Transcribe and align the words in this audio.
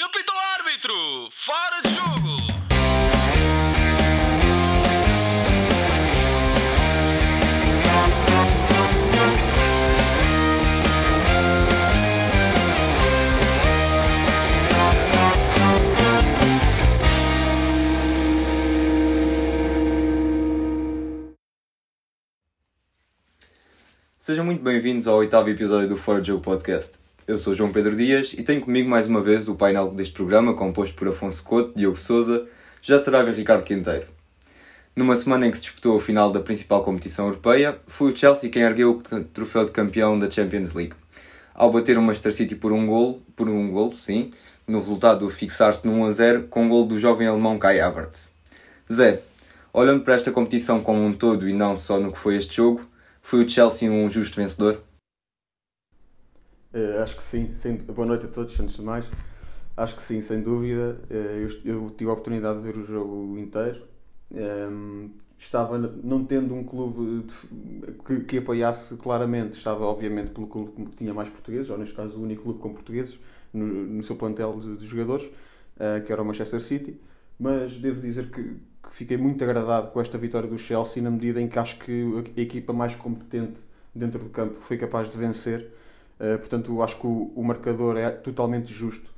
Ele 0.00 0.08
pita 0.08 0.32
o 0.32 0.38
árbitro! 0.38 1.28
Fora 1.30 1.82
de 1.82 1.90
jogo! 1.94 2.36
Sejam 24.18 24.46
muito 24.46 24.62
bem-vindos 24.62 25.06
ao 25.06 25.18
oitavo 25.18 25.50
episódio 25.50 25.90
do 25.90 25.96
Fora 25.98 26.22
de 26.22 26.28
Jogo 26.28 26.42
Podcast. 26.42 27.09
Eu 27.26 27.36
sou 27.36 27.54
João 27.54 27.70
Pedro 27.70 27.94
Dias 27.94 28.32
e 28.32 28.42
tenho 28.42 28.60
comigo 28.60 28.88
mais 28.88 29.06
uma 29.06 29.20
vez 29.20 29.48
o 29.48 29.54
painel 29.54 29.88
deste 29.88 30.14
programa, 30.14 30.54
composto 30.54 30.94
por 30.94 31.06
Afonso 31.06 31.42
Couto, 31.44 31.72
Diogo 31.76 31.96
Souza, 31.96 32.46
Já 32.80 32.98
Saraiva 32.98 33.30
e 33.30 33.34
Ricardo 33.34 33.62
Quinteiro. 33.62 34.06
Numa 34.96 35.14
semana 35.14 35.46
em 35.46 35.50
que 35.50 35.58
se 35.58 35.64
disputou 35.64 35.96
a 35.96 36.00
final 36.00 36.32
da 36.32 36.40
principal 36.40 36.82
competição 36.82 37.26
europeia, 37.26 37.78
foi 37.86 38.10
o 38.10 38.16
Chelsea 38.16 38.50
quem 38.50 38.62
ergueu 38.62 38.92
o 38.92 39.22
troféu 39.22 39.64
de 39.64 39.70
campeão 39.70 40.18
da 40.18 40.30
Champions 40.30 40.72
League. 40.72 40.94
Ao 41.54 41.70
bater 41.70 41.98
o 41.98 42.02
Manchester 42.02 42.32
City 42.32 42.56
por 42.56 42.72
um 42.72 42.86
gol, 42.86 43.22
por 43.36 43.48
um 43.48 43.70
gol, 43.70 43.92
sim, 43.92 44.30
no 44.66 44.80
resultado 44.80 45.28
fixar-se 45.28 45.86
no 45.86 45.92
1 45.92 46.04
a 46.06 46.12
0 46.12 46.42
com 46.44 46.66
o 46.66 46.68
gol 46.68 46.86
do 46.86 46.98
jovem 46.98 47.28
alemão 47.28 47.58
Kai 47.58 47.80
Havertz. 47.80 48.28
Zé, 48.90 49.20
olhando 49.72 50.02
para 50.02 50.14
esta 50.14 50.32
competição 50.32 50.80
como 50.80 51.04
um 51.04 51.12
todo 51.12 51.48
e 51.48 51.52
não 51.52 51.76
só 51.76 52.00
no 52.00 52.10
que 52.10 52.18
foi 52.18 52.36
este 52.36 52.56
jogo, 52.56 52.80
foi 53.22 53.44
o 53.44 53.48
Chelsea 53.48 53.90
um 53.90 54.08
justo 54.08 54.36
vencedor? 54.36 54.82
Uh, 56.72 57.02
acho 57.02 57.16
que 57.16 57.22
sim. 57.22 57.54
Sem... 57.54 57.76
Boa 57.76 58.06
noite 58.06 58.26
a 58.26 58.28
todos, 58.28 58.58
antes 58.60 58.76
de 58.76 58.82
mais. 58.82 59.08
Acho 59.76 59.96
que 59.96 60.02
sim, 60.02 60.20
sem 60.20 60.40
dúvida. 60.40 61.00
Uh, 61.10 61.14
eu, 61.14 61.48
eu, 61.64 61.90
tive 61.90 62.10
a 62.10 62.12
oportunidade 62.12 62.58
de 62.58 62.64
ver 62.64 62.76
o 62.76 62.84
jogo 62.84 63.38
inteiro. 63.38 63.82
Um, 64.32 64.38
ehm, 64.38 65.10
estava, 65.36 65.78
não 65.78 66.24
tendo 66.24 66.54
um 66.54 66.62
clube 66.62 67.26
de, 67.26 67.92
que, 68.04 68.20
que, 68.20 68.38
apoiasse 68.38 68.96
claramente, 68.96 69.56
estava 69.56 69.84
obviamente 69.84 70.30
pelo 70.30 70.46
clube 70.46 70.84
que 70.90 70.96
tinha 70.96 71.12
mais 71.12 71.28
portugueses, 71.28 71.68
ou 71.70 71.78
neste 71.78 71.94
caso 71.94 72.16
o 72.18 72.22
único 72.22 72.44
clube 72.44 72.60
com 72.60 72.72
portugueses 72.72 73.18
no, 73.52 73.66
no 73.66 74.02
seu 74.04 74.14
plantel 74.14 74.60
de, 74.60 74.76
de 74.76 74.86
jogadores, 74.86 75.24
uh, 75.26 76.04
que 76.04 76.12
era 76.12 76.22
o 76.22 76.24
Manchester 76.24 76.60
City. 76.60 77.00
Mas 77.38 77.76
devo 77.76 78.00
dizer 78.00 78.30
que, 78.30 78.42
que 78.44 78.92
fiquei 78.92 79.16
muito 79.16 79.42
agradado 79.42 79.90
com 79.90 80.00
esta 80.00 80.16
vitória 80.16 80.48
do 80.48 80.58
Chelsea, 80.58 81.02
na 81.02 81.10
medida 81.10 81.40
em 81.40 81.48
que 81.48 81.58
acho 81.58 81.78
que 81.78 82.04
a 82.36 82.40
equipa 82.40 82.72
mais 82.72 82.94
competente 82.94 83.58
dentro 83.92 84.20
do 84.20 84.28
campo 84.28 84.54
foi 84.54 84.76
capaz 84.76 85.10
de 85.10 85.18
vencer 85.18 85.72
Uh, 86.20 86.38
portanto, 86.38 86.82
acho 86.82 87.00
que 87.00 87.06
o, 87.06 87.32
o, 87.34 87.42
marcador 87.42 87.96
é 87.96 88.10
totalmente 88.10 88.74
justo. 88.74 89.10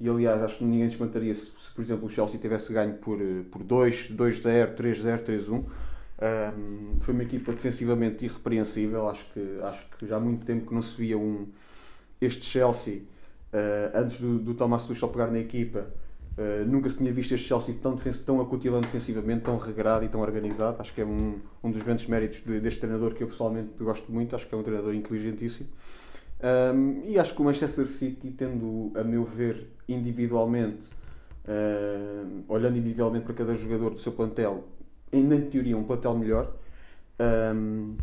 E 0.00 0.08
aliás, 0.08 0.42
acho 0.42 0.56
que 0.56 0.64
ninguém 0.64 0.88
se 0.88 0.94
espantaria 0.94 1.34
se, 1.34 1.46
se, 1.46 1.70
por 1.74 1.82
exemplo, 1.82 2.06
o 2.06 2.10
Chelsea 2.10 2.40
tivesse 2.40 2.72
ganho 2.72 2.94
por, 2.94 3.20
eh, 3.20 3.42
por 3.50 3.62
2, 3.62 4.10
2-0, 4.10 4.74
3-0, 4.74 5.24
3-1. 5.24 5.64
Um, 6.18 7.00
foi 7.00 7.12
uma 7.12 7.22
equipa 7.22 7.52
defensivamente 7.52 8.24
irrepreensível. 8.24 9.06
Acho 9.08 9.24
que, 9.32 9.58
acho 9.62 9.86
que 9.98 10.06
já 10.06 10.16
há 10.16 10.20
muito 10.20 10.46
tempo 10.46 10.66
que 10.66 10.74
não 10.74 10.80
se 10.80 10.96
via 10.96 11.18
um, 11.18 11.46
este 12.20 12.44
Chelsea, 12.46 13.02
uh, 13.52 13.98
antes 13.98 14.18
do, 14.18 14.38
do 14.38 14.54
Thomas 14.54 14.84
Tuchel 14.86 15.08
pegar 15.08 15.28
na 15.28 15.38
equipa, 15.38 15.86
uh, 16.38 16.66
nunca 16.66 16.88
se 16.88 16.96
tinha 16.96 17.12
visto 17.12 17.34
este 17.34 17.46
Chelsea 17.46 17.74
tão, 17.82 17.96
tão 18.24 18.40
acutilante 18.40 18.86
defensivamente, 18.86 19.42
tão 19.42 19.58
regrado 19.58 20.06
e 20.06 20.08
tão 20.08 20.20
organizado. 20.20 20.80
Acho 20.80 20.94
que 20.94 21.02
é 21.02 21.04
um, 21.04 21.38
um 21.62 21.70
dos 21.70 21.82
grandes 21.82 22.06
méritos 22.06 22.42
de, 22.42 22.60
deste 22.60 22.80
treinador 22.80 23.14
que 23.14 23.22
eu 23.22 23.28
pessoalmente 23.28 23.70
gosto 23.78 24.10
muito. 24.10 24.34
Acho 24.34 24.46
que 24.46 24.54
é 24.54 24.58
um 24.58 24.62
treinador 24.62 24.94
inteligentíssimo. 24.94 25.68
Um, 26.42 27.00
e 27.04 27.18
acho 27.18 27.34
que 27.34 27.40
o 27.40 27.44
Manchester 27.44 27.86
City, 27.86 28.30
tendo, 28.30 28.92
a 28.94 29.02
meu 29.02 29.24
ver, 29.24 29.68
individualmente, 29.88 30.88
olhando 32.48 32.76
individualmente 32.76 33.24
para 33.24 33.34
cada 33.34 33.54
jogador 33.54 33.90
do 33.90 33.98
seu 33.98 34.12
plantel, 34.12 34.64
em 35.12 35.28
teoria 35.42 35.76
um 35.76 35.84
plantel 35.84 36.14
melhor, 36.14 36.52
um, 37.54 37.96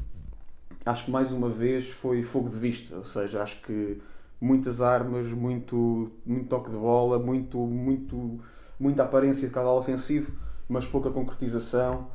acho 0.86 1.06
que 1.06 1.12
mais 1.12 1.32
uma 1.32 1.50
vez 1.50 1.90
foi 1.90 2.24
fogo 2.24 2.50
de 2.50 2.58
vista, 2.58 2.96
ou 2.96 3.04
seja, 3.04 3.44
acho 3.44 3.62
que 3.62 4.02
muitas 4.40 4.82
armas, 4.82 5.28
muito, 5.28 6.12
muito 6.26 6.48
toque 6.48 6.70
de 6.70 6.78
bola, 6.78 7.20
muito, 7.20 7.58
muito, 7.58 8.40
muita 8.80 9.04
aparência 9.04 9.48
de 9.48 9.54
cada 9.54 9.72
ofensivo, 9.72 10.32
mas 10.68 10.86
pouca 10.86 11.10
concretização, 11.10 12.08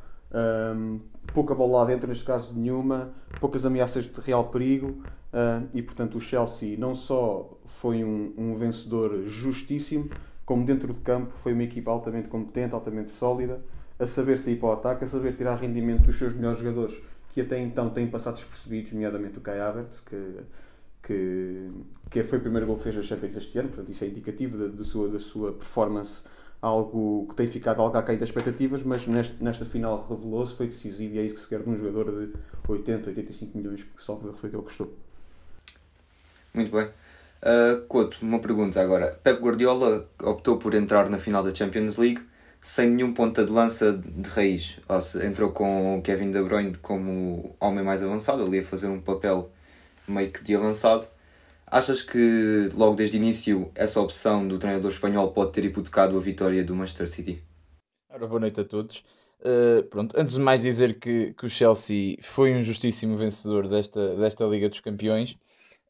um, 0.75 0.99
pouca 1.33 1.55
bola 1.55 1.79
lá 1.79 1.85
dentro, 1.85 2.07
neste 2.07 2.25
caso 2.25 2.53
nenhuma, 2.57 3.11
poucas 3.39 3.65
ameaças 3.65 4.05
de 4.05 4.21
real 4.21 4.49
perigo. 4.49 5.01
Uh, 5.31 5.69
e 5.75 5.81
portanto 5.83 6.15
o 6.15 6.19
Chelsea 6.19 6.75
não 6.75 6.95
só 6.95 7.59
foi 7.67 8.03
um, 8.03 8.33
um, 8.35 8.55
vencedor 8.55 9.27
justíssimo, 9.27 10.09
como 10.43 10.65
dentro 10.65 10.91
de 10.91 11.01
campo 11.01 11.33
foi 11.37 11.53
uma 11.53 11.63
equipa 11.63 11.91
altamente 11.91 12.27
competente, 12.27 12.73
altamente 12.73 13.11
sólida, 13.11 13.61
a 13.99 14.07
saber 14.07 14.39
sair 14.39 14.55
para 14.55 14.69
o 14.69 14.71
ataque, 14.71 15.03
a 15.03 15.07
saber 15.07 15.35
tirar 15.35 15.55
rendimento 15.57 16.01
dos 16.01 16.17
seus 16.17 16.33
melhores 16.33 16.57
jogadores, 16.57 16.97
que 17.31 17.41
até 17.41 17.59
então 17.59 17.91
têm 17.91 18.07
passado 18.07 18.35
despercebidos, 18.37 18.91
nomeadamente 18.91 19.37
o 19.37 19.41
Kai 19.41 19.59
Havertz, 19.59 19.99
que, 19.99 20.39
que, 21.03 21.69
que 22.09 22.23
foi 22.23 22.39
o 22.39 22.41
primeiro 22.41 22.65
gol 22.65 22.77
que 22.77 22.83
fez 22.83 22.97
a 22.97 23.03
Champions 23.03 23.35
este 23.37 23.59
ano, 23.59 23.69
portanto 23.69 23.91
isso 23.91 24.03
é 24.03 24.07
indicativo 24.07 24.57
da, 24.57 24.67
da, 24.75 24.83
sua, 24.83 25.09
da 25.09 25.19
sua 25.19 25.51
performance, 25.51 26.23
algo 26.59 27.27
que 27.29 27.35
tem 27.35 27.45
ficado 27.45 27.83
algo 27.83 27.95
aquém 27.95 28.17
das 28.17 28.29
expectativas, 28.29 28.81
mas 28.81 29.05
neste, 29.05 29.43
nesta 29.43 29.63
final 29.63 30.07
revelou-se, 30.09 30.55
foi 30.55 30.65
decisivo 30.65 31.13
e 31.13 31.19
é 31.19 31.23
isso 31.23 31.35
que 31.35 31.41
se 31.41 31.49
quer 31.49 31.61
de 31.61 31.69
um 31.69 31.77
jogador 31.77 32.11
de 32.11 32.33
80, 32.67 33.09
85 33.09 33.57
milhões, 33.57 33.83
que 33.83 34.03
só 34.03 34.17
foi 34.17 34.47
aquilo 34.47 34.63
que 34.63 34.69
custou. 34.69 35.08
Muito 36.53 36.71
bem. 36.71 36.87
Uh, 37.41 37.85
Couto, 37.87 38.17
uma 38.21 38.39
pergunta 38.39 38.81
agora. 38.81 39.17
Pep 39.23 39.41
Guardiola 39.41 40.09
optou 40.21 40.57
por 40.57 40.73
entrar 40.73 41.09
na 41.09 41.17
final 41.17 41.43
da 41.43 41.53
Champions 41.53 41.97
League 41.97 42.21
sem 42.61 42.89
nenhum 42.89 43.13
ponta 43.13 43.45
de 43.45 43.51
lança 43.51 43.93
de 43.93 44.29
raiz. 44.29 44.79
Ou 44.87 45.01
seja, 45.01 45.25
entrou 45.25 45.51
com 45.51 45.97
o 45.97 46.01
Kevin 46.01 46.31
De 46.31 46.41
Bruyne 46.41 46.75
como 46.81 47.55
homem 47.59 47.83
mais 47.83 48.03
avançado, 48.03 48.43
ali 48.43 48.59
a 48.59 48.63
fazer 48.63 48.87
um 48.87 48.99
papel 48.99 49.49
meio 50.07 50.31
que 50.31 50.43
de 50.43 50.55
avançado. 50.55 51.07
Achas 51.65 52.01
que 52.01 52.69
logo 52.75 52.95
desde 52.95 53.15
o 53.15 53.19
início 53.19 53.71
essa 53.75 54.01
opção 54.01 54.47
do 54.47 54.57
treinador 54.57 54.91
espanhol 54.91 55.31
pode 55.31 55.51
ter 55.51 55.63
hipotecado 55.65 56.17
a 56.17 56.19
vitória 56.19 56.63
do 56.63 56.75
Manchester 56.75 57.07
City? 57.07 57.43
Ora, 58.09 58.27
boa 58.27 58.39
noite 58.39 58.59
a 58.59 58.65
todos. 58.65 59.05
Uh, 59.39 59.83
pronto, 59.83 60.19
antes 60.19 60.33
de 60.33 60.39
mais 60.41 60.61
dizer 60.61 60.99
que, 60.99 61.33
que 61.33 61.45
o 61.45 61.49
Chelsea 61.49 62.17
foi 62.21 62.53
um 62.53 62.63
justíssimo 62.63 63.15
vencedor 63.15 63.69
desta, 63.69 64.15
desta 64.15 64.45
Liga 64.45 64.67
dos 64.67 64.81
Campeões 64.81 65.37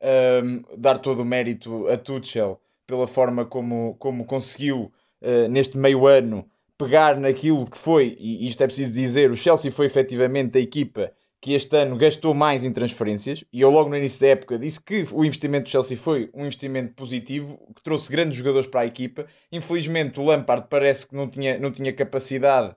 um, 0.01 0.63
dar 0.77 0.97
todo 0.97 1.21
o 1.21 1.25
mérito 1.25 1.87
a 1.87 1.97
Tuchel 1.97 2.59
pela 2.85 3.07
forma 3.07 3.45
como, 3.45 3.95
como 3.99 4.25
conseguiu, 4.25 4.91
uh, 5.21 5.47
neste 5.49 5.77
meio 5.77 6.07
ano, 6.07 6.45
pegar 6.77 7.19
naquilo 7.19 7.69
que 7.69 7.77
foi, 7.77 8.15
e 8.19 8.47
isto 8.47 8.63
é 8.63 8.67
preciso 8.67 8.93
dizer, 8.93 9.29
o 9.29 9.37
Chelsea 9.37 9.71
foi 9.71 9.85
efetivamente 9.85 10.57
a 10.57 10.61
equipa 10.61 11.11
que 11.41 11.53
este 11.53 11.75
ano 11.77 11.97
gastou 11.97 12.33
mais 12.33 12.63
em 12.63 12.71
transferências, 12.71 13.43
e 13.51 13.61
eu 13.61 13.69
logo 13.69 13.89
no 13.89 13.97
início 13.97 14.19
da 14.19 14.27
época 14.27 14.57
disse 14.57 14.81
que 14.81 15.05
o 15.11 15.23
investimento 15.23 15.65
do 15.65 15.69
Chelsea 15.69 15.97
foi 15.97 16.29
um 16.33 16.41
investimento 16.41 16.93
positivo, 16.95 17.57
que 17.75 17.81
trouxe 17.81 18.11
grandes 18.11 18.37
jogadores 18.37 18.67
para 18.67 18.81
a 18.81 18.85
equipa. 18.85 19.25
Infelizmente 19.51 20.19
o 20.19 20.23
Lampard 20.23 20.67
parece 20.69 21.07
que 21.07 21.15
não 21.15 21.29
tinha, 21.29 21.57
não 21.57 21.71
tinha 21.71 21.93
capacidade 21.93 22.75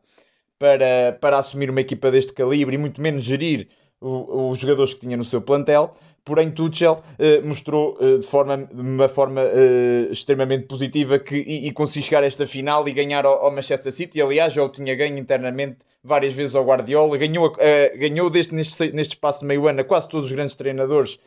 para, 0.59 1.19
para 1.21 1.39
assumir 1.39 1.71
uma 1.71 1.81
equipa 1.81 2.11
deste 2.11 2.33
calibre 2.33 2.77
e 2.77 2.79
muito 2.79 3.01
menos 3.01 3.25
gerir 3.25 3.69
os 4.01 4.59
jogadores 4.59 4.95
que 4.95 5.01
tinha 5.01 5.17
no 5.17 5.25
seu 5.25 5.41
plantel. 5.41 5.95
Porém, 6.25 6.53
Tuchel 6.53 7.03
uh, 7.19 7.47
mostrou 7.47 7.99
uh, 8.01 8.19
de, 8.19 8.27
forma, 8.27 8.59
de 8.59 8.81
uma 8.81 9.09
forma 9.09 9.43
uh, 9.43 10.13
extremamente 10.13 10.67
positiva 10.67 11.19
que, 11.19 11.35
e, 11.35 11.67
e 11.67 11.73
conseguiu 11.73 12.05
chegar 12.05 12.23
a 12.23 12.27
esta 12.27 12.47
final 12.47 12.89
e 12.89 12.93
ganhar 12.93 13.27
ao, 13.27 13.45
ao, 13.45 13.51
Manchester 13.51 13.93
City. 13.93 14.23
Aliás, 14.23 14.53
já 14.53 14.63
o 14.63 14.69
tinha 14.69 14.95
ganho 14.95 15.19
internamente 15.19 15.79
várias 16.03 16.33
vezes 16.33 16.55
ao 16.55 16.65
Guardiola. 16.65 17.17
Ganhou, 17.19 17.53
ganhou 17.97 18.31
deste, 18.31 18.55
neste, 18.55 18.93
neste 18.93 19.15
espaço 19.15 19.41
de 19.41 19.47
meio 19.47 19.67
ano 19.67 19.81
a 19.81 19.85
quase 19.85 20.09
todos 20.09 20.27
os 20.27 20.33
grandes 20.33 20.55
treinadores 20.55 21.19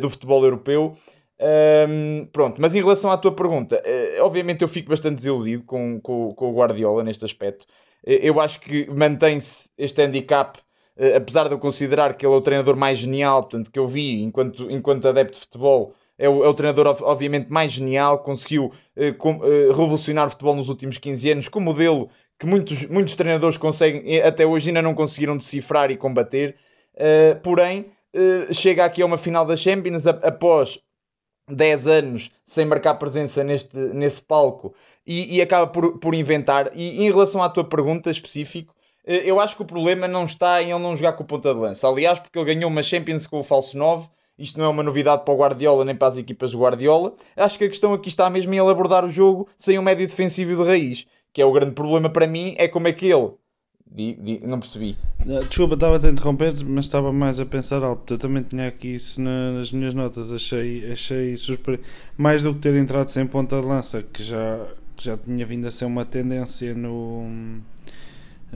do 0.00 0.10
futebol 0.10 0.44
europeu. 0.44 0.96
Um, 1.88 2.26
pronto, 2.32 2.60
mas 2.60 2.74
em 2.74 2.80
relação 2.80 3.10
à 3.10 3.18
tua 3.18 3.32
pergunta, 3.32 3.82
obviamente 4.20 4.62
eu 4.62 4.68
fico 4.68 4.90
bastante 4.90 5.16
desiludido 5.16 5.64
com, 5.64 6.00
com, 6.00 6.34
com 6.34 6.50
o 6.50 6.54
Guardiola 6.54 7.02
neste 7.02 7.24
aspecto. 7.24 7.66
eu 8.04 8.40
acho 8.40 8.60
que 8.60 8.88
mantém-se 8.90 9.70
este 9.78 10.02
handicap 10.02 10.58
apesar 11.16 11.48
de 11.48 11.54
eu 11.54 11.58
considerar 11.58 12.16
que 12.16 12.24
ele 12.24 12.34
é 12.34 12.36
o 12.36 12.40
treinador 12.40 12.76
mais 12.76 12.98
genial, 12.98 13.42
portanto, 13.42 13.70
que 13.70 13.78
eu 13.78 13.88
vi 13.88 14.22
enquanto, 14.22 14.70
enquanto 14.70 15.08
adepto 15.08 15.34
de 15.34 15.44
futebol, 15.44 15.94
é 16.16 16.28
o, 16.28 16.44
é 16.44 16.48
o 16.48 16.54
treinador 16.54 16.86
obviamente 17.02 17.50
mais 17.50 17.72
genial, 17.72 18.20
conseguiu 18.20 18.72
uh, 18.96 19.14
com, 19.18 19.38
uh, 19.38 19.72
revolucionar 19.72 20.28
o 20.28 20.30
futebol 20.30 20.54
nos 20.54 20.68
últimos 20.68 20.98
15 20.98 21.30
anos, 21.30 21.48
com 21.48 21.58
um 21.58 21.62
modelo 21.62 22.08
que 22.38 22.46
muitos, 22.46 22.86
muitos 22.86 23.14
treinadores 23.14 23.56
conseguem, 23.56 24.20
até 24.20 24.46
hoje 24.46 24.68
ainda 24.70 24.82
não 24.82 24.94
conseguiram 24.94 25.36
decifrar 25.36 25.90
e 25.92 25.96
combater, 25.96 26.56
porém, 27.44 27.92
chega 28.52 28.84
aqui 28.84 29.00
a 29.02 29.06
uma 29.06 29.16
final 29.16 29.46
da 29.46 29.54
Champions 29.54 30.04
após 30.04 30.80
10 31.50 31.86
anos 31.86 32.30
sem 32.44 32.64
marcar 32.64 32.94
presença 32.94 33.44
neste, 33.44 33.76
nesse 33.76 34.22
palco 34.22 34.74
e, 35.06 35.36
e 35.36 35.42
acaba 35.42 35.66
por, 35.66 35.98
por 35.98 36.14
inventar. 36.14 36.70
E, 36.74 37.04
em 37.04 37.10
relação 37.10 37.42
à 37.42 37.48
tua 37.48 37.64
pergunta 37.64 38.10
específica, 38.10 38.72
eh, 38.72 38.83
eu 39.06 39.38
acho 39.40 39.56
que 39.56 39.62
o 39.62 39.66
problema 39.66 40.08
não 40.08 40.24
está 40.24 40.62
em 40.62 40.70
ele 40.70 40.78
não 40.78 40.96
jogar 40.96 41.12
com 41.12 41.22
o 41.22 41.26
ponta 41.26 41.52
de 41.52 41.60
lança. 41.60 41.86
Aliás, 41.88 42.18
porque 42.18 42.38
ele 42.38 42.54
ganhou 42.54 42.70
uma 42.70 42.82
Champions 42.82 43.26
com 43.26 43.40
o 43.40 43.44
falso 43.44 43.76
9 43.76 44.08
Isto 44.38 44.58
não 44.58 44.66
é 44.66 44.68
uma 44.68 44.82
novidade 44.82 45.24
para 45.24 45.34
o 45.34 45.36
Guardiola 45.36 45.84
nem 45.84 45.94
para 45.94 46.08
as 46.08 46.16
equipas 46.16 46.52
do 46.52 46.58
Guardiola. 46.58 47.14
Acho 47.36 47.58
que 47.58 47.64
a 47.64 47.68
questão 47.68 47.92
aqui 47.92 48.08
está 48.08 48.28
mesmo 48.30 48.52
em 48.54 48.58
ele 48.58 48.70
abordar 48.70 49.04
o 49.04 49.08
jogo 49.10 49.48
sem 49.56 49.78
um 49.78 49.82
médio 49.82 50.06
defensivo 50.06 50.56
de 50.56 50.68
raiz. 50.68 51.06
Que 51.32 51.42
é 51.42 51.44
o 51.44 51.52
grande 51.52 51.72
problema 51.72 52.08
para 52.08 52.26
mim, 52.26 52.54
é 52.58 52.66
como 52.68 52.88
é 52.88 52.92
que 52.92 53.06
ele. 53.06 53.30
Di- 53.86 54.14
di- 54.20 54.46
não 54.46 54.58
percebi. 54.58 54.96
Não, 55.24 55.38
Desculpa, 55.38 55.74
estava 55.74 56.04
a 56.04 56.10
interromper, 56.10 56.54
mas 56.64 56.86
estava 56.86 57.12
mais 57.12 57.38
a 57.38 57.46
pensar 57.46 57.82
alto. 57.84 58.14
Eu 58.14 58.18
também 58.18 58.42
tinha 58.42 58.66
aqui 58.68 58.94
isso 58.94 59.20
na- 59.20 59.52
nas 59.52 59.70
minhas 59.70 59.94
notas. 59.94 60.32
Achei, 60.32 60.90
achei 60.90 61.36
surpre... 61.36 61.78
mais 62.16 62.42
do 62.42 62.54
que 62.54 62.60
ter 62.60 62.74
entrado 62.74 63.08
sem 63.10 63.26
ponta 63.26 63.60
de 63.60 63.66
lança, 63.66 64.02
que 64.02 64.22
já, 64.24 64.66
que 64.96 65.04
já 65.04 65.16
tinha 65.16 65.44
vindo 65.46 65.66
a 65.68 65.70
ser 65.70 65.84
uma 65.84 66.04
tendência 66.04 66.74
no, 66.74 67.28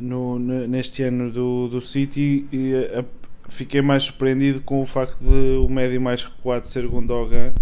no, 0.01 0.39
ne- 0.39 0.67
neste 0.67 1.03
ano 1.03 1.31
do, 1.31 1.69
do 1.69 1.81
City. 1.81 2.47
E 2.53 2.75
a- 2.99 3.05
fiquei 3.49 3.81
mais 3.81 4.05
surpreendido 4.05 4.61
com 4.61 4.83
o 4.83 4.87
facto 4.87 5.19
de 5.21 5.59
o 5.65 5.69
médio 5.69 6.01
mais 6.01 6.23
recuado 6.23 6.67
ser 6.67 6.87
Gundogan 6.87 7.53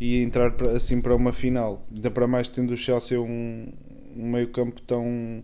e 0.00 0.22
entrar 0.22 0.52
assim 0.74 1.00
para 1.00 1.14
uma 1.14 1.32
final. 1.32 1.84
Ainda 1.94 2.10
para 2.10 2.26
mais 2.26 2.48
tendo 2.48 2.72
o 2.72 2.76
Chelsea 2.76 3.20
um, 3.20 3.68
um 4.16 4.30
meio-campo 4.30 4.80
tão 4.82 5.42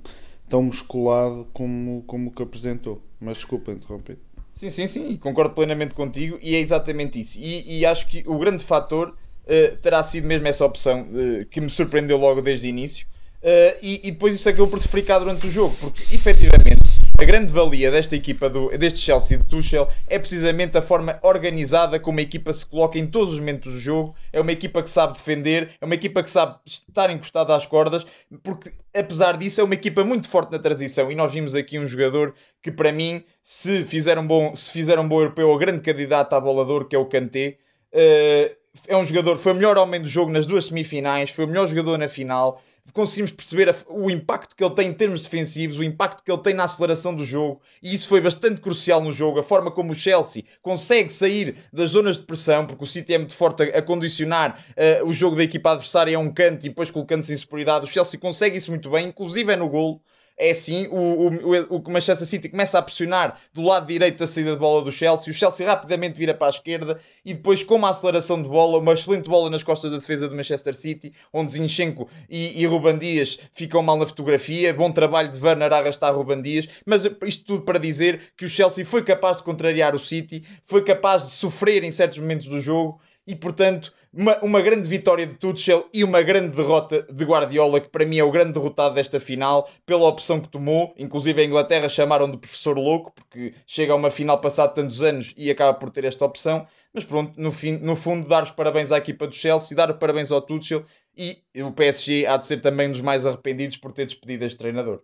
tão 0.48 0.62
musculado 0.62 1.46
como, 1.52 2.02
como 2.06 2.28
o 2.28 2.32
que 2.32 2.42
apresentou. 2.42 3.02
Mas 3.20 3.38
desculpa 3.38 3.72
interromper. 3.72 4.18
Sim, 4.52 4.70
sim, 4.70 4.86
sim, 4.86 5.16
concordo 5.16 5.54
plenamente 5.54 5.94
contigo 5.94 6.38
e 6.40 6.54
é 6.54 6.60
exatamente 6.60 7.18
isso. 7.18 7.38
E, 7.40 7.80
e 7.80 7.86
acho 7.86 8.06
que 8.08 8.22
o 8.26 8.38
grande 8.38 8.62
fator 8.64 9.16
eh, 9.46 9.76
terá 9.82 10.02
sido 10.02 10.26
mesmo 10.28 10.46
essa 10.46 10.64
opção 10.64 11.08
eh, 11.14 11.44
que 11.50 11.60
me 11.60 11.68
surpreendeu 11.70 12.16
logo 12.18 12.40
desde 12.40 12.66
o 12.66 12.70
início. 12.70 13.06
Eh, 13.46 13.76
e, 13.82 14.08
e 14.08 14.10
depois 14.10 14.34
isso 14.34 14.48
acabou 14.48 14.68
por 14.68 14.80
se 14.80 14.88
fricar 14.88 15.20
durante 15.20 15.46
o 15.46 15.50
jogo, 15.50 15.76
porque 15.78 16.02
efetivamente 16.14 16.96
a 17.20 17.24
grande 17.24 17.52
valia 17.52 17.90
desta 17.90 18.16
equipa, 18.16 18.48
do, 18.48 18.70
deste 18.70 19.00
Chelsea 19.00 19.36
de 19.36 19.44
Tuchel, 19.44 19.86
é 20.08 20.18
precisamente 20.18 20.78
a 20.78 20.82
forma 20.82 21.18
organizada 21.22 22.00
como 22.00 22.20
a 22.20 22.22
equipa 22.22 22.54
se 22.54 22.64
coloca 22.64 22.98
em 22.98 23.06
todos 23.06 23.34
os 23.34 23.40
momentos 23.40 23.74
do 23.74 23.78
jogo. 23.78 24.14
É 24.32 24.40
uma 24.40 24.50
equipa 24.50 24.82
que 24.82 24.88
sabe 24.88 25.12
defender, 25.12 25.72
é 25.78 25.84
uma 25.84 25.94
equipa 25.94 26.22
que 26.22 26.30
sabe 26.30 26.56
estar 26.64 27.10
encostada 27.10 27.54
às 27.54 27.66
cordas, 27.66 28.06
porque 28.42 28.72
apesar 28.94 29.36
disso 29.36 29.60
é 29.60 29.64
uma 29.64 29.74
equipa 29.74 30.02
muito 30.02 30.26
forte 30.26 30.50
na 30.50 30.58
transição. 30.58 31.12
E 31.12 31.14
nós 31.14 31.30
vimos 31.30 31.54
aqui 31.54 31.78
um 31.78 31.86
jogador 31.86 32.34
que, 32.62 32.72
para 32.72 32.90
mim, 32.92 33.22
se 33.42 33.84
fizer 33.84 34.18
um 34.18 34.26
bom, 34.26 34.56
se 34.56 34.72
fizer 34.72 34.98
um 34.98 35.06
bom 35.06 35.20
europeu, 35.20 35.50
é 35.50 35.54
o 35.54 35.58
grande 35.58 35.82
candidato 35.82 36.32
a 36.32 36.40
bolador, 36.40 36.86
que 36.86 36.96
é 36.96 36.98
o 36.98 37.04
Kanté. 37.04 37.58
Eh, 37.92 38.56
é 38.88 38.96
um 38.96 39.04
jogador, 39.04 39.38
foi 39.38 39.52
o 39.52 39.54
melhor 39.54 39.78
homem 39.78 40.00
do 40.00 40.08
jogo 40.08 40.32
nas 40.32 40.46
duas 40.46 40.66
semifinais, 40.66 41.30
foi 41.30 41.44
o 41.44 41.48
melhor 41.48 41.66
jogador 41.66 41.96
na 41.96 42.08
final. 42.08 42.60
Conseguimos 42.92 43.32
perceber 43.32 43.68
a- 43.70 43.74
o 43.88 44.10
impacto 44.10 44.54
que 44.54 44.62
ele 44.62 44.74
tem 44.74 44.88
em 44.88 44.92
termos 44.92 45.22
defensivos, 45.22 45.78
o 45.78 45.82
impacto 45.84 46.22
que 46.22 46.30
ele 46.30 46.42
tem 46.42 46.54
na 46.54 46.64
aceleração 46.64 47.14
do 47.14 47.24
jogo, 47.24 47.60
e 47.82 47.92
isso 47.94 48.06
foi 48.06 48.20
bastante 48.20 48.60
crucial 48.60 49.02
no 49.02 49.12
jogo. 49.12 49.40
A 49.40 49.42
forma 49.42 49.70
como 49.70 49.92
o 49.92 49.94
Chelsea 49.94 50.44
consegue 50.62 51.12
sair 51.12 51.56
das 51.72 51.90
zonas 51.90 52.18
de 52.18 52.24
pressão, 52.24 52.66
porque 52.66 52.84
o 52.84 52.86
City 52.86 53.14
é 53.14 53.18
muito 53.18 53.34
forte 53.34 53.62
a, 53.64 53.78
a 53.78 53.82
condicionar 53.82 54.62
eh, 54.76 55.02
o 55.02 55.12
jogo 55.12 55.34
da 55.34 55.42
equipa 55.42 55.72
adversária 55.72 56.16
a 56.16 56.20
um 56.20 56.32
canto 56.32 56.66
e 56.66 56.68
depois 56.68 56.90
colocando-se 56.90 57.32
em 57.32 57.36
superioridade. 57.36 57.84
O 57.86 57.88
Chelsea 57.88 58.20
consegue 58.20 58.58
isso 58.58 58.70
muito 58.70 58.90
bem, 58.90 59.08
inclusive 59.08 59.50
é 59.52 59.56
no 59.56 59.68
golo 59.68 60.00
é 60.36 60.50
assim, 60.50 60.86
o, 60.88 61.28
o, 61.28 61.76
o 61.76 61.90
Manchester 61.90 62.26
City 62.26 62.48
começa 62.48 62.78
a 62.78 62.82
pressionar 62.82 63.38
do 63.52 63.62
lado 63.62 63.86
direito 63.86 64.18
da 64.18 64.26
saída 64.26 64.52
de 64.52 64.58
bola 64.58 64.84
do 64.84 64.90
Chelsea, 64.90 65.30
o 65.30 65.34
Chelsea 65.34 65.66
rapidamente 65.66 66.18
vira 66.18 66.34
para 66.34 66.48
a 66.48 66.50
esquerda 66.50 66.98
e 67.24 67.34
depois 67.34 67.62
com 67.62 67.76
uma 67.76 67.90
aceleração 67.90 68.42
de 68.42 68.48
bola, 68.48 68.78
uma 68.78 68.92
excelente 68.92 69.28
bola 69.28 69.48
nas 69.48 69.62
costas 69.62 69.90
da 69.90 69.98
defesa 69.98 70.28
do 70.28 70.34
Manchester 70.34 70.74
City, 70.74 71.12
onde 71.32 71.52
Zinchenko 71.52 72.08
e, 72.28 72.60
e 72.60 72.66
Ruban 72.66 72.98
Dias 72.98 73.38
ficam 73.52 73.82
mal 73.82 73.96
na 73.96 74.06
fotografia, 74.06 74.74
bom 74.74 74.90
trabalho 74.90 75.30
de 75.30 75.42
Werner 75.42 75.72
a 75.72 75.78
arrastar 75.78 76.14
Ruban 76.14 76.42
Dias, 76.42 76.68
mas 76.84 77.04
isto 77.04 77.44
tudo 77.44 77.62
para 77.62 77.78
dizer 77.78 78.20
que 78.36 78.44
o 78.44 78.48
Chelsea 78.48 78.84
foi 78.84 79.04
capaz 79.04 79.36
de 79.36 79.44
contrariar 79.44 79.94
o 79.94 79.98
City, 79.98 80.44
foi 80.66 80.82
capaz 80.84 81.24
de 81.24 81.30
sofrer 81.30 81.84
em 81.84 81.90
certos 81.90 82.18
momentos 82.18 82.48
do 82.48 82.58
jogo 82.60 83.00
e 83.26 83.34
portanto 83.34 83.92
uma, 84.16 84.38
uma 84.42 84.60
grande 84.60 84.86
vitória 84.86 85.26
de 85.26 85.34
Tuchel 85.34 85.88
e 85.92 86.04
uma 86.04 86.22
grande 86.22 86.56
derrota 86.56 87.02
de 87.02 87.24
Guardiola, 87.24 87.80
que 87.80 87.88
para 87.88 88.06
mim 88.06 88.18
é 88.18 88.22
o 88.22 88.30
grande 88.30 88.52
derrotado 88.52 88.94
desta 88.94 89.18
final, 89.18 89.68
pela 89.84 90.06
opção 90.06 90.40
que 90.40 90.48
tomou. 90.48 90.94
Inclusive 90.96 91.42
a 91.42 91.44
Inglaterra 91.44 91.88
chamaram 91.88 92.30
de 92.30 92.36
professor 92.36 92.78
louco, 92.78 93.12
porque 93.12 93.54
chega 93.66 93.92
a 93.92 93.96
uma 93.96 94.10
final 94.10 94.40
passado 94.40 94.72
tantos 94.72 95.02
anos 95.02 95.34
e 95.36 95.50
acaba 95.50 95.74
por 95.74 95.90
ter 95.90 96.04
esta 96.04 96.24
opção. 96.24 96.64
Mas 96.92 97.04
pronto, 97.04 97.32
no, 97.36 97.50
fim, 97.50 97.72
no 97.78 97.96
fundo, 97.96 98.28
dar 98.28 98.44
os 98.44 98.52
parabéns 98.52 98.92
à 98.92 98.98
equipa 98.98 99.26
do 99.26 99.34
Chelsea, 99.34 99.76
dar 99.76 99.90
os 99.90 99.96
parabéns 99.96 100.30
ao 100.30 100.40
Tuchel 100.40 100.84
e 101.16 101.42
o 101.56 101.72
PSG 101.72 102.26
há 102.26 102.36
de 102.36 102.46
ser 102.46 102.60
também 102.60 102.88
um 102.88 102.92
dos 102.92 103.00
mais 103.00 103.26
arrependidos 103.26 103.76
por 103.76 103.90
ter 103.90 104.06
despedido 104.06 104.44
este 104.44 104.58
treinador. 104.58 105.00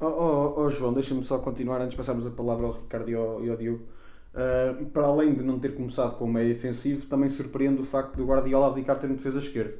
Oh, 0.00 0.06
oh, 0.06 0.60
oh, 0.60 0.68
João, 0.68 0.92
deixa-me 0.92 1.24
só 1.24 1.38
continuar 1.38 1.80
antes 1.80 1.90
de 1.90 1.96
passarmos 1.96 2.26
a 2.26 2.30
palavra 2.30 2.66
ao 2.66 2.72
Ricardo 2.72 3.10
e 3.10 3.14
ao, 3.14 3.44
e 3.44 3.50
ao 3.50 3.56
Diogo. 3.56 3.84
Uh, 4.34 4.84
para 4.86 5.04
além 5.04 5.32
de 5.32 5.44
não 5.44 5.60
ter 5.60 5.76
começado 5.76 6.16
com 6.16 6.24
o 6.24 6.32
meio 6.32 6.52
defensivo, 6.52 7.06
também 7.06 7.28
surpreende 7.28 7.80
o 7.80 7.84
facto 7.84 8.16
do 8.16 8.26
Guardiola 8.26 8.66
abdicar 8.66 8.98
ter 8.98 9.08
um 9.08 9.14
defesa 9.14 9.38
esquerda. 9.38 9.74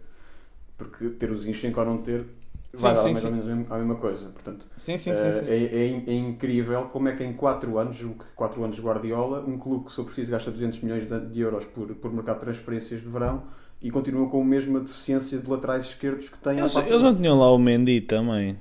Porque 0.79 1.09
ter 1.11 1.31
o 1.31 1.37
Zinchenko 1.37 1.81
ou 1.81 1.87
não 1.87 1.99
ter 1.99 2.25
vai 2.73 2.95
Sim, 2.95 2.97
dar 2.97 3.03
sim, 3.03 3.13
mais 3.13 3.19
sim. 3.19 3.27
ou 3.27 3.33
menos 3.33 3.71
a 3.71 3.79
mesma 3.79 3.95
coisa. 3.97 4.29
Portanto, 4.29 4.65
Sim, 4.77 4.97
sim, 4.97 5.11
uh, 5.11 5.15
sim. 5.15 5.33
sim. 5.33 5.47
É, 5.49 5.57
é, 5.57 6.05
é 6.07 6.15
incrível 6.15 6.83
como 6.85 7.09
é 7.09 7.17
que 7.17 7.25
em 7.25 7.33
4 7.33 7.79
anos, 7.79 7.99
4 8.37 8.63
anos 8.65 8.77
de 8.77 8.83
Guardiola, 8.83 9.41
um 9.41 9.59
clube 9.59 9.87
que 9.87 9.93
só 9.93 10.05
precisa 10.05 10.33
gasta 10.33 10.51
200 10.51 10.81
milhões 10.83 11.09
de, 11.09 11.21
de 11.27 11.41
euros 11.41 11.65
por, 11.67 11.89
por 11.95 12.13
mercado 12.13 12.37
de 12.37 12.45
transferências 12.45 13.01
de 13.01 13.09
verão 13.09 13.43
e 13.83 13.91
continua 13.91 14.29
com 14.29 14.41
a 14.41 14.45
mesma 14.45 14.81
deficiência 14.81 15.39
de 15.39 15.51
laterais 15.51 15.87
esquerdos 15.87 16.29
que 16.29 16.39
tem 16.39 16.59
Eles, 16.59 16.77
eles 16.77 17.03
não 17.03 17.15
tinham 17.15 17.39
lá 17.39 17.53
o 17.53 17.59
Mendy 17.59 18.01
também. 18.01 18.57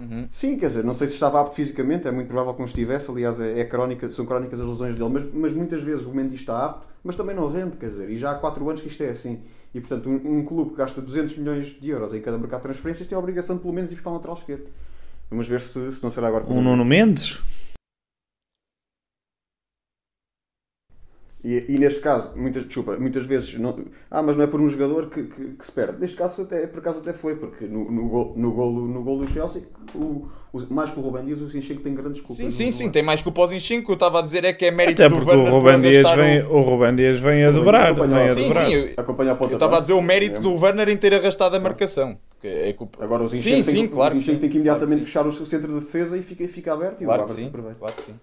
Uhum. 0.00 0.26
Sim, 0.32 0.56
quer 0.56 0.68
dizer, 0.68 0.82
não 0.82 0.94
sei 0.94 1.06
se 1.08 1.14
estava 1.14 1.40
apto 1.40 1.54
fisicamente, 1.54 2.08
é 2.08 2.10
muito 2.10 2.28
provável 2.28 2.54
que 2.54 2.60
não 2.60 2.66
estivesse, 2.66 3.10
aliás, 3.10 3.38
é, 3.38 3.60
é 3.60 3.64
crónica, 3.64 4.08
são 4.08 4.24
crónicas 4.24 4.58
as 4.58 4.66
lesões 4.66 4.98
dele, 4.98 5.10
mas, 5.10 5.24
mas 5.34 5.52
muitas 5.52 5.82
vezes 5.82 6.06
o 6.06 6.10
Mendy 6.10 6.36
está 6.36 6.64
apto, 6.64 6.86
mas 7.04 7.16
também 7.16 7.36
não 7.36 7.50
rende, 7.50 7.76
quer 7.76 7.90
dizer, 7.90 8.08
e 8.08 8.16
já 8.16 8.30
há 8.30 8.34
4 8.34 8.66
anos 8.68 8.80
que 8.80 8.88
isto 8.88 9.02
é 9.02 9.10
assim. 9.10 9.40
E 9.74 9.80
portanto, 9.80 10.08
um, 10.08 10.38
um 10.38 10.44
clube 10.44 10.70
que 10.70 10.76
gasta 10.76 11.00
200 11.00 11.36
milhões 11.36 11.66
de 11.66 11.90
euros 11.90 12.12
em 12.14 12.20
cada 12.20 12.38
mercado 12.38 12.60
de 12.60 12.64
transferências 12.64 13.06
tem 13.06 13.14
a 13.14 13.18
obrigação 13.18 13.56
de 13.56 13.62
pelo 13.62 13.74
menos 13.74 13.90
ir 13.90 13.94
buscar 13.94 14.10
um 14.10 14.14
lateral 14.14 14.36
esquerdo. 14.36 14.64
Vamos 15.30 15.46
ver 15.46 15.60
se, 15.60 15.92
se 15.92 16.02
não 16.02 16.10
será 16.10 16.28
agora. 16.28 16.44
O 16.44 16.60
Nuno 16.60 16.84
Mendes? 16.84 17.40
E, 21.42 21.64
e 21.70 21.78
neste 21.78 22.00
caso, 22.00 22.32
muitas, 22.36 22.64
desculpa, 22.66 22.98
muitas 22.98 23.24
vezes, 23.24 23.58
não, 23.58 23.78
ah, 24.10 24.22
mas 24.22 24.36
não 24.36 24.44
é 24.44 24.46
por 24.46 24.60
um 24.60 24.68
jogador 24.68 25.08
que, 25.08 25.22
que, 25.22 25.44
que 25.54 25.64
se 25.64 25.72
perde. 25.72 25.98
Neste 25.98 26.14
caso, 26.14 26.42
até, 26.42 26.66
por 26.66 26.80
acaso 26.80 26.98
até 27.00 27.14
foi, 27.14 27.34
porque 27.34 27.64
no, 27.64 27.90
no, 27.90 28.08
gol, 28.10 28.34
no, 28.36 28.52
golo, 28.52 28.86
no 28.86 29.02
golo 29.02 29.24
do 29.24 29.32
Chelsea, 29.32 29.62
o, 29.94 30.28
o, 30.52 30.60
mais 30.68 30.90
que 30.90 30.98
o 30.98 31.02
Rubem 31.02 31.24
Dias, 31.24 31.40
o 31.40 31.48
Zinchenko 31.48 31.80
tem 31.80 31.94
grandes 31.94 32.20
culpas. 32.20 32.36
Sim, 32.36 32.50
sim, 32.50 32.70
sim, 32.70 32.90
tem 32.90 33.02
mais 33.02 33.22
culpa 33.22 33.40
aos 33.40 33.50
Zinchenko. 33.52 33.84
O 33.84 33.86
que 33.86 33.92
eu 33.92 33.94
estava 33.94 34.18
a 34.18 34.22
dizer 34.22 34.44
é 34.44 34.52
que 34.52 34.66
é 34.66 34.70
mérito 34.70 35.00
Até 35.02 35.08
do 35.08 35.16
porque 35.16 35.30
o 35.30 35.34
Werner 35.34 35.50
por 35.50 35.58
Ruben 35.62 35.80
Dias 35.80 36.04
arrastar 36.04 36.18
o- 36.18 36.22
vem, 36.28 36.42
o 36.42 36.60
Ruben 36.60 36.94
Dias 36.96 37.18
vem 37.20 37.44
a 37.44 37.48
O 37.48 37.52
Ruben 37.52 37.64
dobrar. 37.64 37.94
Vem 37.94 38.02
a. 38.26 38.28
Sim, 38.34 38.42
dobrar. 38.44 38.66
sim, 38.66 38.72
eu- 38.74 38.92
Acompanha 38.98 39.32
a 39.32 39.34
ponta 39.34 39.52
Eu 39.52 39.56
estava 39.56 39.76
a 39.78 39.80
dizer 39.80 39.92
o 39.94 40.02
mérito 40.02 40.36
É. 40.36 40.40
do 40.42 40.54
Werner 40.62 40.88
em 40.90 40.96
ter 40.98 41.14
arrastado 41.14 41.56
a 41.56 41.60
marcação. 41.60 42.18
que 42.42 42.48
É 42.48 42.72
culpa... 42.74 43.02
Agora 43.02 43.22
o 43.22 43.28
Zinchenko 43.28 43.64
sim, 43.64 43.72
tem, 43.72 43.88
claro 43.88 44.14
o 44.14 44.18
Zinchenko 44.18 44.40
tem 44.42 44.50
que 44.50 44.56
imediatamente 44.56 44.88
Claro 44.88 45.00
que 45.00 45.06
fechar 45.06 45.26
o 45.26 45.32
seu 45.32 45.46
centro 45.46 45.68
de 45.72 45.80
defesa 45.80 46.18
e 46.18 46.22
fica, 46.22 46.46
fica 46.46 46.74
aberto 46.74 47.00
e 47.00 47.04
Claro 47.06 47.22
o 47.22 47.24
que 47.24 47.30
Havertz 47.32 47.34
sim. 47.36 47.44
super 47.46 47.62
bem. 47.62 47.74
Claro 47.78 47.94
que 47.96 48.02
sim. 48.02 48.14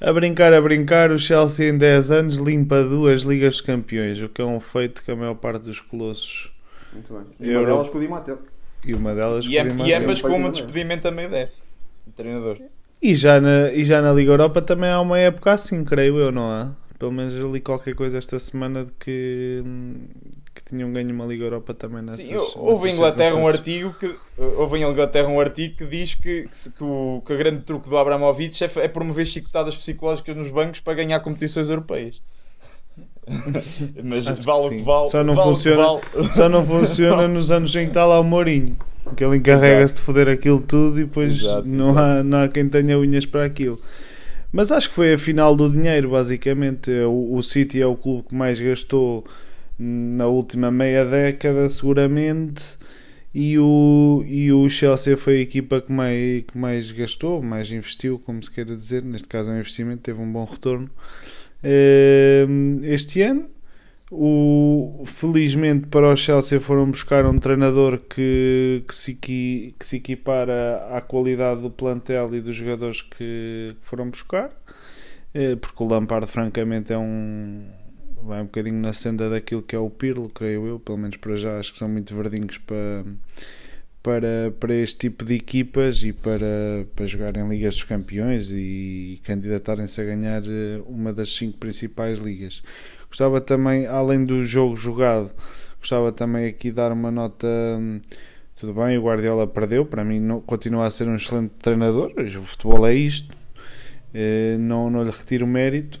A 0.00 0.12
brincar, 0.12 0.52
a 0.52 0.60
brincar, 0.60 1.10
o 1.10 1.18
Chelsea 1.18 1.68
em 1.70 1.76
10 1.76 2.10
anos 2.12 2.36
limpa 2.36 2.82
duas 2.84 3.22
Ligas 3.22 3.56
de 3.56 3.64
Campeões, 3.64 4.20
o 4.20 4.28
que 4.28 4.40
é 4.40 4.44
um 4.44 4.60
feito 4.60 5.02
que 5.02 5.10
a 5.10 5.16
maior 5.16 5.34
parte 5.34 5.62
dos 5.64 5.80
colossos 5.80 6.52
Muito 6.92 7.12
bem. 7.12 7.22
E 7.40 7.50
Euro- 7.50 7.64
uma 7.64 7.72
delas 7.74 7.88
com 7.90 7.98
o 7.98 8.00
Di 8.00 8.08
Matteo. 8.08 8.38
e 8.84 8.94
uma 8.94 9.14
delas 9.14 9.44
E, 9.44 9.48
com 9.48 9.60
o 9.60 9.64
Di 9.64 9.70
e 9.70 9.74
Matteo. 9.74 9.96
ambas 9.98 10.22
com 10.22 10.28
um 10.38 10.50
despedimento 10.50 11.08
a 11.08 11.10
meio 11.10 11.30
da 11.30 11.38
época. 11.38 11.58
O 12.06 12.10
treinador. 12.12 12.58
E 13.02 13.14
já, 13.14 13.40
na, 13.40 13.72
e 13.72 13.84
já 13.84 14.00
na 14.00 14.12
Liga 14.12 14.30
Europa 14.32 14.62
também 14.62 14.90
há 14.90 15.00
uma 15.00 15.18
época 15.18 15.52
assim, 15.52 15.84
creio 15.84 16.18
eu, 16.18 16.30
não 16.32 16.50
há? 16.50 16.72
Pelo 16.98 17.12
menos 17.12 17.34
eu 17.36 17.50
li 17.52 17.60
qualquer 17.60 17.94
coisa 17.94 18.18
esta 18.18 18.38
semana 18.40 18.84
de 18.84 18.92
que, 18.98 19.62
que 20.62 20.70
tinham 20.70 20.92
ganho 20.92 21.10
uma 21.14 21.24
Liga 21.24 21.44
Europa 21.44 21.72
também 21.74 22.02
nessas 22.02 22.24
Sim, 22.26 22.36
houve 22.56 22.88
em 22.90 22.94
Inglaterra 22.94 23.34
um 23.36 23.46
artigo 23.46 23.94
que 23.98 24.14
houve 24.36 24.78
em 24.78 24.82
Inglaterra 24.84 25.28
um 25.28 25.40
artigo 25.40 25.76
que 25.76 25.86
diz 25.86 26.14
que, 26.14 26.48
que, 26.48 26.70
que 26.70 26.84
o, 26.84 27.22
que 27.24 27.32
o 27.32 27.38
grande 27.38 27.60
truque 27.62 27.88
do 27.88 27.96
Abramovich 27.96 28.62
é, 28.64 28.70
é 28.76 28.88
promover 28.88 29.26
chicotadas 29.26 29.76
psicológicas 29.76 30.36
nos 30.36 30.50
bancos 30.50 30.80
para 30.80 30.94
ganhar 30.94 31.20
competições 31.20 31.68
europeias. 31.70 32.20
Mas 34.02 34.26
Acho 34.26 34.42
vale 34.42 34.60
o 34.60 34.68
sim. 34.70 34.76
que 34.78 34.82
vale. 34.84 35.10
Só 35.10 35.22
não 35.24 35.34
vale 35.34 35.48
funciona- 35.48 35.82
vale. 35.84 36.00
Só 36.34 36.48
não 36.48 36.66
funciona 36.66 37.28
nos 37.28 37.50
anos 37.50 37.74
em 37.74 37.84
que 37.84 37.88
está 37.88 38.06
lá 38.06 38.18
o 38.20 38.24
Mourinho. 38.24 38.76
Que 39.16 39.24
ele 39.24 39.36
encarrega-se 39.36 39.96
de 39.96 40.00
foder 40.02 40.28
aquilo 40.28 40.60
tudo 40.60 41.00
e 41.00 41.04
depois 41.04 41.40
Exato, 41.40 41.66
não, 41.66 41.96
Há, 41.98 42.22
não 42.22 42.42
há 42.42 42.48
quem 42.48 42.68
tenha 42.68 42.98
unhas 42.98 43.24
para 43.24 43.44
aquilo. 43.44 43.78
Mas 44.52 44.72
acho 44.72 44.88
que 44.88 44.94
foi 44.94 45.14
a 45.14 45.18
final 45.18 45.54
do 45.56 45.70
dinheiro, 45.70 46.10
basicamente. 46.10 46.90
O, 46.90 47.34
o 47.36 47.42
City 47.42 47.80
é 47.80 47.86
o 47.86 47.94
clube 47.96 48.28
que 48.28 48.34
mais 48.34 48.60
gastou 48.60 49.24
na 49.78 50.26
última 50.26 50.70
meia 50.70 51.04
década, 51.04 51.68
seguramente. 51.68 52.78
E 53.34 53.58
o, 53.58 54.24
e 54.26 54.50
o 54.52 54.68
Chelsea 54.70 55.16
foi 55.16 55.38
a 55.38 55.40
equipa 55.42 55.80
que 55.80 55.92
mais, 55.92 56.44
que 56.44 56.58
mais 56.58 56.90
gastou, 56.92 57.42
mais 57.42 57.70
investiu, 57.70 58.18
como 58.18 58.42
se 58.42 58.50
queira 58.50 58.74
dizer. 58.76 59.04
Neste 59.04 59.28
caso, 59.28 59.50
é 59.50 59.54
um 59.54 59.58
investimento, 59.58 60.02
teve 60.02 60.20
um 60.22 60.32
bom 60.32 60.44
retorno. 60.44 60.90
Ehm, 61.62 62.80
Este 62.84 63.22
ano, 63.22 63.48
o, 64.10 65.04
felizmente 65.06 65.86
para 65.88 66.08
o 66.08 66.16
Chelsea 66.16 66.60
foram 66.60 66.90
buscar 66.90 67.26
um 67.26 67.38
treinador 67.38 67.98
que, 67.98 68.82
que, 68.88 68.94
se, 68.94 69.14
que 69.14 69.74
se 69.80 69.96
equipara 69.96 70.88
à 70.96 71.00
qualidade 71.00 71.60
do 71.62 71.70
plantel 71.70 72.34
e 72.34 72.40
dos 72.40 72.56
jogadores 72.56 73.02
que 73.02 73.74
foram 73.80 74.10
buscar. 74.10 74.50
eh, 75.34 75.56
porque 75.56 75.82
o 75.82 75.86
Lampard, 75.88 76.26
francamente, 76.26 76.92
é 76.92 76.98
um. 76.98 77.64
Vai 78.22 78.40
um 78.42 78.44
bocadinho 78.44 78.80
na 78.80 78.92
senda 78.92 79.28
daquilo 79.30 79.62
que 79.62 79.74
é 79.76 79.78
o 79.78 79.90
Pirlo, 79.90 80.28
creio 80.28 80.66
eu, 80.66 80.78
pelo 80.80 80.98
menos 80.98 81.16
para 81.16 81.36
já, 81.36 81.58
acho 81.58 81.72
que 81.72 81.78
são 81.78 81.88
muito 81.88 82.14
verdinhos 82.14 82.58
para. 82.58 83.04
Para, 84.00 84.52
para 84.58 84.74
este 84.74 84.96
tipo 85.00 85.24
de 85.24 85.34
equipas 85.34 86.02
e 86.02 86.12
para, 86.12 86.86
para 86.94 87.06
jogar 87.06 87.36
em 87.36 87.46
Ligas 87.48 87.74
dos 87.74 87.84
Campeões 87.84 88.48
e, 88.50 89.20
candidatarem-se 89.24 90.00
a 90.00 90.04
ganhar 90.04 90.42
eh, 90.44 90.80
uma 90.86 91.12
das 91.12 91.30
cinco 91.34 91.58
principais 91.58 92.18
ligas. 92.20 92.62
Gostava 93.08 93.40
também, 93.40 93.86
além 93.86 94.24
do 94.24 94.44
jogo 94.44 94.76
jogado, 94.76 95.30
gostava 95.80 96.12
também 96.12 96.46
aqui 96.46 96.70
dar 96.70 96.92
uma 96.92 97.10
nota. 97.10 97.46
hum, 97.78 98.00
Tudo 98.56 98.72
bem, 98.74 98.96
o 98.98 99.02
Guardiola 99.02 99.46
perdeu, 99.46 99.84
para 99.84 100.04
mim 100.04 100.20
não, 100.20 100.40
continua 100.40 100.86
a 100.86 100.90
ser 100.90 101.06
um 101.08 101.16
excelente 101.16 101.52
treinador. 101.60 102.12
O 102.16 102.40
futebol 102.42 102.86
é 102.86 102.94
isto, 102.94 103.34
eh, 104.14 104.56
não, 104.58 104.90
não 104.90 105.02
lhe 105.04 105.10
retiro 105.10 105.46
mérito. 105.46 106.00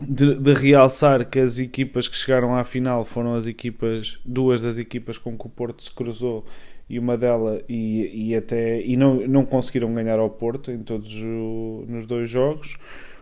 De, 0.00 0.34
de 0.34 0.52
realçar 0.52 1.24
que 1.24 1.38
as 1.38 1.58
equipas 1.58 2.08
que 2.08 2.16
chegaram 2.16 2.56
à 2.56 2.64
final 2.64 3.04
foram 3.04 3.34
as 3.34 3.46
equipas, 3.46 4.18
duas 4.24 4.60
das 4.60 4.76
equipas 4.76 5.18
com 5.18 5.38
que 5.38 5.46
o 5.46 5.48
Porto 5.48 5.84
se 5.84 5.90
cruzou 5.92 6.44
e 6.88 6.98
uma 6.98 7.16
delas 7.16 7.62
e, 7.68 8.30
e 8.30 8.34
até 8.34 8.80
e 8.82 8.96
não, 8.96 9.26
não 9.26 9.44
conseguiram 9.44 9.94
ganhar 9.94 10.18
ao 10.18 10.28
Porto 10.30 10.70
em 10.70 10.82
todos 10.82 11.14
o, 11.14 11.84
nos 11.88 12.06
dois 12.06 12.28
jogos, 12.28 12.76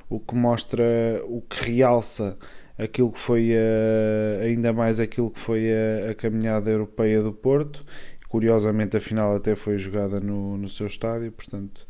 o 0.08 0.18
que 0.18 0.34
mostra 0.34 0.82
o 1.26 1.42
que 1.42 1.70
realça 1.70 2.38
aquilo 2.78 3.12
que 3.12 3.18
foi 3.18 3.52
a, 3.54 4.42
ainda 4.42 4.72
mais 4.72 4.98
aquilo 4.98 5.30
que 5.30 5.38
foi 5.38 5.70
a, 5.70 6.10
a 6.10 6.14
caminhada 6.14 6.70
europeia 6.70 7.22
do 7.22 7.32
Porto. 7.32 7.84
Curiosamente 8.28 8.96
a 8.96 9.00
final 9.00 9.36
até 9.36 9.54
foi 9.54 9.76
jogada 9.76 10.18
no, 10.18 10.56
no 10.56 10.68
seu 10.68 10.86
estádio, 10.86 11.30
portanto 11.32 11.86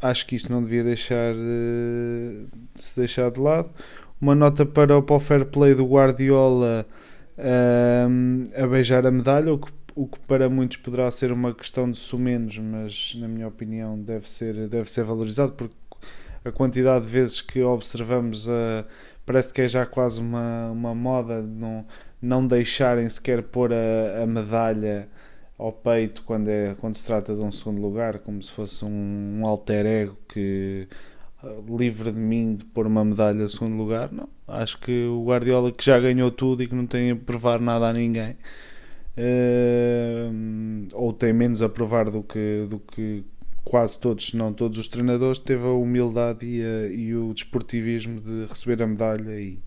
acho 0.00 0.26
que 0.26 0.36
isso 0.36 0.50
não 0.52 0.62
devia 0.62 0.84
deixar 0.84 1.34
eh, 1.34 2.46
se 2.74 2.98
deixar 2.98 3.30
de 3.30 3.40
lado. 3.40 3.70
Uma 4.20 4.34
nota 4.34 4.64
para, 4.66 4.96
o- 4.98 5.02
para 5.02 5.16
o 5.16 5.20
fair 5.20 5.44
play 5.46 5.74
do 5.74 5.84
Guardiola 5.86 6.86
ehm, 7.38 8.46
a 8.56 8.66
beijar 8.66 9.06
a 9.06 9.10
medalha, 9.10 9.52
o 9.52 9.58
que, 9.58 9.72
o 9.94 10.06
que 10.06 10.18
para 10.26 10.48
muitos 10.48 10.76
poderá 10.78 11.10
ser 11.10 11.32
uma 11.32 11.54
questão 11.54 11.90
de 11.90 11.98
sumenos, 11.98 12.58
mas 12.58 13.14
na 13.16 13.28
minha 13.28 13.48
opinião 13.48 13.98
deve 14.00 14.30
ser, 14.30 14.68
deve 14.68 14.90
ser 14.90 15.04
valorizado 15.04 15.52
porque 15.52 15.74
a 16.44 16.50
quantidade 16.50 17.06
de 17.06 17.10
vezes 17.12 17.40
que 17.40 17.62
observamos 17.62 18.48
a 18.48 18.84
parece 19.24 19.52
que 19.52 19.62
é 19.62 19.68
já 19.68 19.86
quase 19.86 20.20
uma, 20.20 20.70
uma 20.72 20.94
moda 20.94 21.40
não, 21.42 21.86
não 22.20 22.46
deixarem 22.46 23.08
sequer 23.08 23.42
pôr 23.42 23.72
a, 23.72 24.22
a 24.22 24.26
medalha 24.26 25.08
ao 25.58 25.72
peito 25.72 26.22
quando, 26.22 26.48
é, 26.48 26.74
quando 26.76 26.96
se 26.96 27.06
trata 27.06 27.34
de 27.34 27.40
um 27.40 27.52
segundo 27.52 27.80
lugar, 27.80 28.18
como 28.20 28.42
se 28.42 28.52
fosse 28.52 28.84
um, 28.84 29.40
um 29.40 29.46
alter 29.46 29.86
ego 29.86 30.16
que 30.28 30.88
ah, 31.42 31.54
livre 31.78 32.12
de 32.12 32.18
mim 32.18 32.54
de 32.56 32.64
pôr 32.64 32.86
uma 32.86 33.04
medalha 33.04 33.44
a 33.44 33.48
segundo 33.48 33.76
lugar. 33.76 34.12
Não, 34.12 34.28
acho 34.48 34.78
que 34.80 35.06
o 35.06 35.24
Guardiola 35.24 35.72
que 35.72 35.84
já 35.84 35.98
ganhou 36.00 36.30
tudo 36.30 36.62
e 36.62 36.68
que 36.68 36.74
não 36.74 36.86
tem 36.86 37.10
a 37.12 37.16
provar 37.16 37.60
nada 37.60 37.88
a 37.88 37.92
ninguém. 37.92 38.36
eh, 39.16 40.30
ou 40.94 41.12
tem 41.12 41.32
menos 41.32 41.62
a 41.62 41.68
provar 41.68 42.10
do 42.10 42.22
que, 42.22 42.66
do 42.68 42.78
que 42.78 43.24
quase 43.64 43.98
todos, 44.00 44.28
se 44.28 44.36
não 44.36 44.52
todos 44.52 44.78
os 44.78 44.88
treinadores, 44.88 45.38
teve 45.38 45.64
a 45.64 45.70
humildade 45.72 46.46
e, 46.46 46.62
a- 46.62 46.86
e 46.88 47.14
o 47.14 47.32
desportivismo 47.34 48.20
de 48.20 48.46
receber 48.46 48.82
a 48.82 48.86
medalha 48.86 49.38
e, 49.40 49.58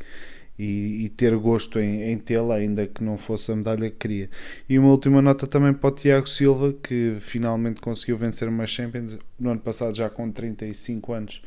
e, 0.58 1.06
e 1.06 1.10
ter 1.10 1.36
gosto 1.36 1.80
em, 1.80 2.04
em 2.04 2.18
tê-la, 2.18 2.56
ainda 2.56 2.88
que 2.88 3.04
não 3.04 3.18
fosse 3.18 3.52
a 3.52 3.56
medalha 3.56 3.90
que 3.90 3.98
queria. 3.98 4.30
E 4.70 4.80
uma 4.80 4.90
última 4.90 5.22
nota 5.22 5.46
também 5.46 5.74
para 5.74 5.90
o 5.90 5.92
Tiago 5.92 6.28
Silva, 6.28 6.74
que 6.74 7.18
finalmente 7.20 7.82
conseguiu 7.82 8.18
vencer 8.18 8.48
uma 8.48 8.66
Champions 8.66 9.18
no 9.40 9.52
ano 9.52 9.60
passado, 9.60 9.96
já 9.96 10.10
com 10.10 10.32
35 10.32 11.14
anos. 11.14 11.42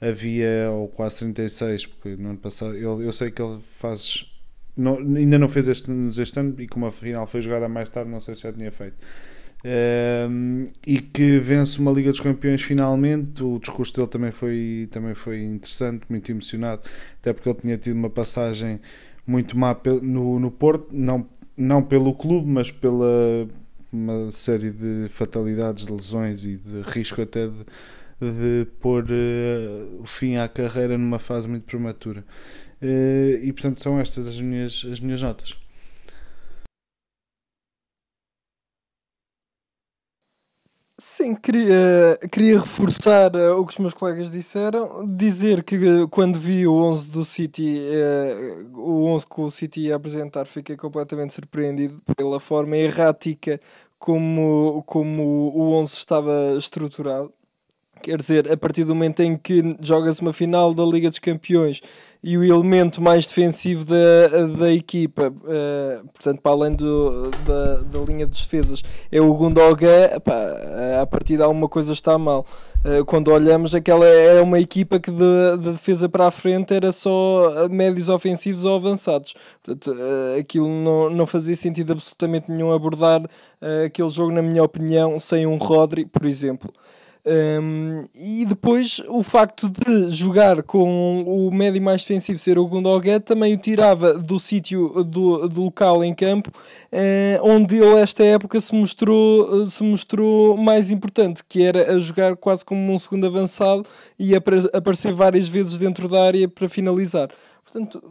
Havia, 0.00 0.70
ou 0.70 0.88
quase 0.88 1.18
36, 1.20 1.86
porque 1.86 2.16
no 2.16 2.30
ano 2.30 2.38
passado 2.38 2.74
ele, 2.74 3.06
eu 3.06 3.12
sei 3.12 3.30
que 3.30 3.40
ele 3.40 3.58
faz. 3.78 4.30
Não, 4.76 4.98
ainda 4.98 5.38
não 5.38 5.48
fez 5.48 5.68
este, 5.68 5.90
este 6.20 6.38
ano 6.40 6.54
e 6.60 6.66
como 6.66 6.86
a 6.86 6.90
final 6.90 7.26
foi 7.26 7.40
jogada 7.40 7.68
mais 7.68 7.88
tarde, 7.88 8.10
não 8.10 8.20
sei 8.20 8.34
se 8.34 8.42
já 8.42 8.52
tinha 8.52 8.70
feito. 8.70 8.96
Um, 9.66 10.66
e 10.86 11.00
que 11.00 11.38
vence 11.38 11.78
uma 11.78 11.90
Liga 11.90 12.10
dos 12.10 12.20
Campeões 12.20 12.62
finalmente. 12.62 13.42
O 13.42 13.58
discurso 13.58 13.94
dele 13.94 14.08
também 14.08 14.30
foi, 14.30 14.88
também 14.90 15.14
foi 15.14 15.42
interessante, 15.42 16.04
muito 16.08 16.30
emocionado, 16.30 16.82
até 17.20 17.32
porque 17.32 17.48
ele 17.48 17.58
tinha 17.58 17.78
tido 17.78 17.94
uma 17.96 18.10
passagem 18.10 18.80
muito 19.26 19.56
má 19.56 19.74
no, 20.02 20.38
no 20.38 20.50
Porto, 20.50 20.94
não, 20.94 21.26
não 21.56 21.82
pelo 21.82 22.14
clube, 22.14 22.46
mas 22.46 22.70
pela 22.70 23.46
uma 23.92 24.30
série 24.32 24.70
de 24.70 25.08
fatalidades, 25.08 25.86
de 25.86 25.92
lesões 25.92 26.44
e 26.44 26.56
de 26.56 26.82
risco 26.82 27.22
até 27.22 27.46
de, 27.46 27.64
de 28.20 28.66
pôr 28.80 29.06
eh, 29.08 29.86
o 30.00 30.04
fim 30.06 30.36
à 30.36 30.48
carreira 30.48 30.98
numa 30.98 31.18
fase 31.18 31.48
muito 31.48 31.64
prematura. 31.64 32.24
Eh, 32.82 33.40
e 33.44 33.52
portanto 33.52 33.80
são 33.82 33.98
estas 34.00 34.26
as 34.26 34.40
minhas, 34.40 34.84
as 34.90 35.00
minhas 35.00 35.22
notas. 35.22 35.56
Sim, 40.96 41.34
queria, 41.34 42.16
queria 42.30 42.60
reforçar 42.60 43.34
eh, 43.34 43.50
o 43.50 43.66
que 43.66 43.72
os 43.72 43.78
meus 43.80 43.94
colegas 43.94 44.30
disseram, 44.30 45.04
dizer 45.16 45.64
que 45.64 45.74
eh, 45.74 46.06
quando 46.08 46.38
vi 46.38 46.68
o 46.68 46.72
11 46.72 47.10
do 47.10 47.24
City, 47.24 47.80
eh, 47.80 48.64
o 48.72 49.04
11 49.06 49.26
que 49.26 49.40
o 49.40 49.50
City 49.50 49.80
ia 49.88 49.96
apresentar, 49.96 50.46
fiquei 50.46 50.76
completamente 50.76 51.34
surpreendido 51.34 52.00
pela 52.16 52.38
forma 52.38 52.76
errática 52.76 53.60
como, 53.98 54.84
como 54.86 55.50
o 55.52 55.72
11 55.72 55.94
estava 55.94 56.54
estruturado. 56.56 57.32
Quer 58.04 58.18
dizer, 58.18 58.52
a 58.52 58.56
partir 58.56 58.84
do 58.84 58.94
momento 58.94 59.20
em 59.22 59.34
que 59.34 59.78
jogas 59.80 60.18
uma 60.18 60.30
final 60.30 60.74
da 60.74 60.84
Liga 60.84 61.08
dos 61.08 61.18
Campeões 61.18 61.80
e 62.22 62.36
o 62.36 62.44
elemento 62.44 63.00
mais 63.00 63.26
defensivo 63.26 63.86
da, 63.86 64.46
da 64.58 64.70
equipa, 64.70 65.32
eh, 65.48 66.02
portanto, 66.12 66.42
para 66.42 66.52
além 66.52 66.74
do, 66.74 67.30
da, 67.30 67.76
da 67.78 68.00
linha 68.00 68.26
de 68.26 68.36
defesas, 68.36 68.82
é 69.10 69.22
o 69.22 69.32
Gundogan, 69.32 70.20
pá, 70.22 70.34
a 71.00 71.06
partir 71.06 71.38
de 71.38 71.42
alguma 71.42 71.66
coisa 71.66 71.94
está 71.94 72.18
mal. 72.18 72.44
Eh, 72.84 73.02
quando 73.06 73.28
olhamos, 73.28 73.74
aquela 73.74 74.04
é 74.04 74.38
uma 74.42 74.60
equipa 74.60 75.00
que 75.00 75.10
de, 75.10 75.56
de 75.58 75.70
defesa 75.72 76.06
para 76.06 76.26
a 76.26 76.30
frente 76.30 76.74
era 76.74 76.92
só 76.92 77.66
médios 77.70 78.10
ofensivos 78.10 78.66
ou 78.66 78.76
avançados. 78.76 79.34
Portanto, 79.62 79.96
eh, 79.98 80.40
aquilo 80.40 80.68
não, 80.68 81.08
não 81.08 81.26
fazia 81.26 81.56
sentido 81.56 81.94
absolutamente 81.94 82.50
nenhum 82.50 82.70
abordar 82.70 83.22
eh, 83.62 83.84
aquele 83.86 84.10
jogo, 84.10 84.30
na 84.30 84.42
minha 84.42 84.62
opinião, 84.62 85.18
sem 85.18 85.46
um 85.46 85.56
Rodri, 85.56 86.04
por 86.04 86.26
exemplo. 86.26 86.70
Um, 87.26 88.02
e 88.14 88.44
depois 88.44 89.00
o 89.08 89.22
facto 89.22 89.66
de 89.70 90.10
jogar 90.10 90.62
com 90.62 91.22
o 91.22 91.50
médio 91.50 91.80
mais 91.80 92.02
defensivo 92.02 92.38
ser 92.38 92.58
o 92.58 92.66
Gundogan 92.66 93.18
também 93.18 93.54
o 93.54 93.56
tirava 93.56 94.12
do 94.12 94.38
sítio 94.38 95.02
do, 95.02 95.48
do 95.48 95.62
local 95.62 96.04
em 96.04 96.14
campo 96.14 96.52
eh, 96.92 97.38
onde 97.42 97.76
ele 97.76 97.98
esta 97.98 98.22
época 98.22 98.60
se 98.60 98.74
mostrou, 98.74 99.64
se 99.66 99.82
mostrou 99.82 100.54
mais 100.54 100.90
importante, 100.90 101.42
que 101.48 101.62
era 101.62 101.94
a 101.94 101.98
jogar 101.98 102.36
quase 102.36 102.62
como 102.62 102.92
um 102.92 102.98
segundo 102.98 103.26
avançado 103.26 103.86
e 104.18 104.36
apare- 104.36 104.68
aparecer 104.74 105.14
várias 105.14 105.48
vezes 105.48 105.78
dentro 105.78 106.06
da 106.08 106.22
área 106.22 106.46
para 106.46 106.68
finalizar. 106.68 107.30
Portanto, 107.64 108.02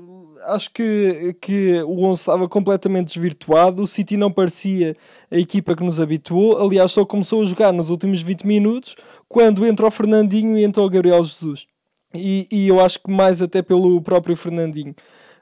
acho 0.47 0.71
que, 0.71 1.35
que 1.41 1.81
o 1.83 2.03
11 2.05 2.19
estava 2.19 2.49
completamente 2.49 3.13
desvirtuado. 3.13 3.83
O 3.83 3.87
City 3.87 4.17
não 4.17 4.31
parecia 4.31 4.95
a 5.31 5.37
equipa 5.37 5.75
que 5.75 5.83
nos 5.83 5.99
habituou. 5.99 6.61
Aliás, 6.61 6.91
só 6.91 7.05
começou 7.05 7.41
a 7.41 7.45
jogar 7.45 7.71
nos 7.71 7.89
últimos 7.89 8.21
20 8.21 8.45
minutos, 8.45 8.95
quando 9.27 9.65
entra 9.65 9.87
o 9.87 9.91
Fernandinho 9.91 10.57
e 10.57 10.63
entra 10.63 10.81
o 10.81 10.89
Gabriel 10.89 11.23
Jesus. 11.23 11.67
E, 12.13 12.47
e 12.51 12.67
eu 12.67 12.79
acho 12.79 12.99
que 13.01 13.11
mais 13.11 13.41
até 13.41 13.61
pelo 13.61 14.01
próprio 14.01 14.35
Fernandinho. 14.35 14.95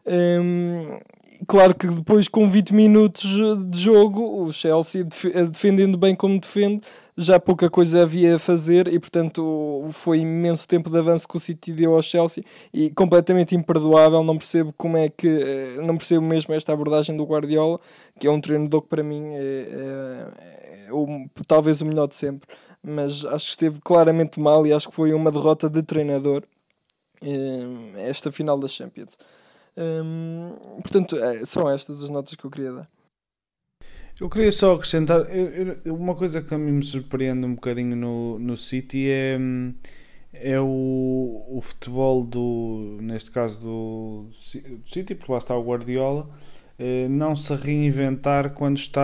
Hum, 0.05 0.99
claro 1.47 1.73
que 1.75 1.87
depois, 1.87 2.27
com 2.27 2.49
20 2.49 2.73
minutos 2.73 3.23
de 3.69 3.79
jogo, 3.79 4.43
o 4.43 4.51
Chelsea 4.51 5.03
def- 5.03 5.25
defendendo 5.49 5.97
bem 5.97 6.15
como 6.15 6.39
defende, 6.39 6.81
já 7.17 7.39
pouca 7.39 7.69
coisa 7.69 8.03
havia 8.03 8.35
a 8.35 8.39
fazer 8.39 8.87
e, 8.87 8.99
portanto, 8.99 9.89
foi 9.93 10.19
imenso 10.19 10.67
tempo 10.67 10.89
de 10.89 10.97
avanço 10.97 11.27
que 11.27 11.37
o 11.37 11.39
City 11.39 11.71
deu 11.73 11.93
ao 11.95 12.01
Chelsea 12.01 12.43
e 12.73 12.89
completamente 12.91 13.55
imperdoável. 13.55 14.23
Não 14.23 14.37
percebo 14.37 14.73
como 14.77 14.97
é 14.97 15.09
que. 15.09 15.27
eh, 15.27 15.81
Não 15.81 15.97
percebo 15.97 16.25
mesmo 16.25 16.53
esta 16.53 16.73
abordagem 16.73 17.15
do 17.17 17.23
Guardiola, 17.25 17.79
que 18.19 18.27
é 18.27 18.31
um 18.31 18.39
treinador 18.41 18.81
que 18.83 18.87
para 18.89 19.03
mim 19.03 19.33
é, 19.33 19.41
é- 19.41 20.87
é 20.87 20.91
talvez 21.47 21.81
o 21.81 21.85
melhor 21.85 22.07
de 22.07 22.15
sempre. 22.15 22.47
Mas 22.83 23.23
acho 23.25 23.45
que 23.45 23.51
esteve 23.51 23.79
claramente 23.81 24.39
mal 24.39 24.65
e 24.65 24.73
acho 24.73 24.89
que 24.89 24.95
foi 24.95 25.13
uma 25.13 25.31
derrota 25.31 25.69
de 25.69 25.83
treinador 25.83 26.43
eh, 27.21 28.09
esta 28.09 28.31
final 28.31 28.57
da 28.59 28.67
Champions. 28.67 29.17
Hum, 29.77 30.55
portanto, 30.81 31.15
é, 31.17 31.45
são 31.45 31.69
estas 31.69 32.03
as 32.03 32.09
notas 32.09 32.35
que 32.35 32.45
eu 32.45 32.51
queria 32.51 32.73
dar. 32.73 32.89
Eu 34.19 34.29
queria 34.29 34.51
só 34.51 34.75
acrescentar 34.75 35.21
eu- 35.35 35.79
eu- 35.83 35.95
uma 35.95 36.13
coisa 36.15 36.41
que 36.41 36.53
a 36.53 36.57
mim 36.57 36.73
me 36.73 36.83
surpreende 36.83 37.45
um 37.45 37.55
bocadinho 37.55 37.95
no, 37.95 38.37
no 38.37 38.55
City 38.55 39.09
é, 39.09 39.39
é 40.33 40.59
o, 40.59 41.45
o 41.49 41.59
futebol 41.61 42.23
do, 42.23 42.99
neste 43.01 43.31
caso 43.31 43.59
do, 43.59 44.25
do 44.79 44.89
City, 44.89 45.15
porque 45.15 45.31
lá 45.31 45.39
está 45.39 45.55
o 45.57 45.63
Guardiola, 45.63 46.29
eh, 46.77 47.07
não 47.09 47.35
se 47.35 47.53
reinventar 47.55 48.51
quando 48.53 48.77
está 48.77 49.01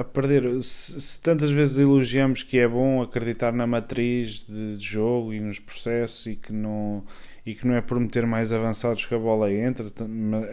a 0.00 0.04
perder. 0.04 0.62
Se, 0.62 1.00
se 1.00 1.22
tantas 1.22 1.50
vezes 1.50 1.78
elogiamos 1.78 2.42
que 2.42 2.58
é 2.58 2.68
bom 2.68 3.02
acreditar 3.02 3.52
na 3.52 3.66
matriz 3.66 4.44
de, 4.44 4.76
de 4.76 4.84
jogo 4.84 5.32
e 5.32 5.40
nos 5.40 5.58
processos 5.58 6.26
e 6.26 6.36
que 6.36 6.52
não 6.52 7.04
e 7.46 7.54
que 7.54 7.66
não 7.66 7.76
é 7.76 7.80
por 7.80 7.98
meter 8.00 8.26
mais 8.26 8.52
avançados 8.52 9.06
que 9.06 9.14
a 9.14 9.18
bola 9.18 9.52
entra, 9.52 9.86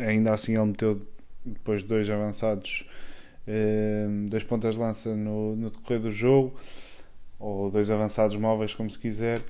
ainda 0.08 0.32
assim 0.32 0.56
ele 0.56 0.68
meteu 0.68 1.00
depois 1.44 1.82
dois 1.82 2.08
avançados, 2.08 2.88
eh, 3.48 4.06
dois 4.30 4.44
pontas 4.44 4.76
de 4.76 4.82
lança 4.82 5.16
no, 5.16 5.56
no 5.56 5.72
decorrer 5.72 6.00
do 6.00 6.12
jogo, 6.12 6.54
ou 7.40 7.72
dois 7.72 7.90
avançados 7.90 8.38
móveis, 8.38 8.76
como 8.76 8.90
se 8.92 9.00
quiser. 9.00 9.42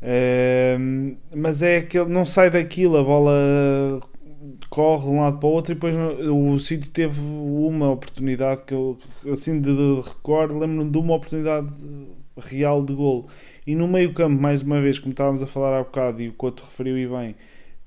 Eh, 0.00 0.78
mas 1.36 1.62
é 1.62 1.76
aquele, 1.76 2.06
não 2.06 2.24
sai 2.24 2.50
daquilo, 2.50 2.96
a 2.96 3.04
bola 3.04 4.00
corre 4.70 5.02
de 5.04 5.08
um 5.10 5.20
lado 5.20 5.38
para 5.38 5.48
o 5.48 5.52
outro 5.52 5.72
e 5.72 5.74
depois 5.74 5.94
o 5.94 6.58
City 6.58 6.90
teve 6.90 7.20
uma 7.20 7.90
oportunidade 7.90 8.62
que 8.64 8.72
eu 8.72 8.98
assim 9.32 9.60
de, 9.60 9.74
de 9.74 10.00
recordo, 10.08 10.58
lembro-me 10.58 10.90
de 10.90 10.98
uma 10.98 11.14
oportunidade 11.14 11.68
real 12.40 12.84
de 12.84 12.94
golo 12.94 13.28
e 13.68 13.74
no 13.74 13.86
meio 13.86 14.14
campo, 14.14 14.40
mais 14.40 14.62
uma 14.62 14.80
vez, 14.80 14.98
como 14.98 15.12
estávamos 15.12 15.42
a 15.42 15.46
falar 15.46 15.78
há 15.78 15.82
bocado 15.82 16.22
e 16.22 16.28
o 16.28 16.32
Couto 16.32 16.64
referiu 16.64 16.96
e 16.96 17.06
bem, 17.06 17.36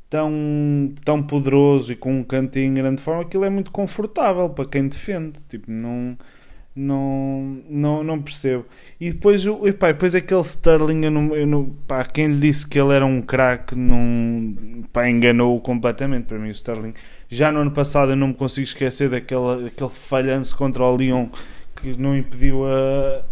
tão, 0.07 0.31
tão 1.03 1.23
poderoso 1.23 1.91
e 1.91 1.95
com 1.95 2.19
um 2.19 2.23
cantinho 2.23 2.67
em 2.67 2.73
grande 2.75 3.01
forma, 3.01 3.23
aquilo 3.23 3.45
é 3.45 3.49
muito 3.49 3.71
confortável 3.71 4.47
para 4.47 4.65
quem 4.65 4.87
defende. 4.87 5.39
Tipo, 5.49 5.71
não, 5.71 6.15
não, 6.75 7.63
não, 7.67 8.03
não 8.03 8.21
percebo. 8.21 8.65
E 8.99 9.11
depois, 9.11 9.43
epá, 9.43 9.87
depois 9.87 10.13
aquele 10.13 10.41
Sterling, 10.41 11.03
eu 11.05 11.09
não, 11.09 11.35
eu 11.35 11.47
não, 11.47 11.69
pá, 11.87 12.03
quem 12.03 12.27
lhe 12.27 12.39
disse 12.39 12.67
que 12.67 12.79
ele 12.79 12.93
era 12.93 13.03
um 13.03 13.19
craque, 13.19 13.73
enganou-o 15.09 15.59
completamente. 15.61 16.25
Para 16.25 16.37
mim, 16.37 16.49
o 16.49 16.51
Sterling, 16.51 16.93
já 17.27 17.51
no 17.51 17.59
ano 17.59 17.71
passado, 17.71 18.11
eu 18.11 18.15
não 18.15 18.27
me 18.27 18.33
consigo 18.35 18.65
esquecer 18.65 19.09
daquele, 19.09 19.63
daquele 19.63 19.89
falhanço 19.89 20.55
contra 20.55 20.83
o 20.83 20.95
Lyon 20.95 21.27
que 21.75 21.99
não 21.99 22.15
impediu 22.15 22.67
a, 22.67 23.23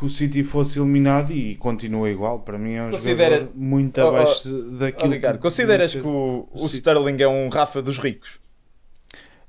que 0.00 0.06
o 0.06 0.08
City 0.08 0.42
fosse 0.42 0.78
eliminado 0.78 1.30
e 1.30 1.54
continua 1.56 2.08
igual. 2.10 2.40
Para 2.40 2.56
mim, 2.58 2.72
é 2.72 2.82
um 2.84 2.90
Considera- 2.90 3.34
jogador 3.36 3.54
muito 3.56 4.00
Oh, 4.00 4.04
oh, 4.04 4.08
abaixo 4.08 4.48
Ó, 4.48 4.78
daquilo 4.78 5.12
Ricardo, 5.12 5.36
que 5.36 5.42
consideras 5.42 5.92
que 5.94 6.00
o, 6.00 6.48
o. 6.50 6.66
Sterling 6.66 7.20
é 7.22 7.28
um 7.28 7.50
Rafa 7.50 7.82
dos 7.82 7.98
ricos? 7.98 8.30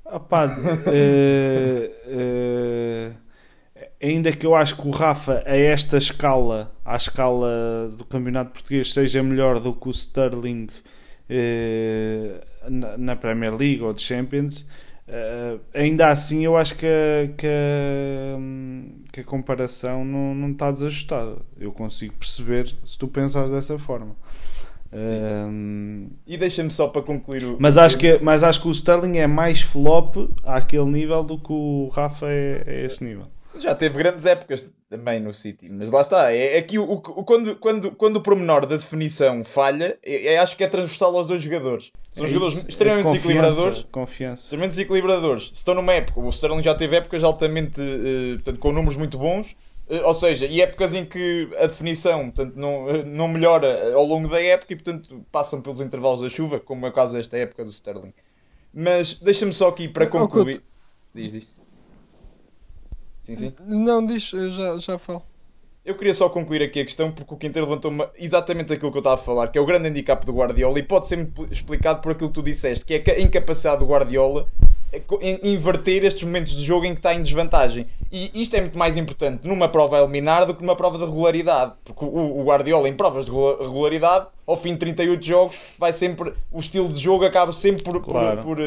Opá, 0.04 0.44
eh, 0.92 1.90
eh, 2.06 3.10
ainda 4.02 4.30
que 4.30 4.44
eu 4.44 4.54
acho 4.54 4.76
que 4.76 4.86
o 4.86 4.90
Rafa, 4.90 5.42
a 5.46 5.56
esta 5.56 5.96
escala, 5.96 6.70
à 6.84 6.96
escala 6.96 7.90
do 7.96 8.04
Campeonato 8.04 8.52
Português, 8.52 8.92
seja 8.92 9.22
melhor 9.22 9.58
do 9.58 9.72
que 9.72 9.88
o 9.88 9.90
Sterling 9.90 10.66
eh, 11.30 12.42
na, 12.68 12.98
na 12.98 13.16
Premier 13.16 13.56
League 13.56 13.82
ou 13.82 13.94
de 13.94 14.02
Champions, 14.02 14.66
eh, 15.14 15.58
ainda 15.74 16.08
assim 16.08 16.42
eu 16.44 16.56
acho 16.56 16.74
que 16.76 16.86
a, 16.86 17.28
que 17.36 17.46
a, 17.46 18.38
que 19.12 19.20
a 19.20 19.24
comparação 19.24 20.04
não, 20.04 20.34
não 20.34 20.50
está 20.52 20.70
desajustada. 20.70 21.36
Eu 21.60 21.70
consigo 21.70 22.14
perceber 22.14 22.74
se 22.84 22.96
tu 22.98 23.06
pensares 23.06 23.50
dessa 23.50 23.78
forma. 23.78 24.16
Eh, 24.90 25.46
E 26.26 26.36
deixa-me 26.38 26.70
só 26.70 26.88
para 26.88 27.02
concluir 27.02 27.44
o. 27.44 27.56
mas 27.60 27.76
acho, 27.76 27.98
que, 27.98 28.18
mas 28.22 28.42
acho 28.42 28.62
que 28.62 28.68
o 28.68 28.72
Sterling 28.72 29.18
é 29.18 29.26
mais 29.26 29.60
flop 29.60 30.16
àquele 30.44 30.86
nível 30.86 31.22
do 31.22 31.38
que 31.38 31.52
o 31.52 31.88
Rafa 31.92 32.26
é 32.30 32.64
a 32.66 32.86
esse 32.86 33.04
nível. 33.04 33.26
Já 33.62 33.74
teve 33.74 33.96
grandes 33.98 34.26
épocas 34.26 34.64
também 34.90 35.20
no 35.20 35.32
City, 35.32 35.68
mas 35.70 35.90
lá 35.90 36.00
está. 36.02 36.32
É, 36.32 36.58
é 36.58 36.62
que 36.62 36.78
o, 36.78 36.84
o- 36.90 37.00
quando, 37.24 37.56
quando, 37.56 37.92
quando 37.92 38.16
o 38.16 38.20
pormenor 38.20 38.66
da 38.66 38.76
definição 38.76 39.44
falha, 39.44 39.98
é, 40.02 40.34
é- 40.34 40.38
acho 40.38 40.56
que 40.56 40.64
é 40.64 40.68
transversal 40.68 41.16
aos 41.16 41.28
dois 41.28 41.42
jogadores. 41.42 41.90
São 42.10 42.24
É 42.24 42.28
jogadores 42.28 42.58
isso, 42.58 42.68
extremamente 42.68 43.04
confiança, 43.04 43.28
desequilibradores. 43.28 43.86
Confiança. 43.90 44.42
Extremamente 44.44 44.70
desequilibradores. 44.70 45.46
Se 45.48 45.54
estão 45.54 45.74
numa 45.74 45.92
época, 45.92 46.20
o 46.20 46.28
Sterling 46.30 46.62
já 46.62 46.74
teve 46.74 46.96
épocas 46.96 47.24
altamente, 47.24 47.80
eh, 47.80 48.34
portanto, 48.34 48.58
com 48.58 48.72
números 48.72 48.96
muito 48.96 49.16
bons, 49.16 49.56
eh, 49.88 50.02
ou 50.02 50.12
seja, 50.14 50.46
e 50.46 50.60
épocas 50.60 50.94
em 50.94 51.04
que 51.04 51.48
a 51.58 51.66
definição 51.66 52.30
portanto, 52.30 52.54
não, 52.56 52.90
eh, 52.90 53.02
não 53.04 53.28
melhora 53.28 53.94
ao 53.94 54.04
longo 54.04 54.28
da 54.28 54.42
época 54.42 54.72
e, 54.72 54.76
portanto, 54.76 55.24
passam 55.32 55.60
pelos 55.62 55.80
intervalos 55.80 56.20
da 56.20 56.28
chuva, 56.28 56.60
como 56.60 56.84
é 56.86 56.90
o 56.90 56.92
caso 56.92 57.14
desta 57.14 57.36
época 57.38 57.64
do 57.64 57.70
Sterling. 57.70 58.12
Mas 58.74 59.14
deixa-me 59.14 59.52
só 59.52 59.68
aqui 59.68 59.86
para 59.88 60.06
concluir. 60.06 60.62
Diz, 61.14 61.32
diz. 61.32 61.46
Sim, 63.36 63.50
sim. 63.50 63.56
Não, 63.66 64.04
diz, 64.04 64.32
eu 64.32 64.50
já, 64.50 64.78
já 64.78 64.98
falo. 64.98 65.22
Eu 65.84 65.96
queria 65.96 66.14
só 66.14 66.28
concluir 66.28 66.62
aqui 66.62 66.80
a 66.80 66.84
questão 66.84 67.10
porque 67.10 67.34
o 67.34 67.36
Quinteiro 67.36 67.68
levantou 67.68 67.92
exatamente 68.16 68.72
aquilo 68.72 68.92
que 68.92 68.98
eu 68.98 69.00
estava 69.00 69.20
a 69.20 69.24
falar, 69.24 69.48
que 69.48 69.58
é 69.58 69.60
o 69.60 69.66
grande 69.66 69.88
handicap 69.88 70.24
do 70.24 70.32
Guardiola 70.32 70.78
e 70.78 70.82
pode 70.82 71.08
ser 71.08 71.28
explicado 71.50 72.00
por 72.00 72.12
aquilo 72.12 72.28
que 72.28 72.34
tu 72.34 72.42
disseste, 72.42 72.84
que 72.84 72.94
é 72.94 73.14
a 73.14 73.20
incapacidade 73.20 73.80
do 73.80 73.86
Guardiola 73.86 74.46
inverter 75.42 76.04
estes 76.04 76.22
momentos 76.22 76.54
de 76.54 76.62
jogo 76.62 76.84
em 76.84 76.92
que 76.92 76.98
está 76.98 77.14
em 77.14 77.22
desvantagem. 77.22 77.86
E 78.10 78.30
isto 78.34 78.54
é 78.54 78.60
muito 78.60 78.76
mais 78.78 78.96
importante 78.96 79.46
numa 79.46 79.68
prova 79.68 79.96
a 79.98 80.02
eliminar 80.02 80.44
do 80.46 80.54
que 80.54 80.60
numa 80.62 80.76
prova 80.76 80.98
de 80.98 81.04
regularidade. 81.04 81.72
Porque 81.84 82.04
o, 82.04 82.42
Guardiola, 82.44 82.88
em 82.88 82.94
provas 82.94 83.24
de 83.24 83.30
regula- 83.30 83.58
regularidade, 83.62 84.26
ao 84.46 84.56
fim 84.56 84.72
de 84.72 84.78
38 84.78 85.24
jogos, 85.24 85.60
vai 85.78 85.92
sempre. 85.92 86.32
O 86.50 86.60
estilo 86.60 86.88
de 86.92 87.00
jogo 87.00 87.24
acaba 87.24 87.52
sempre 87.52 87.82
por, 87.82 88.00
por- 88.00 88.12
Claro, 88.12 88.42
por, 88.42 88.58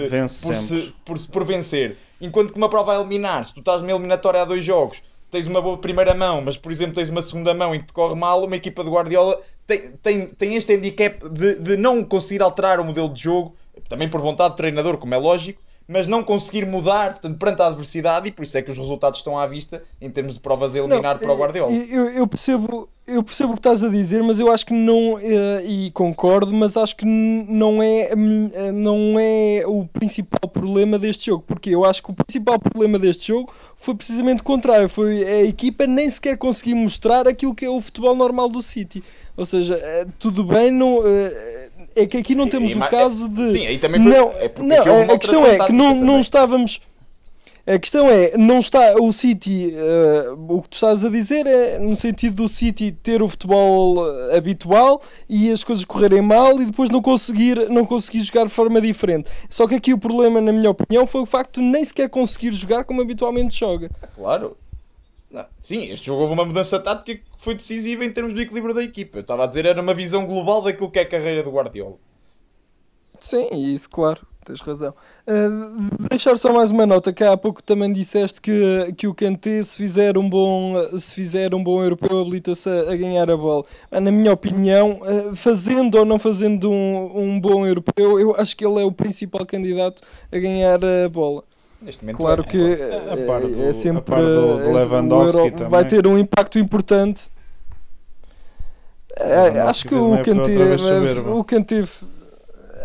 por, 0.47 0.55
se, 0.55 0.93
por, 1.05 1.19
se- 1.19 1.27
por 1.27 1.43
vencer. 1.45 1.97
Enquanto 2.19 2.51
que 2.53 2.57
uma 2.57 2.69
prova 2.69 2.93
a 2.93 2.99
eliminar, 2.99 3.45
se 3.45 3.53
tu 3.53 3.59
estás 3.59 3.81
numa 3.81 3.91
eliminatória 3.91 4.41
a 4.41 4.45
dois 4.45 4.63
jogos, 4.65 5.03
tens 5.29 5.45
uma 5.45 5.61
boa 5.61 5.77
primeira 5.77 6.13
mão, 6.15 6.41
mas 6.41 6.55
por 6.57 6.71
exemplo 6.71 6.95
tens 6.95 7.09
uma 7.09 7.21
segunda 7.21 7.53
mão 7.53 7.75
e 7.75 7.79
que 7.79 7.87
te 7.87 7.93
corre 7.93 8.15
mal, 8.15 8.43
uma 8.43 8.55
equipa 8.55 8.83
de 8.83 8.89
Guardiola 8.89 9.39
tem, 9.67 9.91
tem, 10.01 10.27
tem 10.27 10.55
este 10.55 10.73
handicap 10.73 11.27
de, 11.29 11.55
de 11.59 11.77
não 11.77 12.03
conseguir 12.03 12.41
alterar 12.41 12.79
o 12.79 12.85
modelo 12.85 13.09
de 13.09 13.21
jogo, 13.23 13.53
também 13.89 14.07
por 14.09 14.21
vontade 14.21 14.53
do 14.53 14.57
treinador, 14.57 14.97
como 14.97 15.13
é 15.13 15.17
lógico, 15.17 15.61
mas 15.87 16.07
não 16.07 16.23
conseguir 16.23 16.65
mudar 16.65 17.13
portanto, 17.13 17.37
perante 17.37 17.61
a 17.61 17.67
adversidade 17.67 18.27
e 18.27 18.31
por 18.31 18.43
isso 18.43 18.57
é 18.57 18.61
que 18.61 18.71
os 18.71 18.77
resultados 18.77 19.19
estão 19.19 19.37
à 19.37 19.45
vista 19.45 19.83
em 20.01 20.09
termos 20.09 20.33
de 20.33 20.39
provas 20.39 20.75
a 20.75 20.79
eliminar 20.79 21.19
para 21.19 21.31
o 21.31 21.37
Guardiola. 21.37 21.71
Eu, 21.71 22.09
eu 22.09 22.27
percebo, 22.27 22.89
eu 23.07 23.23
percebo 23.23 23.51
o 23.51 23.53
que 23.53 23.59
estás 23.59 23.83
a 23.83 23.89
dizer, 23.89 24.23
mas 24.23 24.39
eu 24.39 24.51
acho 24.51 24.65
que 24.65 24.73
não, 24.73 25.19
eh, 25.19 25.63
e 25.65 25.91
concordo, 25.91 26.51
mas 26.51 26.75
acho 26.75 26.95
que 26.95 27.05
não 27.05 27.81
é, 27.81 28.11
eh, 28.11 28.71
não 28.73 29.19
é 29.19 29.63
o 29.65 29.85
principal 29.85 30.49
problema 30.49 30.97
deste 30.97 31.27
jogo. 31.27 31.43
Porque 31.45 31.69
eu 31.69 31.85
acho 31.85 32.01
que 32.01 32.11
o 32.11 32.15
principal 32.15 32.57
problema 32.57 32.97
deste 32.97 33.27
jogo 33.27 33.53
foi 33.77 33.93
precisamente 33.93 34.41
o 34.41 34.43
contrário. 34.43 34.89
Foi 34.89 35.23
a 35.23 35.43
equipa 35.43 35.85
nem 35.85 36.09
sequer 36.09 36.37
conseguir 36.37 36.73
mostrar 36.73 37.27
aquilo 37.27 37.53
que 37.53 37.65
é 37.65 37.69
o 37.69 37.79
futebol 37.79 38.15
normal 38.15 38.49
do 38.49 38.61
City. 38.61 39.03
Ou 39.37 39.45
seja, 39.45 39.75
eh, 39.75 40.07
tudo 40.17 40.43
bem, 40.43 40.71
não, 40.71 41.05
eh, 41.05 41.69
é 41.95 42.05
que 42.05 42.17
aqui 42.17 42.35
não 42.35 42.47
temos 42.47 42.71
E 42.71 42.75
o 42.75 42.79
caso 42.89 43.29
de. 43.29 43.53
Sim, 43.53 43.67
aí 43.67 43.77
também 43.77 44.01
não, 44.01 44.31
é 44.31 44.49
porque 44.49 44.67
não 44.67 45.01
uma 45.03 45.13
a 45.13 45.19
questão 45.19 45.45
é 45.45 45.65
que 45.65 45.71
não, 45.71 45.95
não 45.95 46.19
estávamos. 46.19 46.81
A 47.67 47.79
questão 47.79 48.07
é, 48.07 48.37
não 48.37 48.59
está 48.59 48.93
o 49.01 49.11
City, 49.11 49.73
eh, 49.75 50.29
o 50.47 50.61
que 50.61 50.69
tu 50.69 50.73
estás 50.75 51.03
a 51.03 51.09
dizer 51.09 51.47
é 51.47 51.79
no 51.79 51.95
sentido 51.95 52.43
do 52.43 52.47
City 52.47 52.91
ter 52.91 53.23
o 53.23 53.27
futebol 53.27 54.07
eh, 54.07 54.37
habitual 54.37 55.01
e 55.27 55.49
as 55.49 55.63
coisas 55.63 55.83
correrem 55.83 56.21
mal 56.21 56.61
e 56.61 56.65
depois 56.67 56.91
não 56.91 57.01
conseguir, 57.01 57.67
não 57.71 57.83
conseguir 57.83 58.21
jogar 58.21 58.43
de 58.43 58.51
forma 58.51 58.79
diferente. 58.79 59.31
Só 59.49 59.67
que 59.67 59.73
aqui 59.73 59.91
o 59.95 59.97
problema, 59.97 60.39
na 60.39 60.53
minha 60.53 60.69
opinião, 60.69 61.07
foi 61.07 61.21
o 61.21 61.25
facto 61.25 61.59
de 61.59 61.65
nem 61.65 61.83
sequer 61.83 62.07
conseguir 62.07 62.51
jogar 62.51 62.83
como 62.83 63.01
habitualmente 63.01 63.57
joga. 63.57 63.89
Claro. 64.13 64.55
Não, 65.35 65.45
Sim, 65.59 65.91
este 65.91 66.05
jogo 66.05 66.21
houve 66.21 66.33
uma 66.33 66.45
mudança 66.45 66.79
tática 66.79 67.21
que 67.21 67.43
foi 67.43 67.55
decisiva 67.55 68.05
em 68.05 68.13
termos 68.13 68.33
do 68.33 68.41
equilíbrio 68.41 68.73
da 68.73 68.81
equipa. 68.81 69.17
Eu 69.17 69.21
estava 69.21 69.43
a 69.43 69.45
dizer, 69.45 69.65
era 69.65 69.81
uma 69.81 69.93
visão 69.93 70.25
global 70.25 70.61
daquilo 70.61 70.89
que 70.89 70.97
é 70.97 71.01
a 71.01 71.05
carreira 71.05 71.43
do 71.43 71.51
Guardiola. 71.51 71.97
Sim, 73.19 73.49
isso, 73.51 73.89
claro, 73.89 74.25
tens 74.45 74.61
razão. 74.61 74.93
Uh, 75.27 76.07
deixar 76.09 76.37
só 76.37 76.53
mais 76.53 76.71
uma 76.71 76.85
nota, 76.85 77.11
que 77.11 77.21
há 77.21 77.35
pouco 77.35 77.61
também 77.61 77.91
disseste 77.91 78.39
que, 78.39 78.93
que 78.97 79.07
o 79.07 79.13
Kanté, 79.13 79.61
se 79.63 79.75
fizer 79.75 80.17
um 80.17 80.29
bom, 80.29 80.75
se 80.97 81.13
fizer 81.13 81.53
um 81.53 81.61
bom 81.61 81.83
europeu, 81.83 82.21
habilita-se 82.21 82.69
a, 82.69 82.93
a 82.93 82.95
ganhar 82.95 83.29
a 83.29 83.35
bola. 83.35 83.65
Ah, 83.91 83.99
Na 83.99 84.11
minha 84.13 84.31
opinião, 84.31 85.01
uh, 85.01 85.35
fazendo 85.35 85.97
ou 85.97 86.05
não 86.05 86.17
fazendo 86.17 86.71
um, 86.71 87.19
um 87.19 87.39
bom 87.41 87.65
europeu, 87.65 88.17
eu 88.17 88.33
acho 88.37 88.55
que 88.55 88.65
ele 88.65 88.81
é 88.81 88.85
o 88.85 88.91
principal 88.91 89.45
candidato 89.45 90.01
a 90.31 90.37
ganhar 90.37 90.79
a 90.85 91.09
bola. 91.09 91.43
Neste 91.81 92.03
momento, 92.03 92.17
Claro 92.17 92.43
é. 92.43 92.45
que 92.47 92.57
A 92.57 93.27
par 93.27 93.41
é, 93.43 93.47
do- 93.47 93.63
é 93.63 93.69
a 93.69 93.73
sempre 93.73 94.01
par 94.01 94.19
do- 94.21 94.25
do 94.57 94.61
é- 94.63 94.67
o 94.67 94.73
Lewandowski 94.73 95.37
Euro 95.39 95.51
também. 95.51 95.69
vai 95.69 95.85
ter 95.87 96.07
um 96.07 96.17
impacto 96.17 96.57
importante. 96.57 97.23
É, 99.17 99.61
acho 99.61 99.87
que 99.87 99.95
o 99.95 100.21
Kanté, 100.23 100.51
o 101.29 101.43
Kanté, 101.43 101.83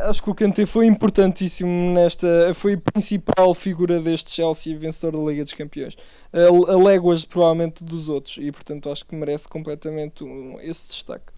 acho 0.08 0.22
que 0.22 0.30
o 0.30 0.34
Kanté 0.34 0.64
foi 0.64 0.86
importantíssimo 0.86 1.92
nesta, 1.92 2.52
foi 2.54 2.74
a 2.74 2.78
principal 2.78 3.52
figura 3.52 4.00
deste 4.00 4.30
Chelsea 4.30 4.78
vencedor 4.78 5.12
da 5.18 5.30
Liga 5.30 5.42
dos 5.42 5.52
Campeões, 5.54 5.96
a, 6.32 6.72
a 6.72 6.76
léguas 6.78 7.24
provavelmente 7.24 7.82
dos 7.82 8.08
outros 8.08 8.36
e 8.38 8.52
portanto 8.52 8.88
acho 8.90 9.04
que 9.04 9.14
merece 9.16 9.48
completamente 9.48 10.22
um- 10.22 10.58
esse 10.60 10.88
destaque. 10.92 11.32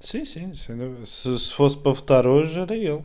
Sim, 0.00 0.24
sim. 0.24 0.52
Se, 1.04 1.38
se 1.38 1.52
fosse 1.52 1.76
para 1.76 1.92
votar 1.92 2.26
hoje, 2.26 2.58
era 2.58 2.74
ele. 2.74 3.02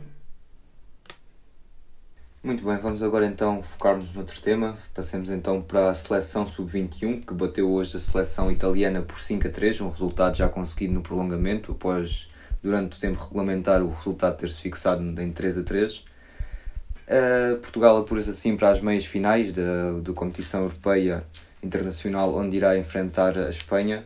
Muito 2.44 2.64
bem, 2.64 2.76
vamos 2.76 3.04
agora 3.04 3.24
então 3.24 3.62
focar-nos 3.62 4.12
noutro 4.14 4.40
tema. 4.40 4.76
Passemos 4.92 5.30
então 5.30 5.62
para 5.62 5.90
a 5.90 5.94
seleção 5.94 6.44
sub-21, 6.44 7.24
que 7.24 7.32
bateu 7.32 7.70
hoje 7.70 7.96
a 7.96 8.00
seleção 8.00 8.50
italiana 8.50 9.00
por 9.00 9.20
5 9.20 9.46
a 9.46 9.50
3, 9.50 9.80
um 9.80 9.88
resultado 9.88 10.36
já 10.36 10.48
conseguido 10.48 10.92
no 10.92 11.02
prolongamento, 11.02 11.70
após, 11.70 12.28
durante 12.60 12.96
o 12.96 13.00
tempo 13.00 13.22
regulamentar, 13.22 13.80
o 13.80 13.92
resultado 13.92 14.36
ter-se 14.38 14.60
fixado 14.60 15.04
em 15.22 15.30
3 15.30 15.58
a 15.58 15.62
3. 15.62 15.98
Uh, 15.98 17.56
Portugal 17.60 17.96
apura-se 17.98 18.30
assim 18.30 18.56
para 18.56 18.70
as 18.70 18.80
meias 18.80 19.04
finais 19.04 19.52
da, 19.52 20.00
da 20.02 20.12
competição 20.12 20.62
europeia 20.62 21.24
internacional, 21.62 22.34
onde 22.34 22.56
irá 22.56 22.76
enfrentar 22.76 23.38
a 23.38 23.50
Espanha. 23.50 24.04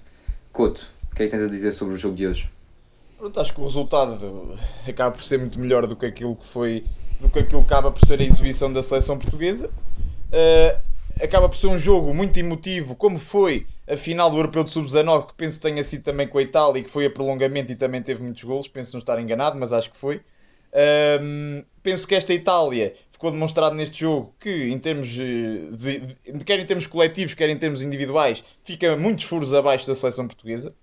Couto, 0.52 0.86
o 1.10 1.16
que 1.16 1.22
é 1.22 1.24
que 1.24 1.30
tens 1.30 1.42
a 1.42 1.48
dizer 1.48 1.72
sobre 1.72 1.94
o 1.94 1.96
jogo 1.96 2.14
de 2.14 2.26
hoje? 2.26 2.50
Pronto, 3.16 3.40
acho 3.40 3.54
que 3.54 3.60
o 3.62 3.64
resultado 3.64 4.58
acaba 4.86 5.16
por 5.16 5.24
ser 5.24 5.38
muito 5.38 5.58
melhor 5.58 5.86
do 5.86 5.96
que 5.96 6.04
aquilo 6.04 6.36
que 6.36 6.46
foi, 6.46 6.84
do 7.20 7.28
que 7.28 7.38
aquilo 7.38 7.62
que 7.64 7.72
acaba 7.72 7.90
por 7.90 8.06
ser 8.06 8.20
a 8.20 8.24
exibição 8.24 8.72
da 8.72 8.82
seleção 8.82 9.18
portuguesa. 9.18 9.70
Uh, 10.28 10.86
acaba 11.22 11.48
por 11.48 11.56
ser 11.56 11.68
um 11.68 11.78
jogo 11.78 12.12
muito 12.12 12.38
emotivo, 12.38 12.94
como 12.94 13.18
foi 13.18 13.66
a 13.88 13.96
final 13.96 14.30
do 14.30 14.36
Europeu 14.36 14.64
de 14.64 14.70
Sub-19, 14.70 15.28
que 15.28 15.34
penso 15.34 15.60
tenha 15.60 15.82
sido 15.82 16.04
também 16.04 16.28
com 16.28 16.38
a 16.38 16.42
Itália, 16.42 16.80
e 16.80 16.84
que 16.84 16.90
foi 16.90 17.06
a 17.06 17.10
prolongamento 17.10 17.72
e 17.72 17.76
também 17.76 18.02
teve 18.02 18.22
muitos 18.22 18.42
golos, 18.42 18.68
penso 18.68 18.92
não 18.94 18.98
estar 18.98 19.18
enganado, 19.20 19.58
mas 19.58 19.72
acho 19.72 19.90
que 19.90 19.96
foi. 19.96 20.20
Um, 21.22 21.64
penso 21.82 22.06
que 22.06 22.14
esta 22.14 22.34
Itália 22.34 22.94
ficou 23.10 23.30
demonstrado 23.30 23.74
neste 23.74 24.00
jogo 24.00 24.34
que, 24.38 24.64
em 24.64 24.78
termos 24.78 25.08
de, 25.08 25.70
de, 25.70 26.44
quer 26.44 26.60
em 26.60 26.66
termos 26.66 26.86
coletivos, 26.86 27.32
quer 27.32 27.48
em 27.48 27.56
termos 27.56 27.82
individuais, 27.82 28.44
fica 28.62 28.94
muitos 28.94 29.24
furos 29.24 29.54
abaixo 29.54 29.86
da 29.86 29.94
seleção 29.94 30.26
portuguesa. 30.26 30.74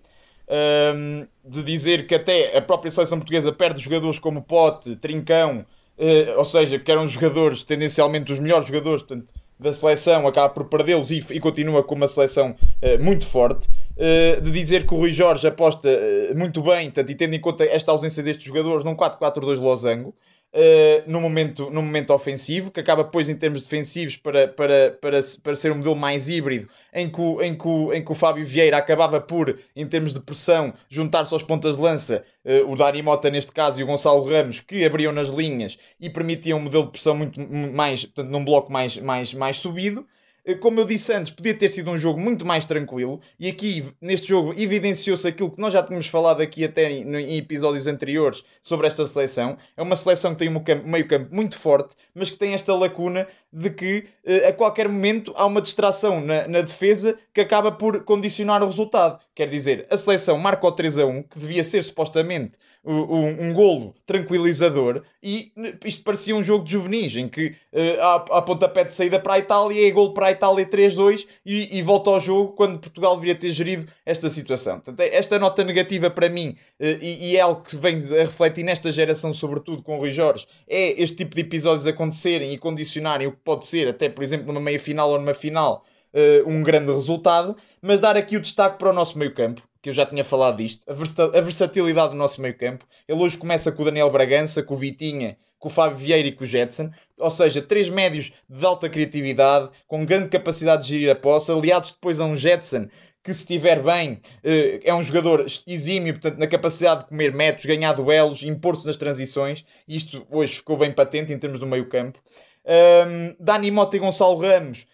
Um, 0.46 1.26
de 1.46 1.64
dizer 1.64 2.06
que 2.06 2.16
até 2.16 2.58
a 2.58 2.62
própria 2.62 2.92
seleção 2.92 3.18
portuguesa 3.18 3.52
perde 3.52 3.82
jogadores 3.82 4.20
como 4.20 4.42
Pote, 4.42 4.96
Trincão, 4.98 5.66
uh, 5.98 6.38
ou 6.38 6.46
seja, 6.46 6.80
que 6.80 6.92
eram 6.92 7.08
jogadores 7.08 7.64
tendencialmente 7.64 8.32
os 8.32 8.40
melhores 8.40 8.68
jogadores, 8.68 9.04
portanto, 9.04 9.28
da 9.60 9.74
seleção 9.74 10.28
acaba 10.28 10.50
por 10.50 10.66
perdê-los 10.66 11.10
e, 11.12 11.24
e, 11.32 11.40
continua 11.40 11.84
com 11.84 11.96
uma 11.96 12.08
seleção 12.08 12.52
uh, 12.52 13.04
muito 13.04 13.26
forte. 13.26 13.68
Uh, 13.94 14.42
de 14.42 14.52
dizer 14.52 14.88
que 14.88 14.94
o 14.94 14.98
Rui 14.98 15.12
Jorge 15.12 15.48
aposta 15.48 15.90
muito 16.36 16.64
bem, 16.64 16.86
portanto, 16.86 17.12
e 17.12 17.16
tendo 17.16 17.36
em 17.36 17.40
conta 17.40 17.64
esta 17.64 17.92
ausência 17.92 18.24
destes 18.24 18.46
jogadores, 18.46 18.84
num 18.84 18.96
4-4-2 18.96 19.60
losango, 19.60 20.16
uh, 20.54 21.04
no, 21.10 21.20
momento, 21.20 21.70
no 21.72 21.82
momento 21.82 22.14
ofensivo, 22.14 22.72
que 22.72 22.80
acaba 22.80 23.04
depois 23.04 23.28
em 23.28 23.36
termos 23.36 23.64
defensivos 23.64 24.16
para, 24.16 24.48
para, 24.48 24.98
para, 25.02 25.20
para 25.42 25.56
ser 25.56 25.72
um 25.72 25.76
modelo 25.76 25.96
mais 25.96 26.30
híbrido, 26.30 26.70
em 26.94 27.10
que, 27.10 27.20
o, 27.20 27.42
em, 27.42 27.56
que 27.56 27.68
o, 27.68 27.94
em 27.94 28.04
que 28.04 28.12
o 28.12 28.16
Fábio 28.16 28.46
Vieira 28.46 28.78
acabava 28.78 29.20
por, 29.20 29.58
em 29.76 29.88
termos 29.88 30.14
de 30.14 30.20
pressão, 30.22 30.74
juntar-se 30.88 31.34
aos 31.34 31.44
pontas 31.44 31.76
de 31.76 31.82
lança, 31.82 32.24
uh, 32.46 32.72
o 32.72 32.76
Dari 32.76 33.02
Mota 33.02 33.30
neste 33.30 33.52
caso 33.52 33.80
e 33.80 33.84
o 33.84 33.88
Gonçalo 33.88 34.24
Ramos, 34.24 34.60
que 34.62 34.86
abriam 34.86 35.12
nas 35.12 35.30
linhas 35.30 35.78
e 36.00 36.10
permitiam 36.10 36.60
um 36.60 36.62
modelo 36.62 36.86
de 36.86 36.92
pressão 36.92 37.16
muito 37.16 37.40
mais, 37.40 38.06
portanto, 38.06 38.30
num 38.30 38.46
bloco 38.46 38.72
mais, 38.72 38.98
mais, 38.98 39.34
mais 39.34 39.58
subido. 39.58 40.06
Eh, 40.46 40.56
como 40.56 40.80
eu 40.80 40.86
disse 40.86 41.14
antes, 41.14 41.32
podia 41.32 41.54
ter 41.54 41.70
sido 41.70 41.90
um 41.90 41.98
jogo 41.98 42.20
muito 42.20 42.46
mais 42.46 42.66
tranquilo. 42.66 43.22
E 43.40 43.48
aqui, 43.48 43.86
neste 44.02 44.28
jogo, 44.28 44.54
evidenciou-se 44.58 45.28
aquilo 45.28 45.52
que 45.52 45.62
nós 45.62 45.74
já 45.74 45.82
tínhamos 45.82 46.08
falado 46.08 46.42
aqui 46.42 46.66
até 46.66 46.92
em, 46.92 47.38
episódios 47.38 47.88
anteriores 47.88 48.44
sobre 48.62 48.88
esta 48.88 49.06
seleção. 49.06 49.58
É 49.78 49.82
uma 49.82 49.96
seleção 49.96 50.34
que 50.34 50.40
tem 50.40 50.50
um 50.50 50.90
meio 50.90 51.08
campo 51.08 51.34
muito 51.34 51.58
forte, 51.58 51.96
mas 52.14 52.30
que 52.30 52.38
tem 52.38 52.54
esta 52.54 52.76
lacuna 52.76 53.28
de 53.52 53.70
que 53.70 54.06
eh, 54.26 54.48
a 54.48 54.54
qualquer 54.54 54.88
momento 54.90 55.34
há 55.36 55.46
uma 55.46 55.62
distração 55.62 56.20
na, 56.20 56.48
na 56.48 56.62
defesa 56.62 57.18
que 57.34 57.42
acaba 57.42 57.72
por 57.72 58.04
condicionar 58.04 58.62
o 58.62 58.68
resultado. 58.68 59.20
Quer 59.36 59.50
dizer, 59.50 59.88
a 59.90 59.98
seleção 59.98 60.38
marca 60.38 60.68
o 60.68 60.72
3 60.72 61.00
a 61.00 61.06
1, 61.08 61.24
que 61.24 61.40
devia 61.40 61.64
ser 61.64 61.82
supostamente 61.82 62.52
um, 62.86 63.48
um 63.48 63.54
golo 63.54 63.96
tranquilizador, 64.06 65.02
e 65.24 65.52
isto 65.84 66.04
parecia 66.04 66.36
um 66.36 66.44
jogo 66.44 66.64
de 66.64 66.74
juvenis, 66.74 67.16
em 67.16 67.28
que 67.28 67.48
uh, 67.48 68.02
há, 68.02 68.16
há 68.16 68.42
pontapé 68.44 68.84
de 68.84 68.94
saída 68.94 69.20
para 69.20 69.34
a 69.34 69.40
Itália, 69.40 69.88
é 69.88 69.90
golo 69.90 70.14
para 70.14 70.28
a 70.28 70.32
Itália 70.32 70.66
3-2 70.66 71.26
e, 71.44 71.80
e, 71.80 71.82
volta 71.82 72.12
ao 72.12 72.20
jogo 72.20 72.54
quando 72.54 72.78
Portugal 72.78 73.16
deveria 73.16 73.34
ter 73.34 73.50
gerido 73.50 73.88
esta 74.06 74.30
situação. 74.30 74.76
Portanto, 74.76 75.00
é 75.00 75.16
esta 75.16 75.40
nota 75.40 75.64
negativa 75.64 76.12
para 76.12 76.30
mim, 76.30 76.50
uh, 76.80 76.86
e, 77.02 77.32
e, 77.32 77.38
é 77.38 77.40
algo 77.40 77.62
que 77.62 77.76
vem 77.76 77.96
a 77.96 78.24
refletir 78.24 78.64
nesta 78.64 78.92
geração, 78.92 79.34
sobretudo 79.34 79.82
com 79.82 79.96
o 79.96 80.00
Rui 80.00 80.12
Jorge, 80.12 80.46
é 80.68 81.02
este 81.02 81.18
tipo 81.18 81.34
de 81.34 81.42
episódios 81.42 81.88
acontecerem 81.88 82.54
e 82.54 82.58
condicionarem 82.60 83.26
o 83.26 83.32
que 83.32 83.42
pode 83.44 83.66
ser, 83.66 83.88
até 83.88 84.10
por 84.10 84.24
exemplo, 84.24 84.48
numa 84.48 84.62
meia 84.62 84.80
final 84.80 85.10
ou 85.10 85.18
numa 85.18 85.34
final, 85.34 85.84
uh, 86.14 86.50
um 86.50 86.62
grande 86.64 86.92
resultado, 86.92 87.56
mas 87.82 88.00
dar 88.00 88.16
aqui 88.16 88.38
o 88.38 88.42
destaque 88.42 88.78
para 88.78 88.90
o 88.90 88.94
nosso 88.94 89.18
meio 89.18 89.34
campo, 89.34 89.62
que 89.82 89.90
eu 89.90 89.94
já 89.94 90.06
tinha 90.06 90.24
falado 90.24 90.58
disto, 90.58 90.84
a, 90.88 91.42
versatilidade 91.42 92.12
do 92.12 92.18
nosso 92.18 92.42
meio 92.42 92.58
campo. 92.58 92.86
Ele 93.08 93.20
hoje 93.20 93.38
começa 93.38 93.72
com 93.72 93.82
o 93.82 93.86
Daniel 93.86 94.12
Bragança, 94.12 94.64
com 94.64 94.74
o 94.74 94.78
Vitinha, 94.78 95.38
com 95.60 95.70
o 95.70 95.72
Fábio 95.72 95.98
Vieira 95.98 96.28
e 96.28 96.32
com 96.32 96.44
o 96.44 96.48
Jetson, 96.48 96.92
ou 97.18 97.32
seja, 97.32 97.62
três 97.62 97.90
médios 97.90 98.34
de 98.50 98.66
alta 98.66 98.90
criatividade, 98.90 99.70
com 99.88 100.06
grande 100.06 100.30
capacidade 100.30 100.84
de 100.84 100.90
gerir 100.90 101.10
a 101.10 101.16
posse, 101.16 101.52
aliados 101.52 101.92
depois 101.92 102.20
a 102.20 102.26
um 102.26 102.36
Jetson 102.36 102.88
que 103.24 103.34
se 103.34 103.40
estiver 103.40 103.82
bem 103.82 104.20
eh, 104.44 104.82
é 104.84 104.94
um 104.94 105.02
jogador 105.02 105.46
exímio, 105.66 106.14
portanto, 106.14 106.38
na 106.38 106.46
capacidade 106.46 107.04
de 107.04 107.08
comer 107.08 107.34
metros, 107.34 107.66
ganhar 107.66 107.94
duelos, 107.94 108.44
impor-se 108.44 108.86
nas 108.86 108.98
transições, 108.98 109.64
isto 109.88 110.28
hoje 110.30 110.56
ficou 110.56 110.78
bem 110.78 110.92
patente 110.92 111.32
em 111.32 111.40
termos 111.40 111.60
do 111.60 111.66
meio 111.66 111.88
campo. 111.88 112.20
Um, 112.66 113.36
Dani 113.40 113.72
Mota 113.72 113.96
e 113.96 114.00
Gonçalo 114.00 114.38
Ramos 114.38 114.88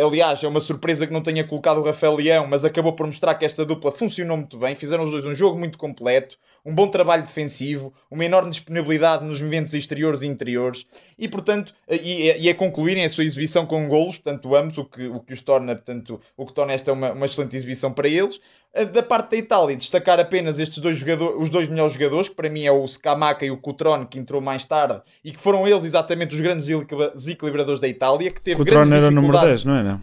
aliás, 0.00 0.42
é 0.44 0.48
uma 0.48 0.60
surpresa 0.60 1.06
que 1.06 1.12
não 1.12 1.22
tenha 1.22 1.42
colocado 1.44 1.78
o 1.78 1.82
Rafael 1.82 2.14
Leão, 2.14 2.46
mas 2.46 2.64
acabou 2.64 2.92
por 2.92 3.06
mostrar 3.06 3.34
que 3.34 3.44
esta 3.44 3.64
dupla 3.64 3.90
funcionou 3.90 4.36
muito 4.36 4.58
bem. 4.58 4.76
Fizeram 4.76 5.04
os 5.04 5.10
dois 5.10 5.26
um 5.26 5.34
jogo 5.34 5.58
muito 5.58 5.78
completo, 5.78 6.36
um 6.64 6.74
bom 6.74 6.88
trabalho 6.88 7.22
defensivo, 7.22 7.92
uma 8.10 8.24
enorme 8.24 8.50
disponibilidade 8.50 9.24
nos 9.24 9.40
movimentos 9.40 9.74
exteriores 9.74 10.22
e 10.22 10.26
interiores 10.26 10.86
e, 11.18 11.28
portanto, 11.28 11.70
uh, 11.88 11.94
e, 11.94 12.32
e 12.38 12.48
a 12.48 12.54
concluírem 12.54 13.04
a 13.04 13.08
sua 13.08 13.24
exibição 13.24 13.66
com 13.66 13.88
golos, 13.88 14.18
portanto, 14.18 14.54
ambos, 14.54 14.78
o 14.78 14.84
que, 14.84 15.06
o 15.06 15.20
que 15.20 15.32
os 15.32 15.40
torna, 15.40 15.74
portanto, 15.74 16.20
o 16.36 16.46
que 16.46 16.52
torna 16.52 16.72
esta 16.72 16.92
uma, 16.92 17.12
uma 17.12 17.26
excelente 17.26 17.56
exibição 17.56 17.92
para 17.92 18.08
eles. 18.08 18.40
Da 18.94 19.02
parte 19.02 19.32
da 19.32 19.36
Itália, 19.36 19.76
destacar 19.76 20.18
apenas 20.18 20.58
estes 20.58 20.78
dois 20.78 20.96
jogadores, 20.96 21.36
os 21.38 21.50
dois 21.50 21.68
melhores 21.68 21.92
jogadores, 21.92 22.30
que 22.30 22.34
para 22.34 22.48
mim 22.48 22.64
é 22.64 22.72
o 22.72 22.88
Scamacca 22.88 23.44
e 23.44 23.50
o 23.50 23.58
Cutrone, 23.58 24.06
que 24.06 24.18
entrou 24.18 24.40
mais 24.40 24.64
tarde, 24.64 25.02
e 25.22 25.30
que 25.30 25.38
foram 25.38 25.68
eles 25.68 25.84
exatamente 25.84 26.34
os 26.34 26.40
grandes 26.40 26.66
desequilibradores 27.14 27.80
da 27.80 27.86
Itália, 27.86 28.30
que 28.30 28.40
teve 28.40 28.56
Cutrone 28.56 28.94
era 28.94 29.08
o 29.08 29.10
número 29.10 29.38
10, 29.38 29.64
não 29.64 29.76
era? 29.76 30.00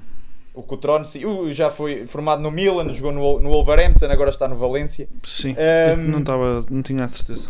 O 0.53 0.61
Cutrone, 0.61 1.03
sim, 1.03 1.21
já 1.51 1.71
foi 1.71 2.05
formado 2.05 2.43
no 2.43 2.51
Milan, 2.51 2.93
jogou 2.93 3.11
no, 3.11 3.39
no 3.39 3.49
Wolverhampton, 3.49 4.05
agora 4.05 4.29
está 4.29 4.47
no 4.47 4.55
Valência. 4.55 5.07
Sim, 5.25 5.55
um, 5.97 6.03
não, 6.03 6.19
estava, 6.19 6.63
não 6.69 6.83
tinha 6.83 7.05
a 7.05 7.07
certeza. 7.07 7.47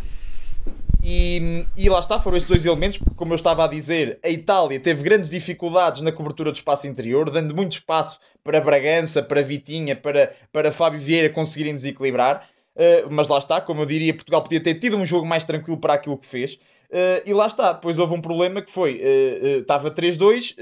E, 1.01 1.65
e, 1.77 1.89
lá 1.89 1.99
está, 1.99 2.19
foram 2.19 2.35
estes 2.35 2.49
dois 2.49 2.65
elementos, 2.65 2.97
porque, 2.97 3.15
como 3.15 3.31
eu 3.31 3.37
estava 3.37 3.63
a 3.63 3.67
dizer, 3.67 4.19
a 4.23 4.29
Itália 4.29 4.79
teve 4.79 5.01
grandes 5.01 5.29
dificuldades 5.29 6.01
na 6.01 6.11
cobertura 6.11 6.51
do 6.51 6.55
espaço 6.55 6.87
interior, 6.87 7.29
dando 7.29 7.55
muito 7.55 7.73
espaço 7.73 8.19
para 8.43 8.59
Bragança, 8.59 9.23
para 9.23 9.41
Vitinha, 9.41 9.95
para, 9.95 10.33
para 10.51 10.71
Fábio 10.71 10.99
Vieira 10.99 11.29
conseguirem 11.29 11.73
desequilibrar. 11.73 12.49
Uh, 12.75 13.11
mas 13.11 13.27
lá 13.27 13.37
está, 13.37 13.59
como 13.59 13.81
eu 13.81 13.85
diria, 13.85 14.13
Portugal 14.13 14.41
podia 14.41 14.61
ter 14.61 14.75
tido 14.75 14.95
um 14.95 15.05
jogo 15.05 15.25
mais 15.25 15.43
tranquilo 15.43 15.79
para 15.79 15.93
aquilo 15.93 16.17
que 16.17 16.25
fez. 16.25 16.53
Uh, 16.89 17.21
e 17.25 17.33
lá 17.33 17.47
está, 17.47 17.73
depois 17.73 17.99
houve 17.99 18.13
um 18.13 18.21
problema 18.21 18.61
que 18.61 18.71
foi, 18.71 19.01
uh, 19.01 19.59
estava 19.59 19.91
3-2, 19.91 20.55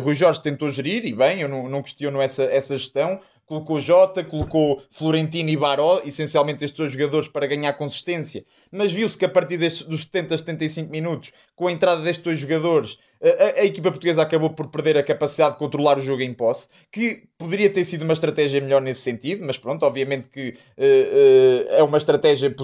Rui 0.00 0.14
Jorge 0.14 0.40
tentou 0.40 0.70
gerir, 0.70 1.04
e 1.04 1.14
bem, 1.14 1.40
eu 1.40 1.48
não, 1.48 1.68
não 1.68 1.82
questiono 1.82 2.20
essa, 2.20 2.44
essa 2.44 2.76
gestão, 2.76 3.20
colocou 3.48 3.80
Jota, 3.80 4.22
colocou 4.22 4.82
Florentino 4.90 5.48
e 5.48 5.56
Baró, 5.56 6.02
essencialmente 6.04 6.64
estes 6.64 6.78
dois 6.78 6.92
jogadores 6.92 7.28
para 7.28 7.46
ganhar 7.46 7.72
consistência, 7.72 8.44
mas 8.70 8.92
viu-se 8.92 9.16
que 9.16 9.24
a 9.24 9.28
partir 9.28 9.56
destes, 9.56 9.86
dos 9.86 10.02
70 10.02 10.34
a 10.34 10.38
75 10.38 10.90
minutos, 10.90 11.32
com 11.56 11.66
a 11.66 11.72
entrada 11.72 12.02
destes 12.02 12.22
dois 12.22 12.38
jogadores, 12.38 12.98
a, 13.20 13.60
a, 13.60 13.64
equipa 13.64 13.90
portuguesa 13.90 14.22
acabou 14.22 14.50
por 14.50 14.68
perder 14.68 14.96
a 14.98 15.02
capacidade 15.02 15.54
de 15.54 15.58
controlar 15.58 15.98
o 15.98 16.02
jogo 16.02 16.22
em 16.22 16.32
posse, 16.32 16.68
que 16.92 17.24
poderia 17.36 17.70
ter 17.70 17.82
sido 17.84 18.02
uma 18.02 18.12
estratégia 18.12 18.60
melhor 18.60 18.82
nesse 18.82 19.00
sentido, 19.00 19.44
mas 19.44 19.56
pronto, 19.56 19.82
obviamente 19.84 20.28
que 20.28 20.50
uh, 20.50 20.82
uh, 20.82 21.68
é 21.70 21.82
uma 21.82 21.98
estratégia 21.98 22.54
que 22.54 22.62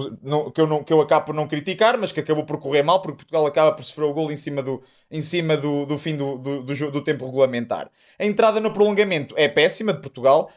eu, 0.61 0.67
não, 0.67 0.83
que 0.83 0.93
eu 0.93 1.01
acabo 1.01 1.25
por 1.25 1.35
não 1.35 1.47
criticar, 1.47 1.97
mas 1.97 2.11
que 2.11 2.19
acabou 2.19 2.45
por 2.45 2.59
correr 2.59 2.83
mal, 2.83 3.01
porque 3.01 3.17
Portugal 3.17 3.45
acaba 3.47 3.73
por 3.73 3.83
sofrer 3.83 4.05
o 4.05 4.13
gol 4.13 4.31
em 4.31 4.35
cima 4.35 4.61
do, 4.61 4.81
em 5.11 5.19
cima 5.19 5.57
do, 5.57 5.85
do 5.85 5.97
fim 5.97 6.15
do, 6.15 6.37
do, 6.37 6.63
do, 6.63 6.91
do 6.91 7.03
tempo 7.03 7.25
regulamentar. 7.25 7.89
A 8.17 8.25
entrada 8.25 8.59
no 8.59 8.71
prolongamento 8.71 9.33
é 9.37 9.49
péssima 9.49 9.91
de 9.91 9.99
Portugal, 9.99 10.49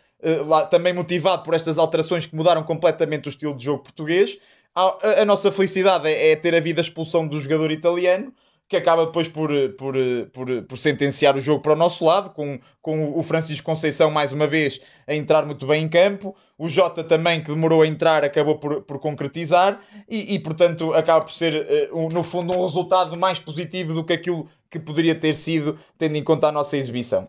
lá, 0.47 0.67
também 0.67 0.93
motivado 0.93 1.43
por 1.43 1.55
estas 1.55 1.79
alterações 1.79 2.27
que 2.27 2.35
mudaram 2.35 2.63
completamente 2.63 3.29
o 3.29 3.31
estilo 3.31 3.57
de 3.57 3.65
jogo 3.65 3.83
português. 3.83 4.39
A, 4.75 4.83
a, 4.83 5.23
a 5.23 5.25
nossa 5.25 5.51
felicidade 5.51 6.09
é, 6.09 6.33
é 6.33 6.37
ter 6.37 6.55
havido 6.55 6.81
a 6.81 6.83
expulsão 6.83 7.27
do 7.27 7.41
jogador 7.41 7.71
italiano, 7.71 8.33
que 8.69 8.77
acaba 8.77 9.07
depois 9.07 9.27
por, 9.27 9.51
por, 9.79 9.95
por, 10.31 10.63
por 10.65 10.79
sentenciar 10.79 11.35
o 11.37 11.41
jogo 11.41 11.63
para 11.63 11.73
o 11.73 11.77
nosso 11.77 12.05
lado, 12.05 12.31
com, 12.31 12.61
com 12.83 13.19
o 13.19 13.23
Francisco 13.23 13.65
Conceição 13.65 14.11
mais 14.11 14.31
uma 14.31 14.47
vez 14.47 14.79
a 15.07 15.15
entrar 15.15 15.47
muito 15.47 15.67
bem 15.67 15.85
em 15.85 15.89
campo, 15.89 16.37
o 16.59 16.69
Jota 16.69 17.03
também 17.03 17.43
que 17.43 17.51
demorou 17.51 17.81
a 17.81 17.87
entrar 17.87 18.23
acabou 18.23 18.59
por, 18.59 18.83
por 18.83 18.99
concretizar 18.99 19.81
e, 20.07 20.35
e 20.35 20.39
portanto 20.39 20.93
acaba 20.93 21.25
por 21.25 21.33
ser 21.33 21.55
eh, 21.55 21.89
no 22.13 22.23
fundo 22.23 22.53
um 22.53 22.63
resultado 22.63 23.17
mais 23.17 23.39
positivo 23.39 23.95
do 23.95 24.05
que 24.05 24.13
aquilo 24.13 24.47
que 24.71 24.79
poderia 24.79 25.15
ter 25.15 25.35
sido 25.35 25.79
tendo 25.97 26.17
em 26.17 26.23
conta 26.23 26.49
a 26.49 26.53
nossa 26.53 26.77
exibição. 26.77 27.27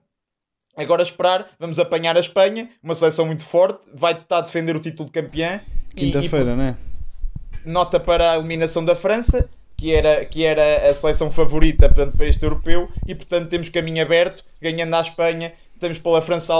Agora 0.83 1.01
esperar, 1.03 1.47
vamos 1.59 1.77
apanhar 1.79 2.15
a 2.15 2.19
Espanha, 2.19 2.69
uma 2.81 2.95
seleção 2.95 3.25
muito 3.25 3.45
forte, 3.45 3.79
vai 3.93 4.15
tentar 4.15 4.41
defender 4.41 4.75
o 4.75 4.79
título 4.79 5.07
de 5.07 5.11
campeã. 5.13 5.61
Quinta-feira, 5.95 6.55
né? 6.55 6.77
Nota 7.65 7.99
para 7.99 8.31
a 8.31 8.37
eliminação 8.37 8.83
da 8.85 8.95
França 8.95 9.49
que 9.75 9.93
era, 9.93 10.25
que 10.25 10.43
era 10.43 10.85
a 10.91 10.93
seleção 10.93 11.31
favorita 11.31 11.87
portanto, 11.87 12.17
para 12.17 12.25
este 12.25 12.43
europeu 12.43 12.89
e, 13.07 13.15
portanto, 13.15 13.47
temos 13.49 13.69
caminho 13.69 14.01
aberto, 14.03 14.43
ganhando 14.61 14.93
à 14.93 14.99
Espanha, 14.99 15.53
temos 15.79 15.97
pela 15.97 16.21
França, 16.21 16.53
a 16.53 16.57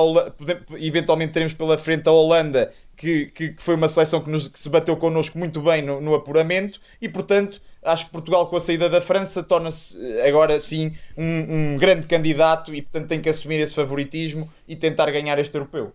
eventualmente 0.77 1.33
teremos 1.33 1.53
pela 1.53 1.77
frente 1.77 2.07
a 2.07 2.13
Holanda, 2.13 2.71
que, 2.95 3.25
que, 3.27 3.49
que 3.49 3.61
foi 3.61 3.75
uma 3.75 3.89
seleção 3.89 4.21
que, 4.21 4.29
nos- 4.29 4.47
que 4.47 4.57
se 4.57 4.69
bateu 4.69 4.95
connosco 4.95 5.37
muito 5.37 5.61
bem 5.61 5.81
no, 5.81 5.99
no 5.99 6.15
apuramento, 6.15 6.79
e 7.01 7.09
portanto 7.09 7.61
acho 7.83 8.05
que 8.05 8.11
Portugal, 8.11 8.47
com 8.47 8.57
a 8.57 8.61
saída 8.61 8.89
da 8.89 9.01
França, 9.01 9.41
torna-se 9.43 9.97
eh, 9.99 10.27
agora 10.27 10.59
sim 10.59 10.95
um, 11.17 11.73
um 11.73 11.77
grande 11.77 12.07
candidato 12.07 12.73
e 12.73 12.81
portanto 12.81 13.07
tem 13.07 13.21
que 13.21 13.29
assumir 13.29 13.59
esse 13.59 13.73
favoritismo 13.73 14.49
e 14.67 14.75
tentar 14.75 15.09
ganhar 15.11 15.37
este 15.39 15.55
europeu. 15.55 15.93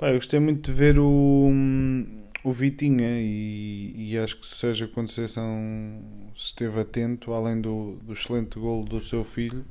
Eu 0.00 0.14
gostei 0.14 0.40
muito 0.40 0.70
de 0.70 0.76
ver 0.76 0.98
o, 0.98 1.50
o 2.42 2.52
Vitinha 2.52 3.20
e, 3.20 3.94
e 3.96 4.18
acho 4.18 4.40
que 4.40 4.46
seja 4.46 4.86
a 4.86 4.88
Conceição 4.88 6.02
esteve 6.34 6.80
atento, 6.80 7.34
além 7.34 7.60
do, 7.60 7.98
do 8.02 8.14
excelente 8.14 8.58
golo 8.58 8.84
do 8.84 9.00
seu 9.00 9.22
filho, 9.22 9.64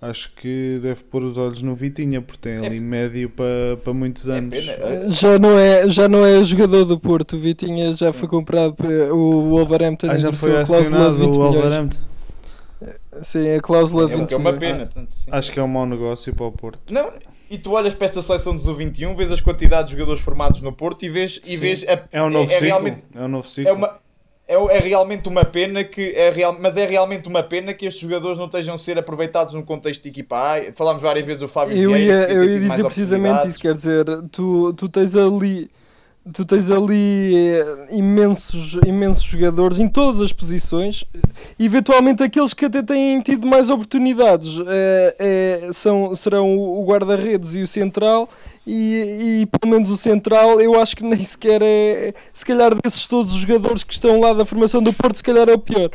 acho 0.00 0.32
que 0.34 0.78
deve 0.82 1.02
pôr 1.04 1.22
os 1.22 1.36
olhos 1.36 1.62
no 1.62 1.74
Vitinha, 1.74 2.22
porque 2.22 2.40
tem 2.48 2.64
ali 2.66 2.80
médio 2.80 3.28
para, 3.30 3.76
para 3.84 3.92
muitos 3.92 4.26
É 4.28 4.38
anos. 4.38 4.54
eh, 4.56 5.04
Já 5.10 5.38
não 5.38 5.58
é, 5.58 5.88
já 5.88 6.08
não 6.08 6.24
é 6.24 6.42
jogador 6.42 6.84
do 6.84 6.98
Porto. 6.98 7.36
O 7.36 7.38
Vitinha 7.38 7.92
já 7.92 8.12
foi 8.12 8.28
comprado 8.28 8.74
o 9.14 9.50
Wolverhampton. 9.50 10.08
Ah, 10.10 10.18
já 10.18 10.32
foi 10.32 10.56
a 10.56 10.64
cláusula 10.64 10.80
de 10.80 10.86
acionado 10.86 11.14
20 11.16 11.36
o. 11.36 11.38
Wolverhampton. 11.40 11.98
Sim, 13.22 13.50
a 13.50 13.60
cláusula 13.60 14.06
de 14.06 14.12
É, 14.12 14.16
o 14.16 14.18
20 14.20 14.28
que 14.28 14.34
é 14.34 14.38
uma 14.38 14.52
pena. 14.54 14.78
portanto. 14.86 15.08
Acho 15.30 15.52
que 15.52 15.60
é 15.60 15.62
um 15.62 15.68
mau 15.68 15.84
negócio 15.86 16.34
para 16.34 16.46
o 16.46 16.52
Porto. 16.52 16.80
Não, 16.90 17.10
e 17.50 17.58
tu 17.58 17.72
olhas 17.72 17.92
para 17.94 18.06
esta 18.06 18.22
seleção 18.22 18.56
dos 18.56 18.64
U21, 18.66 19.14
vês 19.16 19.30
as 19.30 19.40
quantidades 19.40 19.90
de 19.90 19.96
jogadores 19.96 20.22
formados 20.22 20.62
no 20.62 20.72
Porto 20.72 21.04
e 21.04 21.08
vês, 21.10 21.40
e 21.44 21.56
vês 21.56 21.84
a- 21.86 22.04
É 22.10 22.22
um 22.22 22.30
novo 22.30 22.50
é 22.50 22.54
ciclo. 22.54 22.66
realmente 22.68 22.98
É 23.14 23.20
um 23.20 23.28
novo 23.28 23.46
é, 23.46 23.50
ciclo. 23.50 23.74
uma, 23.74 23.98
é, 24.50 24.76
é 24.76 24.80
realmente 24.80 25.28
uma 25.28 25.44
pena 25.44 25.84
que 25.84 26.10
é 26.10 26.28
real, 26.28 26.56
mas 26.60 26.76
é 26.76 26.84
realmente 26.84 27.28
uma 27.28 27.40
pena 27.40 27.72
que 27.72 27.86
estes 27.86 28.02
jogadores 28.02 28.36
não 28.36 28.46
estejam 28.46 28.74
a 28.74 28.78
ser 28.78 28.98
aproveitados 28.98 29.54
no 29.54 29.62
contexto 29.62 30.02
de 30.02 30.08
equipa 30.08 30.36
A. 30.36 30.72
Falámos 30.72 31.00
várias 31.00 31.24
vezes 31.24 31.38
do 31.38 31.46
Fábio 31.46 31.76
Eu 31.76 31.92
Vieira, 31.92 32.28
ia, 32.28 32.34
eu 32.34 32.44
ia 32.44 32.58
dizer 32.58 32.84
precisamente 32.84 33.46
isso, 33.46 33.60
quer 33.60 33.74
dizer, 33.74 34.04
tu, 34.32 34.72
tu 34.72 34.88
tens 34.88 35.14
ali 35.14 35.70
tu 36.32 36.44
tens 36.44 36.70
ali 36.70 37.34
eh, 37.34 37.86
imensos, 37.92 38.78
imensos 38.86 39.24
jogadores 39.24 39.78
em 39.78 39.88
todas 39.88 40.20
as 40.20 40.32
posições, 40.32 41.04
eventualmente 41.58 42.22
aqueles 42.22 42.52
que 42.52 42.66
até 42.66 42.82
têm 42.82 43.20
tido 43.22 43.46
mais 43.46 43.70
oportunidades 43.70 44.58
eh, 44.68 45.16
eh, 45.18 45.70
são, 45.72 46.14
serão 46.14 46.56
o 46.58 46.84
guarda-redes 46.84 47.54
e 47.54 47.62
o 47.62 47.66
central, 47.66 48.28
e, 48.66 49.40
e 49.42 49.46
pelo 49.46 49.72
menos 49.72 49.90
o 49.90 49.96
central 49.96 50.60
eu 50.60 50.78
acho 50.80 50.94
que 50.96 51.02
nem 51.04 51.20
sequer 51.20 51.60
é, 51.62 52.12
se 52.32 52.44
calhar 52.44 52.74
desses 52.74 53.06
todos 53.06 53.32
os 53.34 53.40
jogadores 53.40 53.82
que 53.82 53.92
estão 53.92 54.20
lá 54.20 54.32
da 54.32 54.44
formação 54.44 54.82
do 54.82 54.92
Porto, 54.92 55.16
se 55.16 55.22
calhar 55.22 55.48
é 55.48 55.54
o 55.54 55.58
pior, 55.58 55.90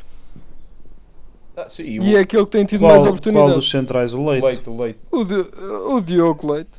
Ah, 1.55 1.69
sim, 1.69 1.83
e 1.83 1.99
o, 1.99 2.17
é 2.17 2.19
aquele 2.21 2.43
que 2.45 2.51
tem 2.51 2.65
tido 2.65 2.81
Qual, 2.81 2.89
mais 2.91 3.03
qual 3.03 3.09
oportunidades. 3.11 3.55
dos 3.55 3.69
centrais? 3.69 4.13
O 4.13 4.19
o 4.21 4.29
Leite. 4.29 4.43
Leite, 4.45 4.69
o 4.69 4.77
Leite. 4.81 4.99
O, 5.11 5.23
Di- 5.23 5.49
o 5.87 6.01
Diogo 6.01 6.51
Leite. 6.53 6.71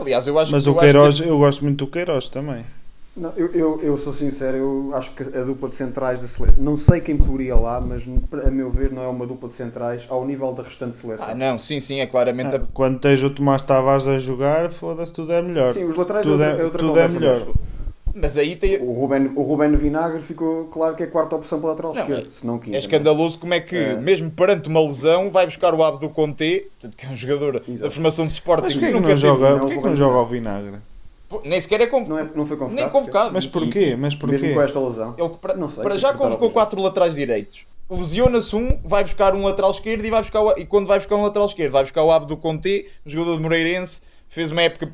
Aliás, 0.00 0.26
eu 0.26 0.36
acho 0.38 0.50
Mas 0.50 0.64
que- 0.64 0.70
o 0.70 0.74
Queiroz, 0.74 1.20
que- 1.20 1.28
eu 1.28 1.38
gosto 1.38 1.62
muito 1.62 1.84
do 1.84 1.90
Queiroz 1.90 2.28
também. 2.28 2.64
Não, 3.16 3.32
eu, 3.36 3.46
eu, 3.54 3.80
eu 3.80 3.96
sou 3.96 4.12
sincero, 4.12 4.56
eu 4.56 4.90
acho 4.92 5.12
que 5.12 5.22
a 5.22 5.42
dupla 5.44 5.68
de 5.68 5.76
centrais 5.76 6.20
da 6.20 6.26
seleção. 6.26 6.56
Não 6.60 6.76
sei 6.76 7.00
quem 7.00 7.16
poderia 7.16 7.54
lá, 7.54 7.80
mas 7.80 8.02
a 8.44 8.50
meu 8.50 8.70
ver 8.70 8.90
não 8.90 9.04
é 9.04 9.06
uma 9.06 9.24
dupla 9.24 9.48
de 9.48 9.54
centrais 9.54 10.02
ao 10.08 10.26
nível 10.26 10.52
da 10.52 10.64
restante 10.64 10.96
seleção. 10.96 11.28
Ah, 11.28 11.34
não, 11.34 11.56
sim, 11.56 11.78
sim, 11.78 12.00
é 12.00 12.06
claramente. 12.06 12.56
a- 12.56 12.58
Ah, 12.58 12.62
Quando 12.74 12.98
tens 12.98 13.22
o 13.22 13.30
Tomás 13.30 13.62
Tavares 13.62 14.08
a 14.08 14.18
jogar, 14.18 14.70
foda-se, 14.70 15.12
tudo 15.14 15.32
é 15.32 15.40
melhor. 15.40 15.72
Sim, 15.72 15.84
os 15.84 15.94
laterais 15.94 16.26
Tudo 16.26 16.42
é, 16.42 16.58
é- 16.60 16.64
outra- 16.64 16.82
é 16.82 16.86
tudo 16.86 16.98
é 16.98 17.08
melhor. 17.08 17.42
mas 17.46 17.54
Mas 18.16 18.36
aí 18.38 18.56
tem. 18.56 18.78
O 18.82 18.92
Ruben, 18.92 19.30
o 19.36 19.42
Ruben 19.42 19.74
Vinagre 19.76 20.20
ficou 20.22 20.64
claro 20.66 20.96
que 20.96 21.02
é 21.04 21.06
a 21.06 21.10
quarta 21.10 21.36
opção 21.36 21.60
para 21.60 21.66
o 21.66 21.70
lateral 21.70 21.94
Não, 21.94 22.00
esquerdo, 22.00 22.26
se 22.32 22.44
não 22.46 22.58
quinta. 22.58 22.76
É 22.76 22.80
escandaloso 22.80 23.38
como 23.38 23.54
é 23.54 23.60
que, 23.60 23.76
É. 23.76 23.96
mesmo 23.96 24.28
perante 24.30 24.68
uma 24.68 24.80
lesão, 24.80 25.30
vai 25.30 25.46
buscar 25.46 25.72
o 25.72 25.82
Abdo 25.84 26.08
Conte, 26.08 26.66
portanto, 26.80 26.96
que 26.96 27.06
é 27.06 27.10
um 27.10 27.16
jogador 27.16 27.60
da 27.60 27.72
Exato. 27.72 27.92
formação 27.92 28.26
de 28.26 28.32
Sporting 28.34 28.64
Mas 28.64 28.72
que 28.74 28.78
porquê 28.80 28.92
que 28.92 29.00
nunca 29.00 29.08
não 29.14 29.20
teve- 29.20 29.28
joga, 29.28 29.50
não, 29.50 29.58
porquê 29.60 29.74
que 29.78 29.80
o 29.80 29.86
não 29.86 29.96
joga 29.96 30.16
ao 30.16 30.26
vinagre? 30.26 30.74
Nem 31.44 31.60
sequer 31.60 31.80
é 31.80 31.86
convocado. 31.86 32.14
Não, 32.24 32.30
é, 32.32 32.36
não 32.36 32.46
foi 32.46 32.56
convocado. 32.56 32.74
Nem 32.80 32.88
convocado. 32.90 33.32
Mas 33.32 33.44
E- 33.44 33.48
porquê? 33.48 33.96
Mas 33.98 34.14
porquê? 34.14 34.32
Mesmo 34.38 34.54
com 34.54 34.62
esta 34.62 34.80
lesão. 34.80 35.14
Ele, 35.18 35.28
para, 35.40 35.54
Não 35.54 35.68
sei, 35.68 35.82
para 35.82 35.96
já 35.96 36.12
convocou 36.12 36.50
quatro 36.50 36.80
laterais 36.80 37.14
direitos. 37.14 37.66
Lesiona-se 37.90 38.54
um, 38.56 38.78
vai 38.84 39.04
buscar 39.04 39.34
um 39.34 39.44
lateral 39.44 39.70
esquerdo 39.70 40.04
e, 40.04 40.10
vai 40.10 40.20
buscar 40.22 40.40
o- 40.40 40.58
e 40.58 40.64
quando 40.64 40.86
vai 40.86 40.98
buscar 40.98 41.16
um 41.16 41.22
lateral 41.22 41.46
esquerdo, 41.46 41.72
vai 41.72 41.82
buscar 41.82 42.02
o 42.02 42.10
Abdo 42.10 42.36
Conte, 42.36 42.88
jogador 43.04 43.36
de 43.36 43.42
Moreirense, 43.42 44.00
fez 44.28 44.50
uma 44.50 44.62
época 44.62 44.90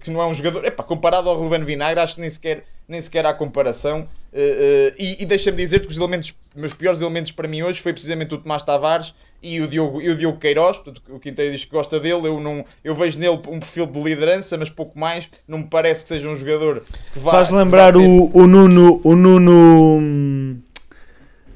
que 0.00 0.10
não 0.10 0.20
é 0.22 0.26
um 0.26 0.34
jogador. 0.34 0.64
Epá, 0.64 0.82
comparado 0.82 1.28
ao 1.28 1.36
Ruben 1.36 1.64
Vinagre, 1.64 2.00
acho 2.00 2.14
que 2.16 2.20
nem 2.20 2.30
sequer, 2.30 2.64
nem 2.88 3.00
sequer 3.00 3.24
há 3.26 3.32
comparação. 3.34 4.06
Eh, 4.34 4.94
eh, 4.98 5.02
e 5.02 5.22
e 5.22 5.26
deixa-me 5.26 5.56
dizer 5.58 5.80
que 5.80 5.88
os 5.92 5.96
elementos, 5.98 6.34
meus 6.56 6.72
piores 6.72 7.00
elementos 7.02 7.32
para 7.32 7.46
mim 7.46 7.60
hoje 7.62 7.82
foi 7.82 7.92
precisamente 7.92 8.32
o 8.34 8.38
Tomás 8.38 8.62
Tavares 8.62 9.14
e 9.42 9.60
o 9.60 9.68
Diogo, 9.68 10.00
e 10.00 10.08
o 10.08 10.16
Diogo 10.16 10.38
Queiroz. 10.38 10.78
Portanto, 10.78 11.02
o 11.10 11.18
Quinteiro 11.20 11.52
diz 11.52 11.64
que 11.66 11.70
gosta 11.70 12.00
dele. 12.00 12.28
Eu, 12.28 12.40
não, 12.40 12.64
eu 12.82 12.94
vejo 12.94 13.18
nele 13.18 13.38
um 13.48 13.58
perfil 13.60 13.84
de 13.86 14.00
liderança, 14.02 14.56
mas 14.56 14.70
pouco 14.70 14.98
mais. 14.98 15.28
Não 15.46 15.58
me 15.58 15.64
parece 15.66 16.02
que 16.04 16.08
seja 16.08 16.28
um 16.28 16.36
jogador 16.36 16.82
que 17.12 17.18
vá. 17.18 17.30
Faz 17.32 17.50
lembrar 17.50 17.92
ter- 17.92 17.98
o, 17.98 18.30
o 18.32 18.46
Nuno. 18.46 19.00
O 19.04 19.14
Nuno. 19.14 19.98
hum, 20.00 20.60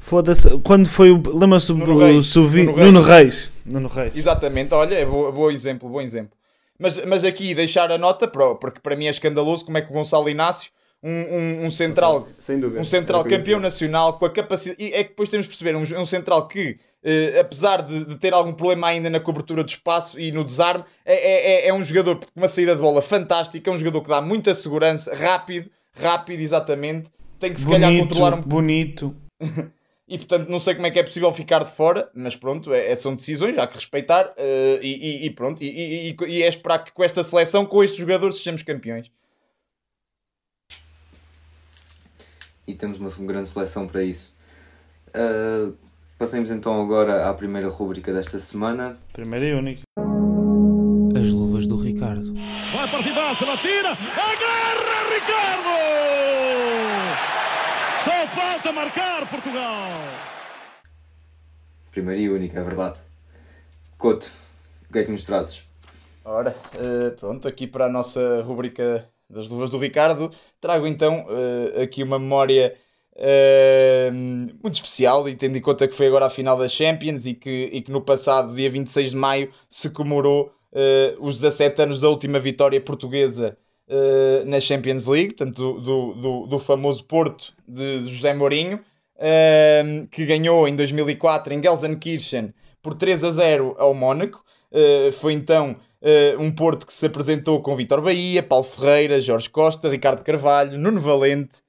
Foda-se. 0.00 0.58
Quando 0.58 0.88
foi 0.88 1.10
o. 1.10 1.22
Lembra-se 1.36 1.72
Nuno 1.72 1.86
do 1.86 1.98
Reis. 1.98 2.26
Suvi- 2.26 2.62
Nuno 2.64 2.76
Nuno 2.84 3.00
Reis. 3.02 3.24
Reis. 3.36 3.50
Nuno 3.64 3.88
Reis. 3.88 4.16
Exatamente, 4.16 4.72
olha, 4.74 4.94
é 4.94 5.04
bom, 5.04 5.32
bom 5.32 5.50
exemplo, 5.50 5.88
bom 5.88 6.00
exemplo. 6.00 6.30
Mas, 6.78 7.02
mas 7.06 7.24
aqui 7.24 7.54
deixar 7.54 7.90
a 7.90 7.98
nota, 7.98 8.28
porque 8.28 8.80
para 8.80 8.94
mim 8.94 9.06
é 9.06 9.10
escandaloso 9.10 9.64
como 9.64 9.78
é 9.78 9.80
que 9.80 9.90
o 9.90 9.94
Gonçalo 9.94 10.28
Inácio, 10.28 10.70
um, 11.06 11.36
um, 11.36 11.66
um 11.66 11.70
central, 11.70 12.28
Sem 12.38 12.58
dúvida. 12.58 12.80
um 12.80 12.84
central 12.84 13.24
campeão 13.24 13.60
nacional, 13.60 14.18
com 14.18 14.26
a 14.26 14.30
capacidade. 14.30 14.82
E 14.82 14.92
é 14.92 15.02
que 15.04 15.10
depois 15.10 15.28
temos 15.28 15.46
de 15.46 15.50
perceber, 15.50 15.76
um, 15.76 15.82
um 16.00 16.06
central 16.06 16.48
que, 16.48 16.76
eh, 17.04 17.38
apesar 17.40 17.82
de, 17.82 18.04
de 18.06 18.16
ter 18.18 18.34
algum 18.34 18.52
problema 18.52 18.88
ainda 18.88 19.08
na 19.08 19.20
cobertura 19.20 19.62
do 19.62 19.68
espaço 19.68 20.18
e 20.18 20.32
no 20.32 20.44
desarme, 20.44 20.84
é, 21.04 21.14
é, 21.14 21.66
é- 21.66 21.68
é 21.68 21.74
um 21.74 21.82
jogador 21.82 22.16
com 22.18 22.26
uma 22.34 22.48
saída 22.48 22.74
de 22.74 22.82
bola 22.82 23.00
fantástica, 23.00 23.70
é 23.70 23.72
um 23.72 23.78
jogador 23.78 24.02
que 24.02 24.08
dá 24.08 24.20
muita 24.20 24.52
segurança, 24.54 25.14
rápido, 25.14 25.70
rápido, 25.94 26.40
exatamente. 26.40 27.10
Tem 27.38 27.52
que 27.52 27.60
se 27.60 27.68
calhar 27.70 27.96
controlar 27.98 28.34
um 28.34 28.40
bonito, 28.42 29.14
bonito. 29.40 29.72
e 30.08 30.16
portanto 30.18 30.48
não 30.48 30.58
sei 30.60 30.74
como 30.74 30.86
é 30.86 30.90
que 30.90 30.98
é 30.98 31.02
possível 31.02 31.32
ficar 31.32 31.62
de 31.64 31.70
fora, 31.70 32.08
mas 32.14 32.34
pronto, 32.34 32.72
é, 32.72 32.90
é- 32.92 32.94
são 32.94 33.14
decisões, 33.14 33.56
há 33.58 33.66
que 33.66 33.74
respeitar 33.76 34.32
eh, 34.36 34.78
e, 34.82 34.88
e- 35.24 35.26
e 35.26 35.30
pronto, 35.30 35.62
e, 35.62 35.66
e- 35.68 36.10
e- 36.10 36.16
e 36.28 36.42
é 36.42 36.48
esperar 36.48 36.78
que 36.82 36.92
com 36.92 37.04
esta 37.04 37.22
seleção, 37.22 37.64
com 37.66 37.82
estes 37.84 38.00
jogadores, 38.00 38.38
sejamos 38.38 38.62
campeões. 38.62 39.10
E 42.66 42.74
temos 42.74 42.98
uma 42.98 43.26
grande 43.26 43.48
seleção 43.48 43.86
para 43.86 44.02
isso. 44.02 44.34
Uh, 45.08 45.74
passemos 46.18 46.50
então 46.50 46.82
agora 46.82 47.28
à 47.28 47.34
primeira 47.34 47.68
rúbrica 47.68 48.12
desta 48.12 48.38
semana. 48.38 48.98
Primeiro 49.12 49.46
e 49.46 49.54
único. 49.54 49.82
As 51.18 51.30
luvas 51.30 51.66
do 51.66 51.76
Ricardo. 51.76 52.34
Vai 52.34 52.90
partidaça, 52.90 53.44
ela 53.44 53.56
tira, 53.56 53.90
agarra 53.90 55.14
Ricardo! 55.14 55.76
Só 58.04 58.26
falta 58.34 58.72
marcar 58.72 59.30
Portugal! 59.30 59.90
Primeira 61.90 62.20
e 62.20 62.28
única, 62.28 62.60
é 62.60 62.62
verdade. 62.62 62.98
Couto, 63.96 64.30
o 64.88 64.92
que 64.92 64.98
é 64.98 65.04
que 65.04 65.10
nos 65.10 65.22
trazes? 65.22 65.64
Ora, 66.22 66.54
eh, 66.74 67.10
pronto, 67.10 67.48
aqui 67.48 67.66
para 67.66 67.86
a 67.86 67.88
nossa 67.88 68.42
rubrica 68.42 69.08
das 69.28 69.48
luvas 69.48 69.70
do 69.70 69.78
Ricardo, 69.78 70.30
trago 70.60 70.86
então 70.86 71.26
eh, 71.28 71.82
aqui 71.82 72.02
uma 72.02 72.18
memória 72.18 72.76
eh, 73.16 74.10
muito 74.12 74.74
especial, 74.74 75.28
e 75.28 75.34
tendo 75.34 75.58
em 75.58 75.60
conta 75.60 75.88
que 75.88 75.94
foi 75.94 76.06
agora 76.06 76.26
a 76.26 76.30
final 76.30 76.56
da 76.56 76.68
Champions 76.68 77.26
e 77.26 77.34
que, 77.34 77.70
e 77.72 77.82
que 77.82 77.90
no 77.90 78.00
passado, 78.00 78.54
dia 78.54 78.70
26 78.70 79.10
de 79.10 79.16
maio, 79.16 79.52
se 79.68 79.90
comemorou 79.90 80.52
eh, 80.72 81.16
os 81.18 81.40
17 81.40 81.82
anos 81.82 82.00
da 82.00 82.08
última 82.08 82.38
vitória 82.38 82.80
portuguesa 82.80 83.56
na 84.46 84.58
Champions 84.58 85.06
League, 85.06 85.34
portanto, 85.34 85.80
do, 85.80 86.14
do, 86.14 86.46
do, 86.48 86.58
famoso 86.58 87.04
Porto 87.04 87.54
de 87.68 88.00
José 88.00 88.34
Mourinho, 88.34 88.80
que 90.10 90.26
ganhou 90.26 90.66
em 90.66 90.74
2004 90.74 91.54
em 91.54 91.62
Gelsenkirchen 91.62 92.52
por 92.82 92.94
3 92.94 93.22
a 93.22 93.30
0 93.30 93.76
ao 93.78 93.94
Mónaco. 93.94 94.44
Foi 95.20 95.34
então 95.34 95.76
um 96.38 96.50
Porto 96.50 96.86
que 96.86 96.92
se 96.92 97.06
apresentou 97.06 97.62
com 97.62 97.74
Vitor 97.74 98.00
Bahia, 98.00 98.42
Paulo 98.42 98.64
Ferreira, 98.64 99.20
Jorge 99.20 99.50
Costa, 99.50 99.88
Ricardo 99.88 100.22
Carvalho, 100.22 100.78
Nuno 100.78 101.00
Valente, 101.00 101.62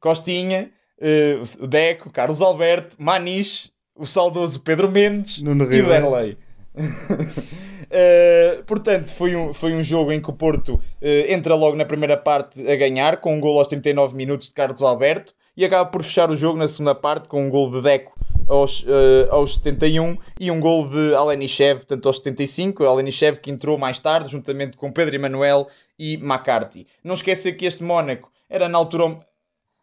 Costinha, 0.00 0.70
eh, 1.00 1.38
o 1.60 1.66
Deco, 1.66 2.10
Carlos 2.10 2.40
Alberto, 2.40 2.96
Maniche, 2.98 3.70
o 3.94 4.06
saudoso 4.06 4.60
Pedro 4.60 4.90
Mendes 4.90 5.42
Nuno 5.42 5.64
e 5.72 5.80
o. 5.80 5.88
Derlei. 5.88 6.36
Eh, 7.90 8.62
portanto, 8.66 9.14
foi 9.14 9.34
um, 9.34 9.54
foi 9.54 9.72
um 9.72 9.82
jogo 9.82 10.12
em 10.12 10.20
que 10.20 10.28
o 10.28 10.34
Porto 10.34 10.78
eh, 11.00 11.32
entra 11.32 11.54
logo 11.54 11.74
na 11.74 11.86
primeira 11.86 12.18
parte 12.18 12.60
a 12.70 12.76
ganhar, 12.76 13.16
com 13.16 13.34
um 13.34 13.40
gol 13.40 13.58
aos 13.58 13.66
39 13.66 14.14
minutos 14.14 14.48
de 14.48 14.54
Carlos 14.54 14.82
Alberto, 14.82 15.34
e 15.58 15.64
acaba 15.64 15.90
por 15.90 16.02
fechar 16.02 16.30
o 16.30 16.36
jogo 16.36 16.56
na 16.58 16.66
segunda 16.68 16.94
parte 16.94 17.28
com 17.28 17.44
um 17.44 17.50
gol 17.50 17.70
de 17.70 17.82
Deco 17.82 18.14
aos, 18.48 18.82
eh, 18.88 19.28
aos 19.30 19.54
71 19.54 20.16
e 20.40 20.50
um 20.50 20.58
gol 20.60 20.88
de 20.88 21.14
Alenichev, 21.14 21.78
portanto 21.80 22.06
aos 22.06 22.16
75. 22.18 22.84
Alenichev 22.86 23.38
que 23.40 23.50
entrou 23.50 23.76
mais 23.76 23.98
tarde, 23.98 24.30
juntamente 24.30 24.76
com 24.76 24.90
Pedro 24.92 25.16
Emanuel 25.16 25.66
e 25.98 26.14
McCarthy. 26.14 26.86
Não 27.04 27.14
esquecer 27.16 27.52
que 27.54 27.66
este 27.66 27.82
Mónaco 27.82 28.30
era 28.48 28.68
na 28.68 28.78
altura 28.78 29.04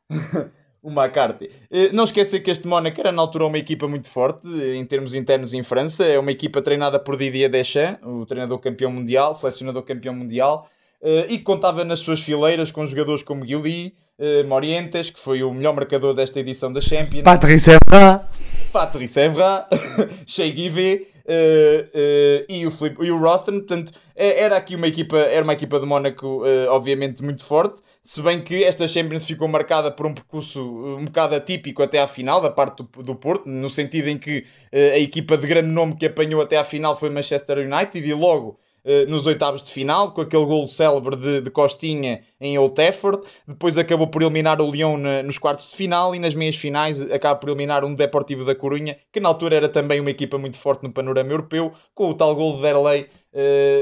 o- 0.81 0.89
McCarthy. 0.89 1.49
Eh, 1.69 1.89
Não 1.91 2.03
esquecer 2.05 2.39
que 2.41 2.49
este 2.51 2.67
Mónaco 2.67 2.99
era 2.99 3.11
na 3.11 3.21
altura 3.21 3.45
uma 3.45 3.57
equipa 3.57 3.87
muito 3.87 4.09
forte 4.09 4.47
eh, 4.61 4.75
em 4.75 4.85
termos 4.85 5.13
internos 5.15 5.53
em 5.53 5.61
França. 5.63 6.05
É 6.05 6.17
uma 6.17 6.31
equipa 6.31 6.61
treinada 6.61 6.99
por 6.99 7.17
Didier 7.17 7.49
Deschamps, 7.51 7.99
o 8.03 8.25
treinador 8.25 8.59
campeão 8.59 8.91
mundial, 8.91 9.35
selecionador 9.35 9.83
campeão 9.83 10.13
mundial, 10.15 10.67
e 11.03 11.37
que 11.37 11.43
contava 11.43 11.83
nas 11.83 11.99
suas 11.99 12.21
fileiras 12.21 12.71
com 12.71 12.85
jogadores 12.85 13.23
como 13.23 13.43
Guilhy, 13.45 13.93
eh, 14.17 14.43
Morientes, 14.43 15.09
que 15.09 15.19
foi 15.19 15.43
o 15.43 15.53
melhor 15.53 15.73
marcador 15.75 16.13
desta 16.13 16.39
edição 16.39 16.71
da 16.71 16.81
Champions. 16.81 17.23
Patrice 17.23 17.71
Evra. 17.71 18.27
Patrice 18.71 19.19
Evra, 19.19 19.67
Shea 20.25 20.51
Givet 20.51 21.07
eh, 21.27 21.87
eh, 21.93 22.45
e 22.49 22.65
o, 22.65 22.71
Filipe- 22.71 23.03
e 23.05 23.11
o 23.11 23.19
Rothen. 23.19 23.59
Portanto, 23.59 23.93
eh, 24.15 24.41
era 24.41 24.57
aqui 24.57 24.75
uma 24.75 24.87
equipa, 24.87 25.17
era 25.17 25.43
uma 25.43 25.53
equipa 25.53 25.79
de 25.79 25.85
Mónaco, 25.85 26.43
eh, 26.45 26.67
obviamente, 26.69 27.23
muito 27.23 27.43
forte. 27.43 27.81
Se 28.03 28.21
bem 28.21 28.41
que 28.41 28.63
esta 28.63 28.87
Champions 28.87 29.25
ficou 29.25 29.47
marcada 29.47 29.91
por 29.91 30.05
um 30.05 30.13
percurso 30.13 30.59
eh, 30.59 31.01
um 31.01 31.05
bocado 31.05 31.35
atípico 31.35 31.81
até 31.83 31.99
à 32.01 32.07
final, 32.07 32.41
da 32.41 32.49
parte 32.51 32.83
do, 32.83 33.03
do 33.03 33.15
Porto, 33.15 33.47
no 33.47 33.69
sentido 33.69 34.09
em 34.09 34.17
que 34.17 34.45
eh, 34.71 34.91
a 34.93 34.99
equipa 34.99 35.37
de 35.37 35.47
grande 35.47 35.69
nome 35.69 35.95
que 35.95 36.05
apanhou 36.05 36.41
até 36.41 36.57
à 36.57 36.63
final 36.63 36.97
foi 36.97 37.09
Manchester 37.09 37.57
United 37.59 38.05
e 38.07 38.13
logo 38.13 38.59
eh, 38.59 38.64
nos 39.07 39.25
oitavos 39.25 39.63
de 39.63 39.71
final, 39.71 40.11
com 40.11 40.21
aquele 40.21 40.45
gol 40.45 40.67
célebre 40.67 41.15
de, 41.15 41.41
de 41.41 41.49
Costinha 41.49 42.21
em 42.39 42.57
Old 42.57 42.75
Trafford. 42.75 43.21
Depois 43.47 43.77
acabou 43.77 44.07
por 44.07 44.21
eliminar 44.21 44.61
o 44.61 44.69
Lyon 44.69 44.97
na- 44.97 45.23
nos 45.23 45.37
quartos 45.37 45.71
de 45.71 45.75
final 45.75 46.13
e 46.13 46.19
nas 46.19 46.35
meias 46.35 46.55
finais 46.55 47.01
acaba 47.11 47.39
por 47.39 47.49
eliminar 47.49 47.83
um 47.83 47.95
Deportivo 47.95 48.45
da 48.45 48.53
Corunha, 48.55 48.97
que 49.11 49.19
na 49.19 49.29
altura 49.29 49.55
era 49.55 49.69
também 49.69 49.99
uma 49.99 50.11
equipa 50.11 50.37
muito 50.37 50.57
forte 50.57 50.83
no 50.83 50.91
panorama 50.93 51.31
europeu, 51.31 51.73
com 51.93 52.09
o 52.09 52.13
tal 52.13 52.35
gol 52.35 52.57
de 52.57 52.61
Derlei 52.61 53.01
eh, 53.01 53.07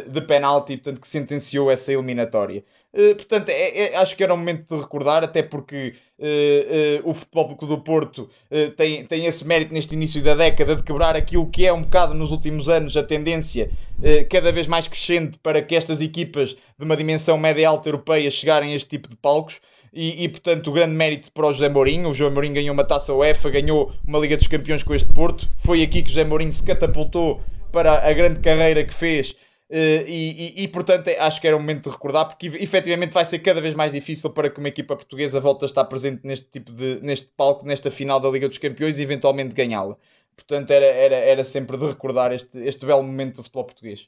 de 0.09 0.21
penalti, 0.21 0.77
portanto, 0.77 0.99
que 1.01 1.07
sentenciou 1.07 1.69
essa 1.69 1.93
eliminatória. 1.93 2.63
Eh, 2.93 3.13
portanto, 3.13 3.49
é- 3.49 3.93
é- 3.93 3.95
acho 3.97 4.15
que 4.17 4.23
era 4.23 4.33
um 4.33 4.37
momento 4.37 4.73
de 4.75 4.81
recordar, 4.81 5.23
até 5.23 5.43
porque 5.43 5.93
eh, 6.19 6.99
eh, 6.99 7.01
o 7.03 7.13
Futebol 7.13 7.55
Clube 7.55 7.75
do 7.75 7.81
Porto 7.81 8.29
eh, 8.49 8.69
tem, 8.69 9.05
tem 9.05 9.25
esse 9.25 9.45
mérito 9.45 9.73
neste 9.73 9.93
início 9.93 10.21
da 10.23 10.35
década 10.35 10.75
de 10.75 10.83
quebrar 10.83 11.15
aquilo 11.15 11.49
que 11.49 11.65
é 11.65 11.73
um 11.73 11.81
bocado 11.81 12.13
nos 12.13 12.31
últimos 12.31 12.69
anos 12.69 12.95
a 12.95 13.03
tendência 13.03 13.69
eh, 14.01 14.23
cada 14.23 14.51
vez 14.51 14.65
mais 14.67 14.87
crescente 14.87 15.37
para 15.39 15.61
que 15.61 15.75
estas 15.75 16.01
equipas 16.01 16.51
de 16.51 16.85
uma 16.85 16.95
dimensão 16.97 17.37
média 17.37 17.61
e 17.61 17.65
alta 17.65 17.89
europeia 17.89 18.31
chegarem 18.31 18.73
a 18.73 18.75
este 18.75 18.89
tipo 18.89 19.09
de 19.09 19.15
palcos. 19.15 19.59
E, 19.95 20.23
e, 20.23 20.27
portanto, 20.29 20.71
o 20.71 20.73
grande 20.73 20.95
mérito 20.95 21.31
para 21.31 21.45
o 21.45 21.53
José 21.53 21.69
Mourinho. 21.69 22.09
O 22.09 22.15
José 22.15 22.31
Mourinho 22.33 22.55
ganhou 22.55 22.73
uma 22.73 22.83
taça 22.83 23.13
UEFA, 23.13 23.51
ganhou 23.51 23.91
uma 24.07 24.17
Liga 24.17 24.35
dos 24.35 24.47
Campeões 24.47 24.81
com 24.81 24.95
este 24.95 25.13
Porto. 25.13 25.47
Foi 25.63 25.83
aqui 25.83 26.01
que 26.01 26.07
o 26.07 26.09
José 26.09 26.23
Mourinho 26.23 26.51
se 26.51 26.63
catapultou 26.63 27.39
para 27.73 28.07
a 28.07 28.13
grande 28.13 28.39
carreira 28.39 28.85
que 28.85 28.93
fez. 28.93 29.35
Eh, 29.69 30.05
e, 30.07 30.61
e- 30.61 30.63
e, 30.63 30.67
portanto, 30.67 31.07
é- 31.07 31.17
acho 31.19 31.41
que 31.41 31.47
era 31.47 31.57
um 31.57 31.59
momento 31.59 31.85
de 31.85 31.89
recordar, 31.89 32.27
porque 32.27 32.45
efetivamente 32.47 33.11
vai 33.11 33.25
ser 33.25 33.39
cada 33.39 33.59
vez 33.59 33.73
mais 33.73 33.91
difícil 33.91 34.29
para 34.29 34.49
que 34.49 34.59
uma 34.59 34.67
equipa 34.69 34.95
portuguesa 34.95 35.39
volte 35.41 35.63
a 35.63 35.65
estar 35.65 35.83
presente 35.85 36.21
neste 36.23 36.45
tipo 36.45 36.71
de 36.71 36.99
neste 37.01 37.27
palco, 37.35 37.65
nesta 37.65 37.89
final 37.89 38.19
da 38.19 38.29
Liga 38.29 38.47
dos 38.47 38.59
Campeões 38.59 38.99
e 38.99 39.01
eventualmente 39.01 39.55
ganhá-la. 39.55 39.97
Portanto, 40.35 40.69
era, 40.71 40.85
era, 40.85 41.15
era 41.15 41.43
sempre 41.43 41.75
de 41.77 41.87
recordar 41.87 42.31
este, 42.31 42.59
este 42.59 42.85
belo 42.85 43.03
momento 43.03 43.37
do 43.37 43.43
futebol 43.43 43.65
português. 43.65 44.07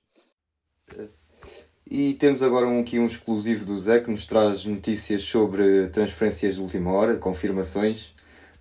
E 1.89 2.13
temos 2.15 2.41
agora 2.43 2.67
um, 2.67 2.80
aqui 2.80 2.97
um 2.99 3.06
exclusivo 3.06 3.65
do 3.65 3.80
Zé 3.80 3.99
que 3.99 4.10
nos 4.12 4.25
traz 4.25 4.65
notícias 4.65 5.21
sobre 5.23 5.88
transferências 5.89 6.56
de 6.56 6.62
última 6.62 6.91
hora, 6.91 7.17
confirmações. 7.17 8.13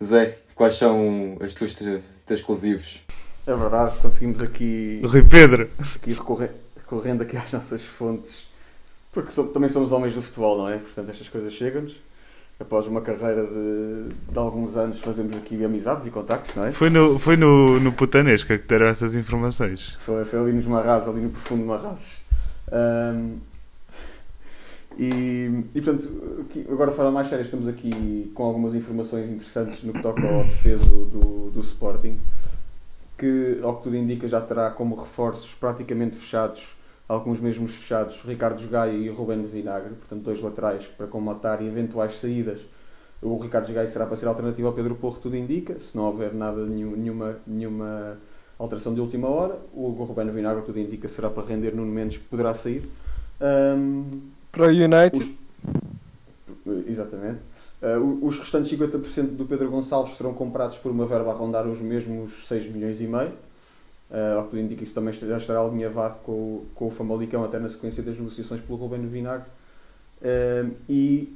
Zé, 0.03 0.37
quais 0.55 0.75
são 0.75 1.37
os 1.41 1.53
teus, 1.55 1.75
teus 1.75 2.41
exclusivos? 2.41 3.04
É 3.47 3.55
verdade, 3.55 3.99
conseguimos 3.99 4.41
aqui, 4.41 5.03
Rui 5.05 5.23
Pedro. 5.23 5.69
aqui 5.97 6.13
recorrer, 6.13 6.51
recorrendo 6.77 7.23
aqui 7.23 7.37
às 7.37 7.53
nossas 7.53 7.83
fontes, 7.83 8.47
porque 9.13 9.31
so- 9.31 9.49
também 9.49 9.69
somos 9.69 9.93
homens 9.93 10.15
do 10.15 10.23
futebol, 10.23 10.57
não 10.57 10.69
é? 10.69 10.79
Portanto, 10.79 11.11
estas 11.11 11.29
coisas 11.29 11.53
chegam-nos. 11.53 11.95
Após 12.59 12.87
uma 12.87 13.01
carreira 13.01 13.45
de, 13.45 14.15
de 14.33 14.39
alguns 14.39 14.77
anos, 14.77 15.01
fazemos 15.01 15.37
aqui 15.37 15.63
amizades 15.65 16.07
e 16.07 16.11
contactos, 16.11 16.55
não 16.55 16.65
é? 16.65 16.73
Foi 16.73 16.89
no, 16.89 17.19
foi 17.19 17.37
no, 17.37 17.81
no 17.81 17.93
Putanesca 17.93 18.57
que 18.57 18.67
deram 18.69 18.87
essas 18.87 19.17
informações. 19.17 19.97
Foi, 20.07 20.25
foi 20.25 20.39
ali 20.39 20.53
nos 20.53 20.65
Marrazes, 20.65 21.09
ali 21.09 21.21
no 21.21 21.31
profundo 21.31 21.63
de 21.63 21.67
Marrazes. 21.67 22.13
Ahm, 22.71 23.39
e, 24.97 25.65
e 25.75 25.81
portanto, 25.83 26.47
agora 26.71 26.91
de 26.93 26.97
forma 26.97 27.11
mais 27.11 27.29
séria, 27.29 27.43
estamos 27.43 27.67
aqui 27.67 28.31
com 28.35 28.45
algumas 28.45 28.73
informações 28.75 29.29
interessantes 29.29 29.83
no 29.83 29.93
que 29.93 30.01
toca 30.01 30.23
ao 30.25 30.45
defeso 30.45 30.89
do, 31.07 31.51
do 31.51 31.61
Sporting, 31.61 32.17
que, 33.19 33.61
ao 33.63 33.77
que 33.77 33.85
tudo 33.85 33.97
indica, 33.97 34.27
já 34.29 34.41
terá 34.41 34.71
como 34.71 34.97
reforços 34.97 35.55
praticamente 35.55 36.17
fechados, 36.17 36.75
alguns 37.09 37.39
mesmos 37.41 37.73
fechados, 37.73 38.21
Ricardo 38.25 38.67
Gaia 38.69 38.93
e 38.93 39.09
Ruben 39.09 39.43
Vinagre, 39.45 39.91
portanto, 39.95 40.23
dois 40.23 40.41
laterais 40.41 40.87
para 40.87 41.07
colmatar 41.07 41.63
eventuais 41.63 42.19
saídas. 42.19 42.61
O 43.23 43.39
Ricardo 43.39 43.73
Gaia 43.73 43.87
será 43.87 44.05
para 44.07 44.17
ser 44.17 44.27
alternativa 44.27 44.69
ao 44.69 44.75
Pedro 44.75 44.95
Porro, 44.97 45.19
tudo 45.23 45.37
indica, 45.37 45.79
se 45.81 45.97
não 45.97 46.05
houver 46.05 46.35
nada, 46.35 46.65
nenhum- 46.67 46.97
nenhuma, 46.97 47.37
nenhuma 47.47 48.19
alteração 48.59 48.95
de 48.95 49.01
última 49.01 49.29
hora. 49.29 49.59
O 49.73 49.89
Ruben 49.91 50.31
Vinagre, 50.31 50.63
tudo 50.65 50.79
indica, 50.79 51.09
será 51.09 51.31
para 51.31 51.47
render 51.47 51.75
Nuno 51.75 51.91
Mendes, 51.93 52.19
que 52.19 52.25
poderá 52.25 52.53
sair. 52.55 52.89
Ahm, 53.41 54.05
Para 54.53 54.65
o 54.65 54.69
United. 54.69 55.37
os- 56.67 56.87
exatamente. 56.89 57.39
O- 57.99 58.27
os 58.27 58.39
restantes 58.39 58.71
50% 58.71 59.37
do 59.37 59.45
Pedro 59.45 59.69
Gonçalves 59.71 60.17
serão 60.17 60.33
comprados 60.33 60.77
por 60.79 60.91
uma 60.91 61.05
verba 61.07 61.31
a 61.31 61.35
rondar 61.35 61.67
os 61.67 61.79
mesmos 61.81 62.33
6 62.49 62.73
milhões 62.73 63.01
e 63.01 63.05
meio. 63.05 63.33
Uh, 64.11 64.37
ao 64.39 64.45
que 64.45 64.51
tudo 64.51 64.61
indica, 64.61 64.85
isso 64.85 64.95
também 64.95 65.13
já 65.13 65.37
estará 65.39 65.61
alinhavado 65.61 66.17
com, 66.25 66.33
o- 66.33 66.67
com 66.75 66.87
o 66.87 66.91
Famalicão, 66.91 67.45
até 67.45 67.59
na 67.59 67.69
sequência 67.69 68.03
das 68.03 68.17
negociações 68.17 68.61
pelo 68.61 68.79
Ruben 68.79 69.01
Vinagre. 69.09 69.47
Uh, 70.23 70.71
e 70.89 71.35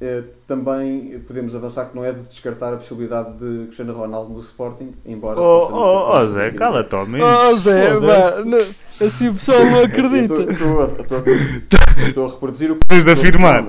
uh, 0.00 0.24
também 0.46 1.18
podemos 1.26 1.54
avançar 1.54 1.86
que 1.86 1.96
não 1.96 2.04
é 2.04 2.12
de 2.12 2.20
descartar 2.22 2.74
a 2.74 2.76
possibilidade 2.76 3.32
de 3.32 3.64
Cristiano 3.66 3.92
Ronaldo 3.94 4.32
no 4.32 4.40
Sporting, 4.40 4.92
embora. 5.04 5.40
Oh, 5.40 5.68
oh, 5.72 6.16
oh 6.16 6.26
Zé, 6.26 6.50
ao 6.92 7.06
menos. 7.06 7.28
Oh 7.28 7.56
Zé, 7.56 7.88
assim 9.00 9.28
o 9.28 9.34
pessoal 9.34 9.58
não 9.64 9.78
É 9.78 9.84
assim, 9.84 9.92
acredita. 9.92 10.34
estou 12.06 12.24
a 12.26 12.28
reproduzir 12.28 12.70
o 12.70 12.76
que. 12.76 12.86
Tens 12.86 13.04
de 13.04 13.10
afirmar. 13.10 13.66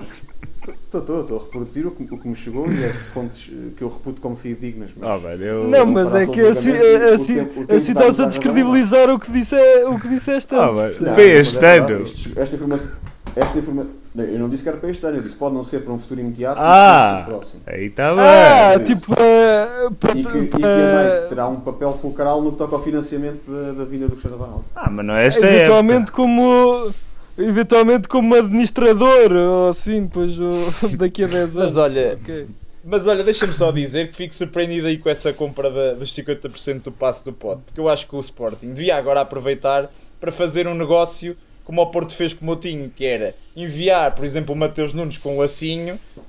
Estou, 0.94 1.22
estou, 1.22 1.22
estou 1.22 1.38
a 1.38 1.42
reproduzir 1.42 1.88
o 1.88 1.92
que, 1.92 2.04
o 2.14 2.18
que 2.18 2.28
me 2.28 2.36
chegou 2.36 2.72
e 2.72 2.84
é 2.84 2.90
de 2.90 2.98
fontes 2.98 3.52
eh, 3.52 3.70
que 3.76 3.84
eu 3.84 3.88
reputo 3.88 4.22
como 4.22 4.36
fidedignas. 4.36 4.92
Mas... 4.96 5.10
Ah, 5.10 5.18
velho, 5.18 5.44
eu... 5.44 5.68
Não, 5.68 5.86
mas 5.88 6.14
é 6.14 6.28
que 6.28 6.40
assim, 6.42 6.72
o 6.72 7.14
assim, 7.14 7.40
assim 7.70 7.92
estás 7.92 8.20
a 8.20 8.26
descredibilizar 8.26 9.10
o 9.10 9.18
que, 9.20 9.32
disse, 9.32 9.56
o 9.88 10.00
que 10.00 10.08
disseste 10.08 10.54
Ah, 10.54 10.68
antes. 10.68 10.78
velho. 10.80 10.94
Não, 10.94 11.04
Para 11.04 11.10
mas 11.12 11.20
é 11.20 11.40
este 11.40 11.66
ano. 11.66 12.06
Esta 12.36 12.56
informação. 12.56 12.88
Esta 13.36 13.58
informa... 13.58 13.88
não, 14.14 14.24
Eu 14.26 14.38
não 14.38 14.48
disse 14.50 14.62
que 14.62 14.70
era 14.70 14.78
para 14.78 14.90
este 14.92 15.04
ano, 15.08 15.18
eu 15.18 15.24
disse 15.24 15.36
pode 15.36 15.56
não 15.56 15.64
ser 15.64 15.80
para 15.84 15.92
um 15.94 15.98
futuro 15.98 16.20
imediato, 16.20 16.60
mas 16.60 16.68
Ah, 16.70 17.22
para 17.26 17.36
o 17.36 17.40
próximo. 17.40 17.62
aí 17.66 17.86
está 17.86 18.10
Ah, 18.12 18.76
bem. 18.78 18.86
tipo, 18.86 19.14
eh, 19.18 19.90
para, 20.00 20.12
E 20.18 20.24
que, 20.24 20.38
e 20.38 20.48
que 20.50 20.56
a 20.64 21.20
MEI 21.20 21.30
terá 21.30 21.48
um 21.48 21.56
papel 21.62 21.94
fulcral 21.94 22.40
no 22.44 22.52
que 22.52 22.60
toca 22.60 22.76
ao 22.76 22.84
financiamento 22.84 23.40
da, 23.52 23.72
da 23.72 23.86
vinda 23.86 24.06
do 24.06 24.12
Cristiano 24.12 24.38
Ronaldo. 24.38 24.66
Ah, 24.76 24.88
mas 24.92 25.04
não 25.04 25.16
é 25.16 25.26
esta 25.26 25.48
eventualmente 25.48 26.04
época. 26.04 26.12
como 26.18 26.92
eventualmente 27.38 28.08
como 28.08 28.36
administrador 28.36 29.32
ou 29.32 29.68
assim, 29.70 30.04
depois 30.04 30.40
o- 30.40 30.52
daqui 30.98 31.24
a 31.24 31.28
10 31.28 31.56
anos. 31.56 31.56
Mas 31.56 31.78
olha, 31.78 32.18
Ok. 32.22 32.48
Mas 32.86 33.08
olha, 33.08 33.24
deixa-me 33.24 33.54
só 33.54 33.72
dizer 33.72 34.10
que 34.12 34.18
fico 34.18 34.36
surpreendido 34.36 34.88
aí 34.88 34.98
com 34.98 35.10
essa 35.10 35.32
compra 35.32 35.72
da- 35.72 35.94
dos 35.94 36.14
50% 36.14 36.82
do 36.84 36.92
passe 36.92 37.24
do 37.24 37.32
pote, 37.32 37.62
porque 37.66 37.80
eu 37.80 37.88
acho 37.88 38.06
que 38.08 38.14
o 38.16 38.20
Sporting 38.20 38.74
devia 38.74 38.98
agora 38.98 39.22
aproveitar 39.22 39.90
para 40.20 40.34
fazer 40.34 40.68
um 40.68 40.74
negócio 40.74 41.38
como 41.64 41.82
o 41.82 41.86
Porto 41.92 42.14
fez 42.14 42.34
com 42.34 42.44
o 42.44 42.46
Moutinho, 42.46 42.90
que 42.90 43.06
era 43.06 43.34
enviar, 43.56 44.14
por 44.14 44.26
exemplo, 44.26 44.54
o 44.54 44.58
Mateus 44.58 44.92
Nunes 44.92 45.18
com 45.18 45.38
o 45.38 45.40
Lacinho, 45.40 45.98
ven- 46.16 46.24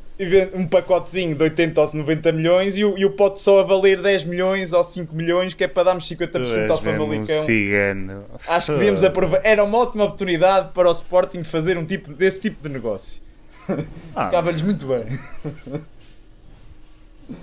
um 0.54 0.66
pacotezinho 0.66 1.34
de 1.34 1.42
80 1.42 1.80
ou 1.80 1.94
90 1.94 2.32
milhões 2.32 2.76
e 2.76 2.84
o, 2.84 2.96
e 2.96 3.04
o 3.04 3.10
pote 3.10 3.40
só 3.40 3.60
a 3.60 3.62
valer 3.64 4.00
10 4.00 4.24
milhões 4.24 4.72
ou 4.72 4.84
5 4.84 5.14
milhões, 5.14 5.54
que 5.54 5.64
é 5.64 5.68
para 5.68 5.84
darmos 5.84 6.08
Tu 6.08 6.14
50% 6.16 6.46
és 6.56 6.70
ao 6.70 6.78
um 6.78 6.80
Famalicão. 6.80 7.42
cigano. 7.42 8.24
Acho 8.46 8.66
que 8.66 8.78
devíamos 8.78 9.02
aproveitar. 9.02 9.48
Era 9.48 9.64
uma 9.64 9.78
ótima 9.78 10.04
oportunidade 10.04 10.70
para 10.72 10.88
o 10.88 10.92
Sporting 10.92 11.42
fazer 11.42 11.76
um 11.76 11.84
tipo, 11.84 12.12
desse 12.12 12.40
tipo 12.40 12.62
de 12.62 12.72
negócio. 12.72 13.20
Ah, 14.14 14.26
Ficava-lhes 14.26 14.62
muito 14.62 14.86
bem. 14.86 15.04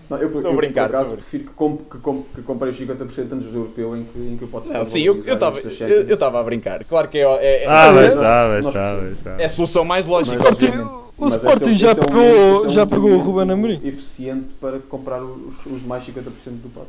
Não, 0.10 0.18
eu, 0.18 0.42
eu, 0.42 0.56
brincar, 0.56 0.90
por 0.90 0.96
acaso, 0.96 1.16
prefiro 1.16 1.44
que, 1.46 1.50
comp, 1.52 1.82
que, 1.90 1.98
comp, 1.98 2.26
que 2.36 2.42
comprei 2.44 2.72
os 2.72 2.80
50% 2.80 3.32
antes 3.34 3.48
do 3.52 3.58
europeu 3.58 3.98
em 3.98 4.04
que, 4.04 4.20
em 4.20 4.38
que 4.38 4.44
eu 4.44 4.48
posso 4.48 4.72
Não, 4.72 4.86
sim, 4.86 5.02
eu 5.02 5.20
estava 5.26 5.60
eu, 5.60 6.02
eu 6.04 6.14
estava 6.14 6.40
a 6.40 6.44
brincar. 6.44 6.84
Claro 6.86 7.08
que 7.08 7.18
é, 7.18 7.22
é, 7.24 7.64
é, 7.64 7.68
Ah, 7.68 7.88
É, 7.88 7.92
mas 7.92 8.14
está, 8.14 8.48
mas 8.50 8.68
está, 8.68 9.00
mas 9.02 9.12
está. 9.14 9.42
é 9.42 9.46
a 9.46 9.50
solução 9.50 9.84
mais 9.84 10.06
lógica. 10.06 10.36
Sporting, 10.36 10.66
obviamente. 10.68 10.92
o 11.18 11.28
Sporting 11.28 11.76
já 11.76 11.96
pegou, 11.96 12.70
já 12.70 12.86
pegou 12.86 13.12
o 13.12 13.18
Ruben 13.18 13.52
Amorim. 13.52 13.82
eficiente 13.84 14.50
para 14.60 14.80
comprar 14.80 15.24
os, 15.24 15.66
os 15.66 15.82
mais 15.84 16.04
50% 16.06 16.22
do 16.62 16.70
pote. 16.72 16.88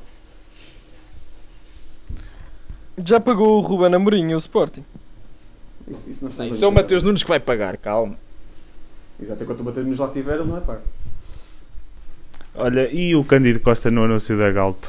Já 3.04 3.18
pagou 3.18 3.56
o 3.56 3.60
Ruben 3.60 3.94
Amorim, 3.94 4.34
o 4.34 4.38
Sporting. 4.38 4.84
Isso, 5.88 6.10
isso 6.10 6.24
não 6.24 6.30
está 6.30 6.46
Isso 6.46 6.64
é 6.64 6.68
o. 6.68 6.72
Mateus 6.72 7.02
Nunes 7.02 7.22
que 7.22 7.28
vai 7.28 7.40
pagar, 7.40 7.76
calma. 7.78 8.16
Exato, 9.20 9.42
enquanto 9.42 9.60
o 9.60 9.64
Mateus 9.64 9.86
nos 9.86 9.98
lá 9.98 10.08
tiver, 10.08 10.34
ele 10.34 10.44
não 10.44 10.58
é 10.58 10.60
pago. 10.60 10.82
Olha, 12.54 12.88
e 12.92 13.14
o 13.14 13.24
Cândido 13.24 13.60
Costa 13.60 13.90
no 13.90 14.04
anúncio 14.04 14.36
da 14.36 14.50
Galp? 14.50 14.84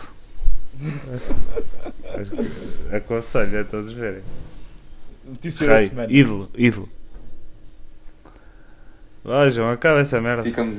Aconselho 2.91 3.61
a 3.61 3.64
todos 3.64 3.91
verem. 3.93 4.22
Notícia 5.26 5.68
da 5.68 5.86
semana. 5.86 6.11
ídolo, 6.11 6.49
ídolo. 6.55 6.89
Vá, 9.24 9.49
João, 9.49 9.70
acaba 9.72 10.01
essa 10.01 10.20
merda. 10.20 10.43
Ficamos. 10.43 10.78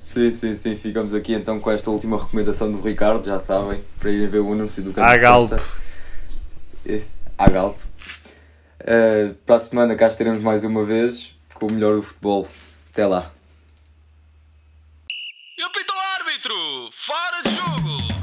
Sim, 0.00 0.30
sim, 0.30 0.54
sim. 0.56 0.76
Ficamos 0.76 1.12
aqui 1.14 1.34
então 1.34 1.60
com 1.60 1.70
esta 1.70 1.90
última 1.90 2.18
recomendação 2.18 2.72
do 2.72 2.80
Ricardo, 2.80 3.26
já 3.26 3.38
sabem, 3.38 3.82
para 3.98 4.10
irem 4.10 4.28
ver 4.28 4.38
o 4.40 4.52
anúncio 4.52 4.82
do 4.82 4.92
Canto 4.92 5.20
Galp. 5.20 5.50
Costa. 5.50 5.62
É, 6.86 7.02
À 7.36 7.48
Galp. 7.50 7.78
Eh, 8.80 9.32
para 9.46 9.56
a 9.56 9.60
semana 9.60 9.94
cá 9.94 10.08
estaremos 10.08 10.42
mais 10.42 10.64
uma 10.64 10.82
vez 10.84 11.34
com 11.54 11.66
o 11.66 11.72
melhor 11.72 11.96
do 11.96 12.02
futebol. 12.02 12.48
Até 12.92 13.06
lá 13.06 13.30
árbitro, 16.44 16.90
fora 16.92 17.42
de 17.42 17.50
jogo! 17.56 18.13